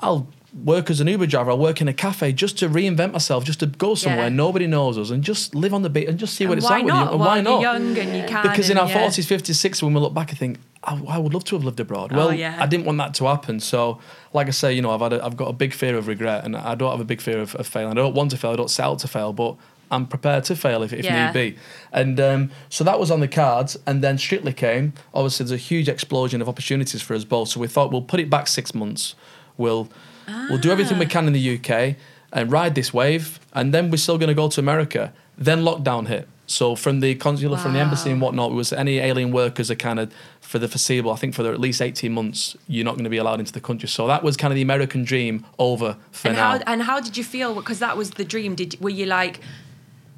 I'll 0.00 0.26
work 0.62 0.88
as 0.88 1.00
an 1.00 1.08
Uber 1.08 1.26
driver. 1.26 1.50
I'll 1.50 1.58
work 1.58 1.80
in 1.80 1.88
a 1.88 1.92
cafe 1.92 2.32
just 2.32 2.58
to 2.58 2.68
reinvent 2.68 3.12
myself, 3.12 3.44
just 3.44 3.60
to 3.60 3.66
go 3.66 3.94
somewhere 3.94 4.24
Yeah. 4.24 4.28
nobody 4.28 4.66
knows 4.66 4.96
us, 4.96 5.10
and 5.10 5.22
just 5.24 5.54
live 5.54 5.74
on 5.74 5.82
the 5.82 5.90
beat 5.90 6.08
and 6.08 6.18
just 6.18 6.34
see 6.34 6.46
what 6.46 6.58
it's 6.58 6.66
like. 6.68 6.84
with 6.84 6.92
not? 6.94 7.06
you. 7.06 7.10
And 7.12 7.20
While 7.20 7.28
why 7.28 7.40
not? 7.40 7.60
young 7.60 7.98
and 7.98 8.16
you 8.16 8.24
can 8.24 8.42
Because 8.42 8.70
in 8.70 8.78
and 8.78 8.86
our 8.88 8.88
yeah. 8.94 9.00
forties, 9.00 9.26
fifties, 9.26 9.58
sixties, 9.58 9.82
when 9.82 9.94
we 9.94 10.00
look 10.00 10.14
back, 10.14 10.30
I 10.30 10.34
think 10.34 10.58
I, 10.84 11.00
I 11.08 11.18
would 11.18 11.34
love 11.34 11.44
to 11.44 11.56
have 11.56 11.64
lived 11.64 11.80
abroad. 11.80 12.10
Oh, 12.12 12.16
Well, 12.16 12.32
yeah. 12.32 12.56
I 12.60 12.66
didn't 12.66 12.86
want 12.86 12.98
that 12.98 13.14
to 13.14 13.24
happen. 13.24 13.58
So, 13.58 13.98
like 14.32 14.46
I 14.46 14.50
say, 14.50 14.72
you 14.72 14.82
know, 14.82 14.90
I've 14.92 15.00
had 15.00 15.12
a, 15.14 15.24
I've 15.24 15.36
got 15.36 15.48
a 15.48 15.52
big 15.54 15.72
fear 15.72 15.96
of 15.96 16.06
regret, 16.06 16.44
and 16.44 16.54
I 16.56 16.74
don't 16.76 16.90
have 16.90 17.00
a 17.00 17.04
big 17.04 17.20
fear 17.20 17.40
of, 17.40 17.54
of 17.56 17.66
failing. 17.66 17.90
I 17.92 17.94
don't 17.94 18.14
want 18.14 18.30
to 18.30 18.36
fail. 18.36 18.52
I 18.52 18.56
don't 18.56 18.70
set 18.70 18.84
out 18.86 18.98
to 19.00 19.08
fail, 19.08 19.32
but. 19.32 19.56
I'm 19.90 20.06
prepared 20.06 20.44
to 20.44 20.56
fail 20.56 20.82
if, 20.82 20.92
if 20.94 21.04
Yeah. 21.04 21.26
need 21.26 21.34
be. 21.34 21.56
And 21.92 22.18
um, 22.18 22.50
so 22.70 22.82
that 22.84 22.98
was 22.98 23.10
on 23.12 23.20
the 23.20 23.28
cards. 23.28 23.76
And 23.86 24.02
then 24.02 24.16
Strictly 24.18 24.52
came. 24.54 24.94
Obviously, 25.12 25.44
there's 25.44 25.52
a 25.60 25.62
huge 25.62 25.88
explosion 25.90 26.40
of 26.40 26.48
opportunities 26.48 27.02
for 27.02 27.14
us 27.14 27.22
both. 27.22 27.48
So 27.50 27.60
we 27.60 27.68
thought 27.68 27.92
we'll 27.92 28.00
put 28.02 28.18
it 28.18 28.28
back 28.30 28.48
six 28.48 28.74
months. 28.74 29.14
We'll 29.58 29.88
we'll 30.28 30.58
do 30.58 30.70
everything 30.70 30.98
we 30.98 31.06
can 31.06 31.26
in 31.26 31.32
the 31.32 31.58
UK 31.58 31.96
and 32.32 32.50
ride 32.50 32.74
this 32.74 32.92
wave. 32.92 33.38
And 33.52 33.72
then 33.72 33.90
we're 33.90 33.96
still 33.96 34.18
going 34.18 34.28
to 34.28 34.34
go 34.34 34.48
to 34.48 34.60
America. 34.60 35.12
Then 35.38 35.60
lockdown 35.62 36.06
hit. 36.08 36.28
So 36.46 36.76
from 36.76 37.00
the 37.00 37.14
consular, 37.14 37.56
from 37.56 37.72
the 37.72 37.78
embassy 37.78 38.10
and 38.10 38.20
whatnot, 38.20 38.50
it 38.52 38.54
was 38.54 38.72
any 38.72 38.98
alien 38.98 39.32
workers 39.32 39.70
are 39.70 39.74
kind 39.76 39.98
of 39.98 40.12
for 40.42 40.58
the 40.58 40.68
foreseeable. 40.68 41.10
I 41.10 41.16
think 41.16 41.34
for 41.34 41.42
the, 41.42 41.50
at 41.50 41.58
least 41.58 41.80
eighteen 41.80 42.12
months, 42.12 42.54
you're 42.68 42.84
not 42.84 42.92
going 42.96 43.04
to 43.04 43.10
be 43.10 43.16
allowed 43.16 43.40
into 43.40 43.52
the 43.52 43.62
country. 43.62 43.88
So 43.88 44.06
that 44.08 44.22
was 44.22 44.36
kind 44.36 44.52
of 44.52 44.56
the 44.56 44.62
American 44.62 45.04
dream 45.04 45.46
over 45.58 45.96
for 46.12 46.28
And 46.28 46.36
now. 46.36 46.58
how 46.58 46.60
and 46.66 46.82
how 46.82 47.00
did 47.00 47.16
you 47.16 47.24
feel? 47.24 47.54
Because 47.54 47.78
that 47.78 47.96
was 47.96 48.10
the 48.10 48.24
dream. 48.26 48.54
Did 48.54 48.78
were 48.78 48.90
you 48.90 49.06
like, 49.06 49.40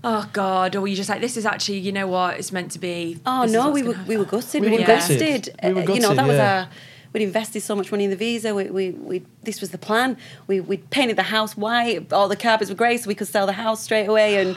oh 0.03 0.29
god, 0.33 0.75
or 0.75 0.81
were 0.81 0.89
you 0.89 0.97
just 0.97 1.09
like, 1.09 1.21
this 1.21 1.37
is 1.37 1.47
actually, 1.47 1.79
you 1.79 1.93
know 1.93 2.09
what, 2.09 2.39
it's 2.39 2.51
meant 2.51 2.73
to 2.73 2.81
be? 2.81 3.19
Oh 3.25 3.43
this 3.43 3.53
no, 3.53 3.71
we 3.71 3.83
gonna 3.83 3.97
were 3.99 4.05
we 4.05 4.17
were 4.17 4.25
happen." 4.25 4.41
gutted. 4.41 4.61
We 4.63 4.67
We 4.69 4.73
were 4.73 4.79
would 4.79 4.87
gutted. 4.87 5.55
We 5.63 5.73
were 5.73 5.81
uh, 5.81 5.95
you 5.95 6.01
know 6.01 6.09
gutted, 6.09 6.19
that 6.19 6.27
was 6.27 6.37
yeah. 6.37 6.67
Our. 7.17 7.21
We'd 7.21 7.25
invested 7.27 7.63
so 7.63 7.75
much 7.75 7.91
money 7.91 8.05
in 8.05 8.11
the 8.11 8.17
visa. 8.17 8.55
We, 8.55 8.65
we, 8.71 8.91
we 8.91 9.23
this 9.43 9.61
was 9.61 9.71
the 9.71 9.79
plan. 9.79 10.17
We 10.47 10.61
we 10.61 10.77
painted 10.79 11.17
the 11.17 11.23
house 11.25 11.57
white. 11.57 12.13
All 12.13 12.29
the 12.29 12.37
carpets 12.37 12.71
were 12.71 12.77
grey, 12.77 12.97
so 12.99 13.09
we 13.09 13.15
could 13.15 13.29
sell 13.29 13.47
the 13.47 13.53
house 13.53 13.83
straight 13.83 14.07
away. 14.07 14.41
And 14.41 14.57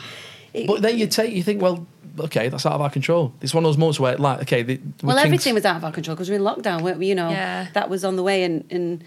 it- 0.54 0.68
But 0.68 0.82
then 0.82 0.98
you 0.98 1.08
take, 1.08 1.34
you 1.34 1.44
think, 1.44 1.62
well, 1.62 1.86
okay, 2.20 2.50
that's 2.50 2.66
out 2.66 2.74
of 2.74 2.82
our 2.82 2.90
control. 2.90 3.32
It's 3.42 3.54
one 3.54 3.64
of 3.64 3.70
those 3.70 3.78
moments 3.78 4.00
where, 4.00 4.18
like, 4.18 4.42
okay, 4.42 4.64
the, 4.64 4.76
we 4.78 5.08
well, 5.08 5.18
can- 5.18 5.26
everything 5.28 5.54
was 5.54 5.66
out 5.66 5.78
of 5.78 5.84
our 5.84 5.92
control 5.92 6.16
because 6.16 6.30
we 6.30 6.38
were 6.38 6.44
in 6.50 6.56
lockdown. 6.56 6.82
weren't 6.82 7.00
we? 7.00 7.08
You 7.08 7.16
know, 7.16 7.30
Yeah. 7.30 7.68
that 7.74 7.90
was 7.90 8.04
on 8.04 8.16
the 8.16 8.24
way, 8.24 8.44
and 8.44 8.64
and 8.72 9.04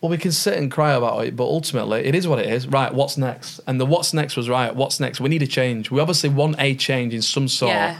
Well, 0.00 0.10
we 0.10 0.18
can 0.18 0.32
sit 0.32 0.54
and 0.58 0.70
cry 0.70 0.92
about 0.92 1.24
it, 1.26 1.34
but 1.36 1.44
ultimately, 1.44 2.00
it 2.04 2.14
is 2.14 2.26
what 2.28 2.38
it 2.38 2.46
is. 2.52 2.66
Right, 2.66 2.92
what's 2.94 3.16
next? 3.16 3.60
And 3.66 3.80
the 3.80 3.86
what's 3.86 4.12
next 4.14 4.36
was 4.36 4.48
right. 4.48 4.74
What's 4.74 5.00
next? 5.00 5.20
We 5.20 5.28
need 5.28 5.42
a 5.42 5.46
change. 5.46 5.90
We 5.90 6.00
obviously 6.00 6.28
want 6.30 6.56
a 6.58 6.74
change 6.76 7.12
in 7.14 7.22
some 7.22 7.48
sort. 7.48 7.72
Yeah. 7.72 7.98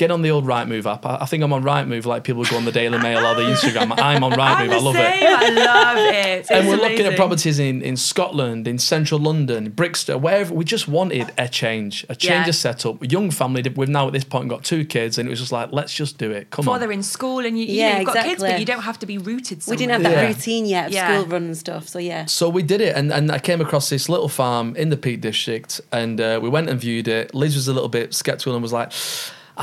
Get 0.00 0.10
on 0.10 0.22
the 0.22 0.30
old 0.30 0.46
Rightmove 0.46 0.90
app. 0.90 1.04
I, 1.04 1.18
I 1.20 1.26
think 1.26 1.44
I'm 1.44 1.52
on 1.52 1.62
Rightmove, 1.62 2.06
like 2.06 2.24
people 2.24 2.42
go 2.44 2.56
on 2.56 2.64
the 2.64 2.72
Daily 2.72 2.96
Mail 2.96 3.18
or 3.18 3.34
the 3.34 3.42
Instagram. 3.52 3.92
I'm 4.00 4.24
on 4.24 4.32
Rightmove. 4.32 4.72
I 4.72 4.78
love 4.78 4.94
same. 4.94 5.22
it. 5.22 5.28
I 5.28 5.48
love 5.50 6.14
it. 6.14 6.46
and 6.50 6.66
we're 6.66 6.76
looking 6.76 7.04
at 7.04 7.16
properties 7.16 7.58
in, 7.58 7.82
in 7.82 7.98
Scotland, 7.98 8.66
in 8.66 8.78
central 8.78 9.20
London, 9.20 9.68
Brixton, 9.72 10.22
wherever. 10.22 10.54
We 10.54 10.64
just 10.64 10.88
wanted 10.88 11.30
a 11.36 11.48
change, 11.48 12.06
a 12.08 12.16
change 12.16 12.46
Yeah. 12.46 12.48
of 12.48 12.54
setup. 12.54 13.02
A 13.02 13.06
young 13.08 13.30
family. 13.30 13.62
We've 13.76 13.90
now 13.90 14.06
at 14.06 14.14
this 14.14 14.24
point 14.24 14.48
got 14.48 14.64
two 14.64 14.86
kids, 14.86 15.18
and 15.18 15.28
it 15.28 15.30
was 15.30 15.38
just 15.38 15.52
like, 15.52 15.70
let's 15.70 15.92
just 15.92 16.16
do 16.16 16.30
it. 16.30 16.48
Come 16.48 16.62
on. 16.62 16.64
Before 16.64 16.74
on. 16.76 16.80
they're 16.80 16.92
in 16.92 17.02
school 17.02 17.44
and 17.44 17.58
you, 17.58 17.66
you 17.66 17.74
Yeah, 17.74 17.92
know, 17.92 17.98
you've 17.98 18.06
got 18.06 18.24
kids, 18.24 18.40
but 18.42 18.58
you 18.58 18.64
don't 18.64 18.80
have 18.80 18.98
to 19.00 19.06
be 19.06 19.18
rooted 19.18 19.62
we 19.68 19.76
didn't 19.76 19.92
have 19.92 20.02
that 20.04 20.12
Yeah. 20.12 20.28
routine 20.28 20.64
yet 20.64 20.86
of 20.86 20.92
Yeah. 20.94 21.12
school 21.20 21.26
run 21.30 21.42
and 21.44 21.58
stuff. 21.58 21.88
So 21.88 21.98
yeah, 21.98 22.24
So 22.24 22.48
we 22.48 22.62
did 22.62 22.80
it, 22.80 22.96
and, 22.96 23.12
and 23.12 23.30
I 23.30 23.38
came 23.38 23.60
across 23.60 23.90
this 23.90 24.08
little 24.08 24.30
farm 24.30 24.74
in 24.76 24.88
the 24.88 24.96
Peak 24.96 25.20
District, 25.20 25.78
and 25.92 26.18
uh, 26.22 26.40
we 26.42 26.48
went 26.48 26.70
and 26.70 26.80
viewed 26.80 27.06
it. 27.06 27.34
Liz 27.34 27.54
was 27.54 27.68
a 27.68 27.74
little 27.74 27.90
bit 27.90 28.14
skeptical 28.14 28.54
and 28.54 28.62
was 28.62 28.72
like, 28.72 28.92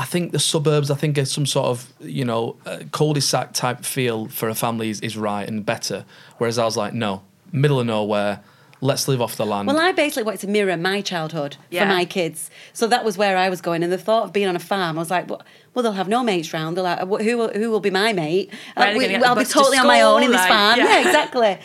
"I 0.02 0.04
think 0.04 0.32
the 0.32 0.38
suburbs, 0.38 0.90
I 0.90 0.94
think 1.00 1.14
there's 1.16 1.30
some 1.32 1.46
sort 1.46 1.66
of 1.66 1.76
you 2.00 2.24
know 2.24 2.56
uh, 2.64 2.78
cul-de-sac 2.92 3.52
type 3.52 3.84
feel 3.84 4.28
for 4.28 4.48
a 4.48 4.54
family 4.54 4.88
is, 4.90 5.00
is 5.00 5.16
right 5.16 5.46
and 5.48 5.64
better." 5.66 6.04
Whereas 6.38 6.56
I 6.58 6.64
was 6.64 6.76
like, 6.76 6.94
"No, 6.94 7.22
middle 7.52 7.78
of 7.80 7.86
nowhere, 7.86 8.40
let's 8.80 9.08
live 9.08 9.20
off 9.20 9.34
the 9.36 9.44
land." 9.46 9.66
Well, 9.68 9.80
I 9.80 9.92
basically 9.92 10.22
wanted 10.28 10.40
to 10.46 10.48
mirror 10.48 10.76
my 10.76 11.00
childhood 11.02 11.56
Yeah. 11.70 11.82
for 11.82 11.88
my 11.98 12.04
kids, 12.04 12.50
so 12.72 12.86
that 12.86 13.04
was 13.04 13.18
where 13.18 13.36
I 13.36 13.48
was 13.50 13.60
going. 13.60 13.82
And 13.82 13.92
the 13.92 13.98
thought 14.08 14.24
of 14.24 14.32
being 14.32 14.48
on 14.48 14.56
a 14.56 14.60
farm, 14.72 14.96
I 14.98 15.00
was 15.00 15.10
like, 15.10 15.28
well, 15.28 15.42
well 15.74 15.82
they'll 15.82 15.92
have 16.02 16.08
no 16.08 16.22
mates 16.22 16.52
round. 16.52 16.76
They'll 16.76 16.84
have, 16.86 17.00
who 17.08 17.36
will, 17.38 17.50
who 17.60 17.70
will 17.72 17.80
be 17.80 17.90
my 17.90 18.12
mate? 18.12 18.50
Where 18.76 18.88
Uh, 18.88 18.92
we- 18.94 19.00
gonna 19.04 19.08
get 19.14 19.20
the 19.22 19.28
I'll 19.28 19.34
be 19.34 19.40
bus 19.42 19.48
to 19.48 19.54
totally 19.54 19.78
on 19.78 19.86
my 19.86 20.00
own 20.02 20.22
in 20.22 20.28
school? 20.28 20.32
this 20.32 20.40
Like, 20.40 20.48
farm. 20.48 20.78
yeah. 20.78 20.84
Yeah, 21.00 21.06
exactly. 21.06 21.58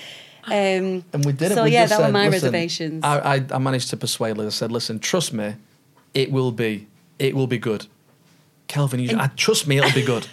Um, 0.46 1.06
and 1.14 1.24
we 1.26 1.32
did 1.32 1.52
it. 1.52 1.56
So 1.56 1.64
we 1.64 1.72
yeah, 1.72 1.84
just 1.88 1.98
that 2.00 2.06
were 2.06 2.12
my 2.12 2.28
reservations. 2.28 3.02
I, 3.04 3.36
I, 3.36 3.46
I 3.52 3.58
managed 3.60 3.90
to 3.92 3.98
persuade 3.98 4.38
Liz. 4.38 4.48
I 4.48 4.50
said, 4.58 4.72
"Listen, 4.74 5.00
trust 5.00 5.32
me, 5.32 5.56
it 6.14 6.32
will 6.34 6.52
be, 6.52 6.88
it 7.18 7.34
will 7.34 7.48
be 7.48 7.58
good." 7.58 7.86
Kelvin, 8.74 9.00
you, 9.00 9.16
I, 9.20 9.28
trust 9.28 9.68
me, 9.68 9.78
it'll 9.78 9.92
be 9.92 10.02
good. 10.04 10.26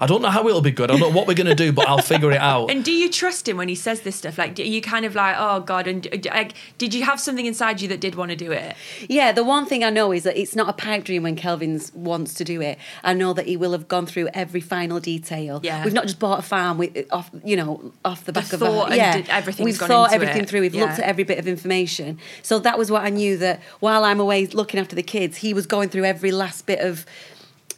I 0.00 0.06
don't 0.06 0.22
know 0.22 0.30
how 0.30 0.46
it'll 0.46 0.60
be 0.60 0.70
good. 0.70 0.88
I 0.88 0.96
don't 0.96 1.00
know 1.00 1.16
what 1.16 1.26
we're 1.26 1.34
going 1.34 1.48
to 1.48 1.56
do, 1.56 1.72
but 1.72 1.88
I'll 1.88 1.98
figure 1.98 2.30
it 2.30 2.38
out. 2.38 2.70
And 2.70 2.84
do 2.84 2.92
you 2.92 3.10
trust 3.10 3.48
him 3.48 3.56
when 3.56 3.68
he 3.68 3.74
says 3.74 4.02
this 4.02 4.14
stuff? 4.14 4.38
Like, 4.38 4.56
are 4.60 4.62
you 4.62 4.80
kind 4.80 5.04
of 5.04 5.16
like, 5.16 5.34
oh 5.36 5.58
God, 5.58 5.88
and 5.88 6.06
like, 6.26 6.54
did 6.78 6.94
you 6.94 7.02
have 7.02 7.18
something 7.18 7.44
inside 7.44 7.80
you 7.80 7.88
that 7.88 7.98
did 8.00 8.14
want 8.14 8.30
to 8.30 8.36
do 8.36 8.52
it? 8.52 8.76
Yeah, 9.08 9.32
the 9.32 9.42
one 9.42 9.66
thing 9.66 9.82
I 9.82 9.90
know 9.90 10.12
is 10.12 10.22
that 10.22 10.36
it's 10.36 10.54
not 10.54 10.68
a 10.68 10.72
pipe 10.72 11.02
dream 11.02 11.24
when 11.24 11.34
Kelvin's 11.34 11.92
wants 11.94 12.34
to 12.34 12.44
do 12.44 12.60
it. 12.60 12.78
I 13.02 13.12
know 13.12 13.32
that 13.32 13.48
he 13.48 13.56
will 13.56 13.72
have 13.72 13.88
gone 13.88 14.06
through 14.06 14.28
every 14.34 14.60
final 14.60 15.00
detail. 15.00 15.58
Yeah. 15.64 15.82
We've 15.82 15.92
not 15.92 16.04
just 16.04 16.20
bought 16.20 16.38
a 16.38 16.42
farm 16.42 16.78
with, 16.78 16.96
off, 17.10 17.32
you 17.44 17.56
know, 17.56 17.92
off 18.04 18.24
the 18.24 18.32
back 18.32 18.52
of 18.52 18.60
thought 18.60 18.92
a 18.92 18.96
yeah. 18.96 19.16
did- 19.16 19.28
everything's 19.28 19.64
We've 19.64 19.78
gone 19.80 19.88
thought 19.88 20.12
into 20.12 20.14
everything 20.14 20.42
it. 20.42 20.48
through. 20.48 20.60
We've 20.60 20.74
looked 20.76 21.00
at 21.00 21.00
every 21.00 21.24
bit 21.24 21.40
of 21.40 21.48
information. 21.48 22.20
So 22.42 22.60
that 22.60 22.78
was 22.78 22.88
what 22.88 23.02
I 23.02 23.10
knew 23.10 23.36
that 23.38 23.60
while 23.80 24.04
I'm 24.04 24.20
away 24.20 24.46
looking 24.46 24.78
after 24.78 24.94
the 24.94 25.02
kids, 25.02 25.38
he 25.38 25.52
was 25.52 25.66
going 25.66 25.88
through 25.88 26.04
every 26.04 26.30
last 26.30 26.66
bit 26.66 26.78
of 26.78 27.04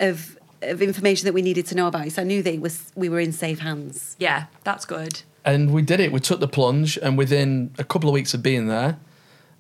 of 0.00 0.36
of 0.62 0.82
information 0.82 1.26
that 1.26 1.32
we 1.32 1.42
needed 1.42 1.66
to 1.66 1.74
know 1.74 1.86
about 1.86 2.06
it. 2.06 2.12
So 2.12 2.22
I 2.22 2.24
knew 2.24 2.42
that 2.42 2.52
it 2.52 2.60
was 2.60 2.92
we 2.94 3.08
were 3.08 3.20
in 3.20 3.32
safe 3.32 3.60
hands. 3.60 4.16
Yeah, 4.18 4.46
that's 4.64 4.84
good. 4.84 5.22
And 5.44 5.72
we 5.72 5.82
did 5.82 6.00
it. 6.00 6.12
We 6.12 6.20
took 6.20 6.40
the 6.40 6.48
plunge, 6.48 6.98
and 6.98 7.16
within 7.16 7.72
a 7.78 7.84
couple 7.84 8.10
of 8.10 8.14
weeks 8.14 8.34
of 8.34 8.42
being 8.42 8.66
there, 8.66 8.98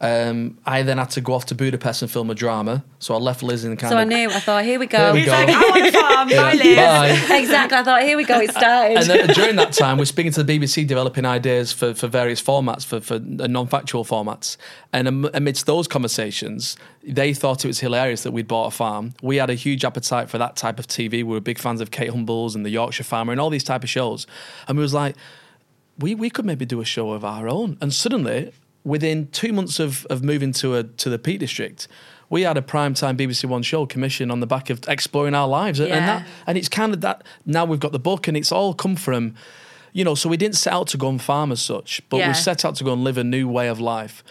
um, 0.02 0.56
I 0.64 0.82
then 0.82 0.96
had 0.96 1.10
to 1.10 1.20
go 1.20 1.34
off 1.34 1.44
to 1.46 1.54
Budapest 1.54 2.00
and 2.00 2.10
film 2.10 2.30
a 2.30 2.34
drama. 2.34 2.82
So 3.00 3.14
I 3.14 3.18
left 3.18 3.42
Liz 3.42 3.64
in 3.64 3.76
kind 3.76 3.90
So 3.90 3.98
I 3.98 4.04
knew. 4.04 4.30
I 4.30 4.40
thought, 4.40 4.64
here 4.64 4.78
we 4.78 4.86
Here 4.86 4.98
go. 4.98 5.12
we 5.12 5.20
He's 5.20 5.26
go. 5.28 5.32
like, 5.32 5.48
I 5.50 5.60
want 5.60 5.86
a 5.86 5.92
farm. 6.00 6.28
Bye, 6.30 6.52
Liz. 6.54 6.76
Bye. 6.76 7.08
exactly. 7.38 7.76
I 7.76 7.82
thought, 7.82 8.02
here 8.02 8.16
we 8.16 8.24
go. 8.24 8.40
It 8.40 8.50
started. 8.50 8.96
and 8.96 9.06
then 9.06 9.26
during 9.34 9.56
that 9.56 9.72
time, 9.74 9.98
we're 9.98 10.06
speaking 10.06 10.32
to 10.32 10.42
the 10.42 10.58
BBC, 10.58 10.86
developing 10.86 11.26
ideas 11.26 11.70
for, 11.72 11.92
for 11.92 12.06
various 12.08 12.40
formats, 12.40 12.84
for, 12.86 13.00
for 13.00 13.18
non-factual 13.18 14.04
formats. 14.06 14.56
And 14.90 15.26
amidst 15.34 15.66
those 15.66 15.86
conversations, 15.86 16.78
they 17.02 17.34
thought 17.34 17.62
it 17.66 17.68
was 17.68 17.80
hilarious 17.80 18.22
that 18.22 18.32
we'd 18.32 18.48
bought 18.48 18.68
a 18.68 18.70
farm. 18.70 19.12
We 19.20 19.36
had 19.36 19.50
a 19.50 19.54
huge 19.54 19.84
appetite 19.84 20.30
for 20.30 20.38
that 20.38 20.56
type 20.56 20.78
of 20.78 20.86
TV. 20.86 21.10
We 21.10 21.24
were 21.24 21.40
big 21.40 21.58
fans 21.58 21.82
of 21.82 21.90
Kate 21.90 22.08
Humble's 22.08 22.56
and 22.56 22.64
the 22.64 22.70
Yorkshire 22.70 23.04
Farmer 23.04 23.32
and 23.32 23.40
all 23.40 23.50
these 23.50 23.64
type 23.64 23.84
of 23.84 23.90
shows. 23.90 24.26
And 24.66 24.78
we 24.78 24.82
was 24.82 24.94
like, 24.94 25.14
we, 25.98 26.14
we 26.14 26.30
could 26.30 26.46
maybe 26.46 26.64
do 26.64 26.80
a 26.80 26.86
show 26.86 27.10
of 27.10 27.22
our 27.22 27.48
own. 27.50 27.76
And 27.82 27.92
suddenly, 27.92 28.52
within 28.84 29.28
two 29.28 29.52
months 29.52 29.78
of, 29.78 30.06
of 30.06 30.22
moving 30.22 30.52
to 30.54 30.76
a 30.76 30.84
to 30.84 31.10
the 31.10 31.18
Peak 31.18 31.40
District, 31.40 31.86
we 32.28 32.42
had 32.42 32.56
a 32.56 32.62
primetime 32.62 33.16
BBC 33.16 33.44
One 33.46 33.62
show 33.62 33.86
commissioned 33.86 34.30
on 34.32 34.40
the 34.40 34.46
back 34.46 34.70
of 34.70 34.80
exploring 34.88 35.34
our 35.34 35.48
lives. 35.48 35.80
And 35.80 35.90
that 35.90 36.26
and 36.46 36.56
it's 36.58 36.68
kind 36.68 36.92
of 36.94 37.00
that 37.02 37.24
now 37.44 37.64
we've 37.64 37.80
got 37.80 37.92
the 37.92 37.98
book 37.98 38.28
and 38.28 38.36
it's 38.36 38.52
all 38.52 38.72
come 38.74 38.96
from, 38.96 39.34
you 39.92 40.04
know, 40.04 40.14
so 40.14 40.28
we 40.28 40.36
didn't 40.36 40.56
set 40.56 40.72
out 40.72 40.86
to 40.88 40.96
go 40.96 41.08
and 41.08 41.20
farm 41.20 41.50
as 41.52 41.60
such, 41.60 42.00
but 42.08 42.18
Yeah. 42.18 42.28
we 42.28 42.34
set 42.34 42.64
out 42.64 42.76
to 42.76 42.84
go 42.84 42.92
and 42.92 43.02
live 43.04 43.18
a 43.18 43.24
new 43.24 43.48
way 43.48 43.68
of 43.68 43.80
life. 43.80 44.22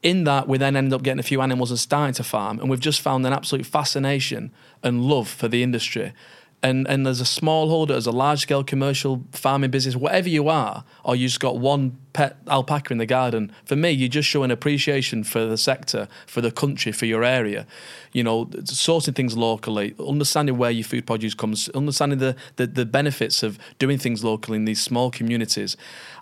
In 0.00 0.22
that, 0.24 0.46
we 0.46 0.58
then 0.58 0.76
ended 0.76 0.92
up 0.92 1.02
getting 1.02 1.18
a 1.18 1.24
few 1.24 1.40
animals 1.40 1.70
and 1.72 1.80
starting 1.80 2.14
to 2.14 2.22
farm, 2.22 2.60
and 2.60 2.70
we've 2.70 2.78
just 2.78 3.00
found 3.00 3.26
an 3.26 3.32
absolute 3.32 3.66
fascination 3.66 4.52
and 4.84 5.02
love 5.02 5.26
for 5.28 5.48
the 5.48 5.64
industry. 5.64 6.12
And 6.60 6.88
and 6.88 7.06
as 7.06 7.20
a 7.20 7.24
smallholder, 7.24 7.92
as 7.92 8.06
a 8.06 8.10
large 8.10 8.40
scale 8.40 8.64
commercial 8.64 9.24
farming 9.32 9.70
business, 9.70 9.94
whatever 9.94 10.28
you 10.28 10.48
are, 10.48 10.84
or 11.04 11.14
you 11.14 11.28
just 11.28 11.38
got 11.38 11.58
one 11.58 11.96
pet 12.12 12.36
alpaca 12.48 12.92
in 12.92 12.98
the 12.98 13.06
garden, 13.06 13.52
for 13.64 13.76
me, 13.76 13.90
you 13.90 14.08
just 14.08 14.28
show 14.28 14.42
an 14.42 14.50
appreciation 14.50 15.22
for 15.22 15.46
the 15.46 15.56
sector, 15.56 16.08
for 16.26 16.40
the 16.40 16.50
country, 16.50 16.90
for 16.90 17.06
your 17.06 17.22
area. 17.22 17.64
You 18.12 18.24
know, 18.24 18.46
sourcing 18.46 19.14
things 19.14 19.36
locally, 19.36 19.94
understanding 20.04 20.58
where 20.58 20.72
your 20.72 20.82
food 20.82 21.06
produce 21.06 21.34
comes, 21.34 21.68
understanding 21.70 22.18
the, 22.18 22.34
the, 22.56 22.66
the 22.66 22.86
benefits 22.86 23.44
of 23.44 23.56
doing 23.78 23.98
things 23.98 24.24
locally 24.24 24.56
in 24.56 24.64
these 24.64 24.82
small 24.82 25.12
communities. 25.12 25.76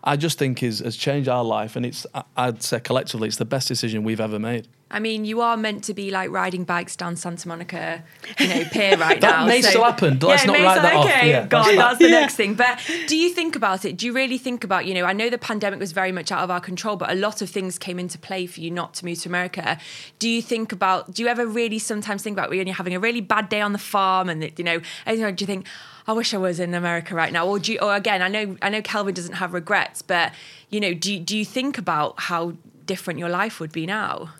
I 0.04 0.16
just 0.16 0.38
think 0.38 0.62
is 0.62 0.80
has 0.80 0.96
changed 0.96 1.30
our 1.30 1.44
life, 1.44 1.76
and 1.76 1.86
it's 1.86 2.06
I'd 2.36 2.62
say 2.62 2.80
collectively, 2.80 3.28
it's 3.28 3.38
the 3.38 3.46
best 3.46 3.68
decision 3.68 4.04
we've 4.04 4.20
ever 4.20 4.38
made. 4.38 4.68
I 4.88 5.00
mean, 5.00 5.24
you 5.24 5.40
are 5.40 5.56
meant 5.56 5.82
to 5.84 5.94
be 5.94 6.12
like 6.12 6.30
riding 6.30 6.62
bikes 6.62 6.94
down 6.94 7.16
Santa 7.16 7.48
Monica, 7.48 8.04
you 8.38 8.46
know, 8.46 8.64
pier 8.70 8.96
right 8.96 9.20
That 9.20 9.40
now. 9.40 9.46
may 9.46 9.60
still 9.60 9.82
happen. 9.82 10.16
Let's 10.20 10.44
it 10.44 10.46
not 10.46 10.52
may 10.52 10.64
write 10.64 10.78
still- 10.78 10.82
that 10.84 10.94
off. 10.94 11.06
Okay, 11.06 11.30
Yeah, 11.30 11.46
God, 11.46 11.64
that's 11.66 11.76
that's 11.76 11.98
the 11.98 12.08
next 12.08 12.34
thing. 12.36 12.54
But 12.54 12.78
do 13.08 13.16
you 13.16 13.30
think 13.30 13.56
about 13.56 13.84
it? 13.84 13.96
Do 13.96 14.06
you 14.06 14.12
really 14.12 14.38
think 14.38 14.62
about, 14.62 14.86
you 14.86 14.94
know, 14.94 15.04
I 15.04 15.12
know 15.12 15.28
the 15.28 15.38
pandemic 15.38 15.80
was 15.80 15.90
very 15.90 16.12
much 16.12 16.30
out 16.30 16.44
of 16.44 16.52
our 16.52 16.60
control, 16.60 16.94
but 16.94 17.10
a 17.10 17.16
lot 17.16 17.42
of 17.42 17.50
things 17.50 17.78
came 17.78 17.98
into 17.98 18.16
play 18.16 18.46
for 18.46 18.60
you 18.60 18.70
not 18.70 18.94
to 18.94 19.04
move 19.04 19.18
to 19.22 19.28
America. 19.28 19.76
Do 20.20 20.28
you 20.28 20.40
think 20.40 20.70
about, 20.70 21.12
do 21.12 21.20
you 21.24 21.28
ever 21.28 21.46
really 21.46 21.80
sometimes 21.80 22.22
think 22.22 22.36
about 22.38 22.50
when 22.50 22.64
you're 22.68 22.76
having 22.76 22.94
a 22.94 23.00
really 23.00 23.20
bad 23.20 23.48
day 23.48 23.60
on 23.60 23.72
the 23.72 23.78
farm 23.80 24.28
and, 24.28 24.56
you 24.56 24.64
know, 24.64 24.80
and, 25.04 25.18
you 25.18 25.24
know, 25.24 25.32
do 25.32 25.42
you 25.42 25.46
think, 25.46 25.66
I 26.06 26.12
wish 26.12 26.32
I 26.32 26.36
was 26.38 26.60
in 26.60 26.74
America 26.74 27.16
right 27.16 27.32
now? 27.32 27.44
Or 27.48 27.58
do 27.58 27.72
you, 27.72 27.80
or 27.80 27.96
again, 27.96 28.22
I 28.22 28.28
know, 28.28 28.56
I 28.62 28.68
know 28.68 28.82
Kelvin 28.82 29.14
doesn't 29.14 29.34
have 29.34 29.52
regrets, 29.52 30.00
but, 30.00 30.32
you 30.70 30.78
know, 30.78 30.94
do, 30.94 31.18
do 31.18 31.36
you 31.36 31.44
think 31.44 31.76
about 31.76 32.20
how 32.20 32.52
different 32.86 33.18
your 33.18 33.28
life 33.30 33.58
would 33.58 33.72
be 33.72 33.84
now? 33.84 34.30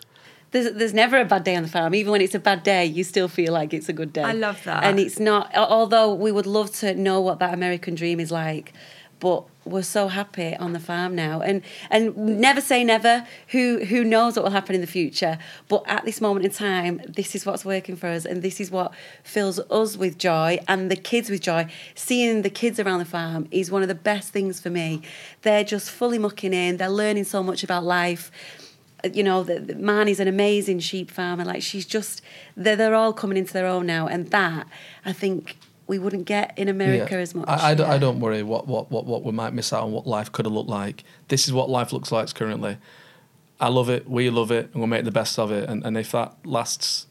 There's, 0.51 0.73
there's 0.73 0.93
never 0.93 1.19
a 1.19 1.25
bad 1.25 1.43
day 1.43 1.55
on 1.55 1.63
the 1.63 1.69
farm. 1.69 1.93
Even 1.93 2.11
when 2.11 2.21
it's 2.21 2.35
a 2.35 2.39
bad 2.39 2.63
day, 2.63 2.85
you 2.85 3.03
still 3.03 3.27
feel 3.27 3.53
like 3.53 3.73
it's 3.73 3.89
a 3.89 3.93
good 3.93 4.13
day. 4.13 4.23
I 4.23 4.31
love 4.31 4.63
that. 4.63 4.83
And 4.83 4.99
it's 4.99 5.19
not, 5.19 5.53
although 5.55 6.13
we 6.13 6.31
would 6.31 6.45
love 6.47 6.71
to 6.77 6.95
know 6.95 7.19
what 7.21 7.39
that 7.39 7.53
American 7.53 7.95
dream 7.95 8.19
is 8.19 8.31
like, 8.31 8.73
but 9.19 9.43
we're 9.65 9.83
so 9.83 10.07
happy 10.07 10.55
on 10.55 10.73
the 10.73 10.79
farm 10.79 11.15
now. 11.15 11.41
And 11.41 11.61
and 11.89 12.15
never 12.15 12.61
say 12.61 12.83
never. 12.83 13.25
Who 13.49 13.83
who 13.83 14.03
knows 14.03 14.35
what 14.35 14.43
will 14.43 14.51
happen 14.51 14.75
in 14.75 14.81
the 14.81 14.87
future? 14.87 15.37
But 15.67 15.83
at 15.87 16.05
this 16.05 16.21
moment 16.21 16.45
in 16.45 16.51
time, 16.51 17.01
this 17.07 17.35
is 17.35 17.45
what's 17.45 17.65
working 17.65 17.95
for 17.95 18.07
us, 18.07 18.25
and 18.25 18.41
this 18.41 18.59
is 18.59 18.71
what 18.71 18.93
fills 19.23 19.59
us 19.59 19.97
with 19.97 20.17
joy 20.17 20.59
and 20.67 20.91
the 20.91 20.95
kids 20.95 21.29
with 21.29 21.41
joy. 21.41 21.67
Seeing 21.95 22.43
the 22.43 22.49
kids 22.49 22.79
around 22.79 22.99
the 22.99 23.05
farm 23.05 23.47
is 23.51 23.71
one 23.71 23.81
of 23.81 23.87
the 23.87 23.95
best 23.95 24.31
things 24.31 24.59
for 24.59 24.69
me. 24.69 25.01
They're 25.41 25.63
just 25.63 25.91
fully 25.91 26.19
mucking 26.19 26.53
in. 26.53 26.77
They're 26.77 26.89
learning 26.89 27.25
so 27.25 27.43
much 27.43 27.63
about 27.63 27.83
life 27.83 28.31
you 29.15 29.23
know, 29.23 29.43
the, 29.43 29.59
the 29.59 29.73
Marnie's 29.75 30.19
an 30.19 30.27
amazing 30.27 30.79
sheep 30.79 31.09
farmer. 31.11 31.45
Like 31.45 31.61
she's 31.61 31.85
just, 31.85 32.21
they're, 32.55 32.75
they're 32.75 32.95
all 32.95 33.13
coming 33.13 33.37
into 33.37 33.53
their 33.53 33.67
own 33.67 33.85
now, 33.85 34.07
and 34.07 34.27
that 34.31 34.67
I 35.05 35.13
think 35.13 35.57
we 35.87 35.97
wouldn't 35.99 36.25
get 36.25 36.57
in 36.57 36.67
America 36.67 37.15
Yeah. 37.15 37.21
as 37.21 37.33
much. 37.33 37.47
I, 37.47 37.71
I, 37.71 37.73
don't, 37.73 37.89
I 37.89 37.97
don't 37.97 38.19
worry 38.19 38.43
what, 38.43 38.67
what, 38.67 38.91
what, 38.91 39.05
what 39.05 39.23
we 39.23 39.31
might 39.31 39.53
miss 39.53 39.71
out 39.71 39.83
on 39.83 39.91
what 39.93 40.05
life 40.05 40.31
could 40.31 40.45
have 40.45 40.53
looked 40.53 40.69
like. 40.69 41.03
This 41.29 41.47
is 41.47 41.53
what 41.53 41.69
life 41.69 41.93
looks 41.93 42.11
like 42.11 42.33
currently. 42.33 42.77
I 43.59 43.69
love 43.69 43.89
it. 43.89 44.09
We 44.09 44.29
love 44.29 44.51
it, 44.51 44.65
and 44.65 44.75
we'll 44.75 44.87
make 44.87 45.05
the 45.05 45.11
best 45.11 45.39
of 45.39 45.51
it. 45.51 45.67
And, 45.69 45.85
and 45.85 45.97
if 45.97 46.11
that 46.11 46.35
lasts 46.45 47.07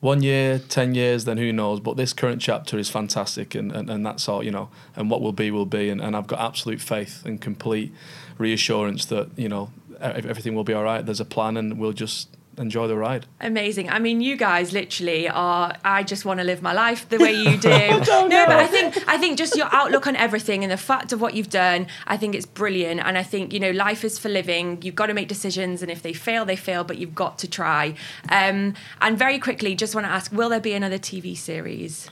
one 0.00 0.22
year, 0.22 0.58
ten 0.58 0.94
years, 0.94 1.24
then 1.24 1.38
who 1.38 1.52
knows? 1.52 1.80
But 1.80 1.96
this 1.96 2.12
current 2.12 2.40
chapter 2.42 2.78
is 2.78 2.88
fantastic, 2.90 3.54
and, 3.54 3.72
and, 3.72 3.88
and 3.90 4.04
that's 4.06 4.28
all 4.28 4.44
you 4.44 4.50
know. 4.50 4.68
And 4.94 5.10
what 5.10 5.22
will 5.22 5.32
be 5.32 5.50
will 5.50 5.66
be. 5.66 5.88
And, 5.88 6.00
and 6.00 6.14
I've 6.14 6.26
got 6.26 6.38
absolute 6.38 6.80
faith 6.80 7.24
and 7.24 7.40
complete 7.40 7.92
reassurance 8.38 9.06
that 9.06 9.30
you 9.36 9.48
know 9.48 9.70
everything 10.00 10.54
will 10.54 10.64
be 10.64 10.72
all 10.72 10.84
right. 10.84 11.04
There's 11.04 11.20
a 11.20 11.24
plan, 11.24 11.56
and 11.56 11.78
we'll 11.78 11.92
just 11.92 12.28
enjoy 12.58 12.86
the 12.88 12.96
ride. 12.96 13.26
Amazing. 13.40 13.90
I 13.90 13.98
mean, 13.98 14.20
you 14.20 14.36
guys 14.36 14.72
literally 14.72 15.28
are. 15.28 15.74
I 15.84 16.02
just 16.02 16.24
want 16.24 16.40
to 16.40 16.44
live 16.44 16.62
my 16.62 16.72
life 16.72 17.08
the 17.08 17.18
way 17.18 17.32
you 17.32 17.56
do. 17.58 17.68
no, 17.68 18.28
but 18.46 18.50
I 18.56 18.66
think 18.66 18.96
I 19.08 19.18
think 19.18 19.38
just 19.38 19.56
your 19.56 19.68
outlook 19.72 20.06
on 20.06 20.16
everything 20.16 20.62
and 20.62 20.72
the 20.72 20.76
fact 20.76 21.12
of 21.12 21.20
what 21.20 21.34
you've 21.34 21.50
done. 21.50 21.86
I 22.06 22.16
think 22.16 22.34
it's 22.34 22.46
brilliant, 22.46 23.00
and 23.00 23.18
I 23.18 23.22
think 23.22 23.52
you 23.52 23.60
know 23.60 23.70
life 23.72 24.04
is 24.04 24.18
for 24.18 24.28
living. 24.28 24.80
You've 24.82 24.94
got 24.94 25.06
to 25.06 25.14
make 25.14 25.28
decisions, 25.28 25.82
and 25.82 25.90
if 25.90 26.02
they 26.02 26.12
fail, 26.12 26.44
they 26.44 26.56
fail, 26.56 26.84
but 26.84 26.98
you've 26.98 27.14
got 27.14 27.38
to 27.38 27.48
try. 27.48 27.94
Um, 28.30 28.74
and 29.00 29.18
very 29.18 29.38
quickly, 29.38 29.74
just 29.74 29.94
want 29.94 30.06
to 30.06 30.10
ask: 30.10 30.32
Will 30.32 30.48
there 30.48 30.60
be 30.60 30.72
another 30.72 30.98
TV 30.98 31.36
series? 31.36 32.08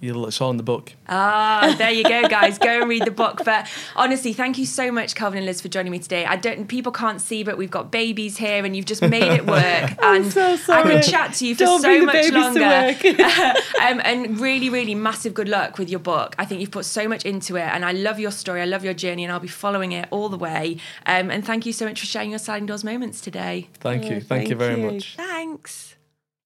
You'll, 0.00 0.26
it's 0.26 0.40
all 0.40 0.50
in 0.50 0.56
the 0.56 0.64
book. 0.64 0.92
Ah, 1.08 1.76
there 1.78 1.92
you 1.92 2.02
go, 2.02 2.26
guys. 2.28 2.58
Go 2.58 2.80
and 2.80 2.88
read 2.88 3.04
the 3.04 3.12
book. 3.12 3.42
But 3.44 3.68
honestly, 3.94 4.32
thank 4.32 4.58
you 4.58 4.66
so 4.66 4.90
much, 4.90 5.14
Kelvin 5.14 5.38
and 5.38 5.46
Liz, 5.46 5.60
for 5.60 5.68
joining 5.68 5.92
me 5.92 6.00
today. 6.00 6.24
I 6.24 6.34
don't, 6.34 6.66
people 6.66 6.90
can't 6.90 7.20
see, 7.20 7.44
but 7.44 7.56
we've 7.56 7.70
got 7.70 7.92
babies 7.92 8.36
here, 8.36 8.64
and 8.64 8.74
you've 8.74 8.86
just 8.86 9.02
made 9.02 9.22
it 9.22 9.46
work. 9.46 9.92
and 10.02 10.32
so 10.32 10.52
I 10.52 10.56
sorry. 10.56 10.94
could 10.94 11.02
chat 11.04 11.34
to 11.34 11.46
you 11.46 11.54
for 11.54 11.64
Don't 11.64 11.80
so 11.80 12.04
much 12.04 12.14
babies 12.14 12.32
to 12.32 12.40
longer. 12.40 12.60
work. 12.60 13.04
um, 13.80 14.00
and 14.04 14.40
really, 14.40 14.70
really 14.70 14.96
massive 14.96 15.34
good 15.34 15.48
luck 15.48 15.78
with 15.78 15.88
your 15.88 16.00
book. 16.00 16.34
I 16.36 16.46
think 16.46 16.60
you've 16.60 16.72
put 16.72 16.84
so 16.84 17.06
much 17.06 17.24
into 17.24 17.56
it, 17.56 17.68
and 17.72 17.84
I 17.84 17.92
love 17.92 18.18
your 18.18 18.32
story. 18.32 18.60
I 18.60 18.64
love 18.64 18.84
your 18.84 18.94
journey, 18.94 19.22
and 19.22 19.32
I'll 19.32 19.38
be 19.40 19.46
following 19.46 19.92
it 19.92 20.08
all 20.10 20.28
the 20.28 20.38
way. 20.38 20.78
Um, 21.06 21.30
and 21.30 21.46
thank 21.46 21.64
you 21.64 21.72
so 21.72 21.86
much 21.86 22.00
for 22.00 22.06
sharing 22.06 22.30
your 22.30 22.40
sliding 22.40 22.66
doors 22.66 22.82
moments 22.82 23.20
today. 23.20 23.68
Thank 23.74 24.10
you. 24.10 24.16
Oh, 24.16 24.20
Thank, 24.20 24.48
you 24.48 24.56
very 24.56 24.80
you. 24.80 24.90
much. 24.90 25.14
Thanks. 25.16 25.94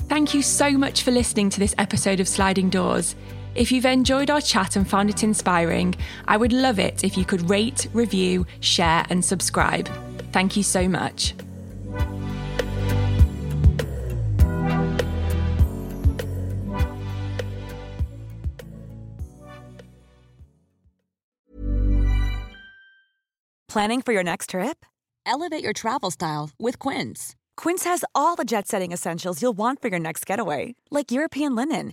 Thank 0.09 0.35
you 0.35 0.43
so 0.43 0.73
much 0.73 1.03
for 1.03 1.11
listening 1.11 1.51
to 1.51 1.59
this 1.59 1.75
episode 1.79 2.21
of 2.21 2.29
Sliding 2.29 2.71
Doors. 2.71 3.17
If 3.57 3.73
you've 3.73 3.87
enjoyed 3.87 4.29
our 4.29 4.43
chat 4.43 4.77
and 4.77 4.87
found 4.87 5.09
it 5.09 5.23
inspiring, 5.23 5.95
I 6.29 6.37
would 6.37 6.53
love 6.53 6.79
it 6.79 7.03
if 7.03 7.17
you 7.17 7.25
could 7.25 7.49
rate, 7.49 7.87
review, 7.95 8.45
share, 8.61 9.07
and 9.09 9.25
subscribe. 9.25 9.89
Thank 10.31 10.59
you 10.59 10.63
so 10.63 10.87
much. 10.87 11.35
Planning 23.69 24.03
for 24.03 24.13
your 24.13 24.23
next 24.23 24.51
trip? 24.51 24.85
Elevate 25.25 25.63
your 25.65 25.73
travel 25.73 26.11
style 26.11 26.51
with 26.59 26.79
Quince. 26.79 27.35
Quince 27.57 27.85
has 27.85 28.05
all 28.15 28.37
the 28.37 28.45
jet 28.45 28.69
setting 28.69 28.93
essentials 28.93 29.41
you'll 29.41 29.55
want 29.55 29.81
for 29.81 29.89
your 29.89 29.99
next 29.99 30.27
getaway, 30.27 30.75
like 30.91 31.11
European 31.11 31.55
linen, 31.55 31.93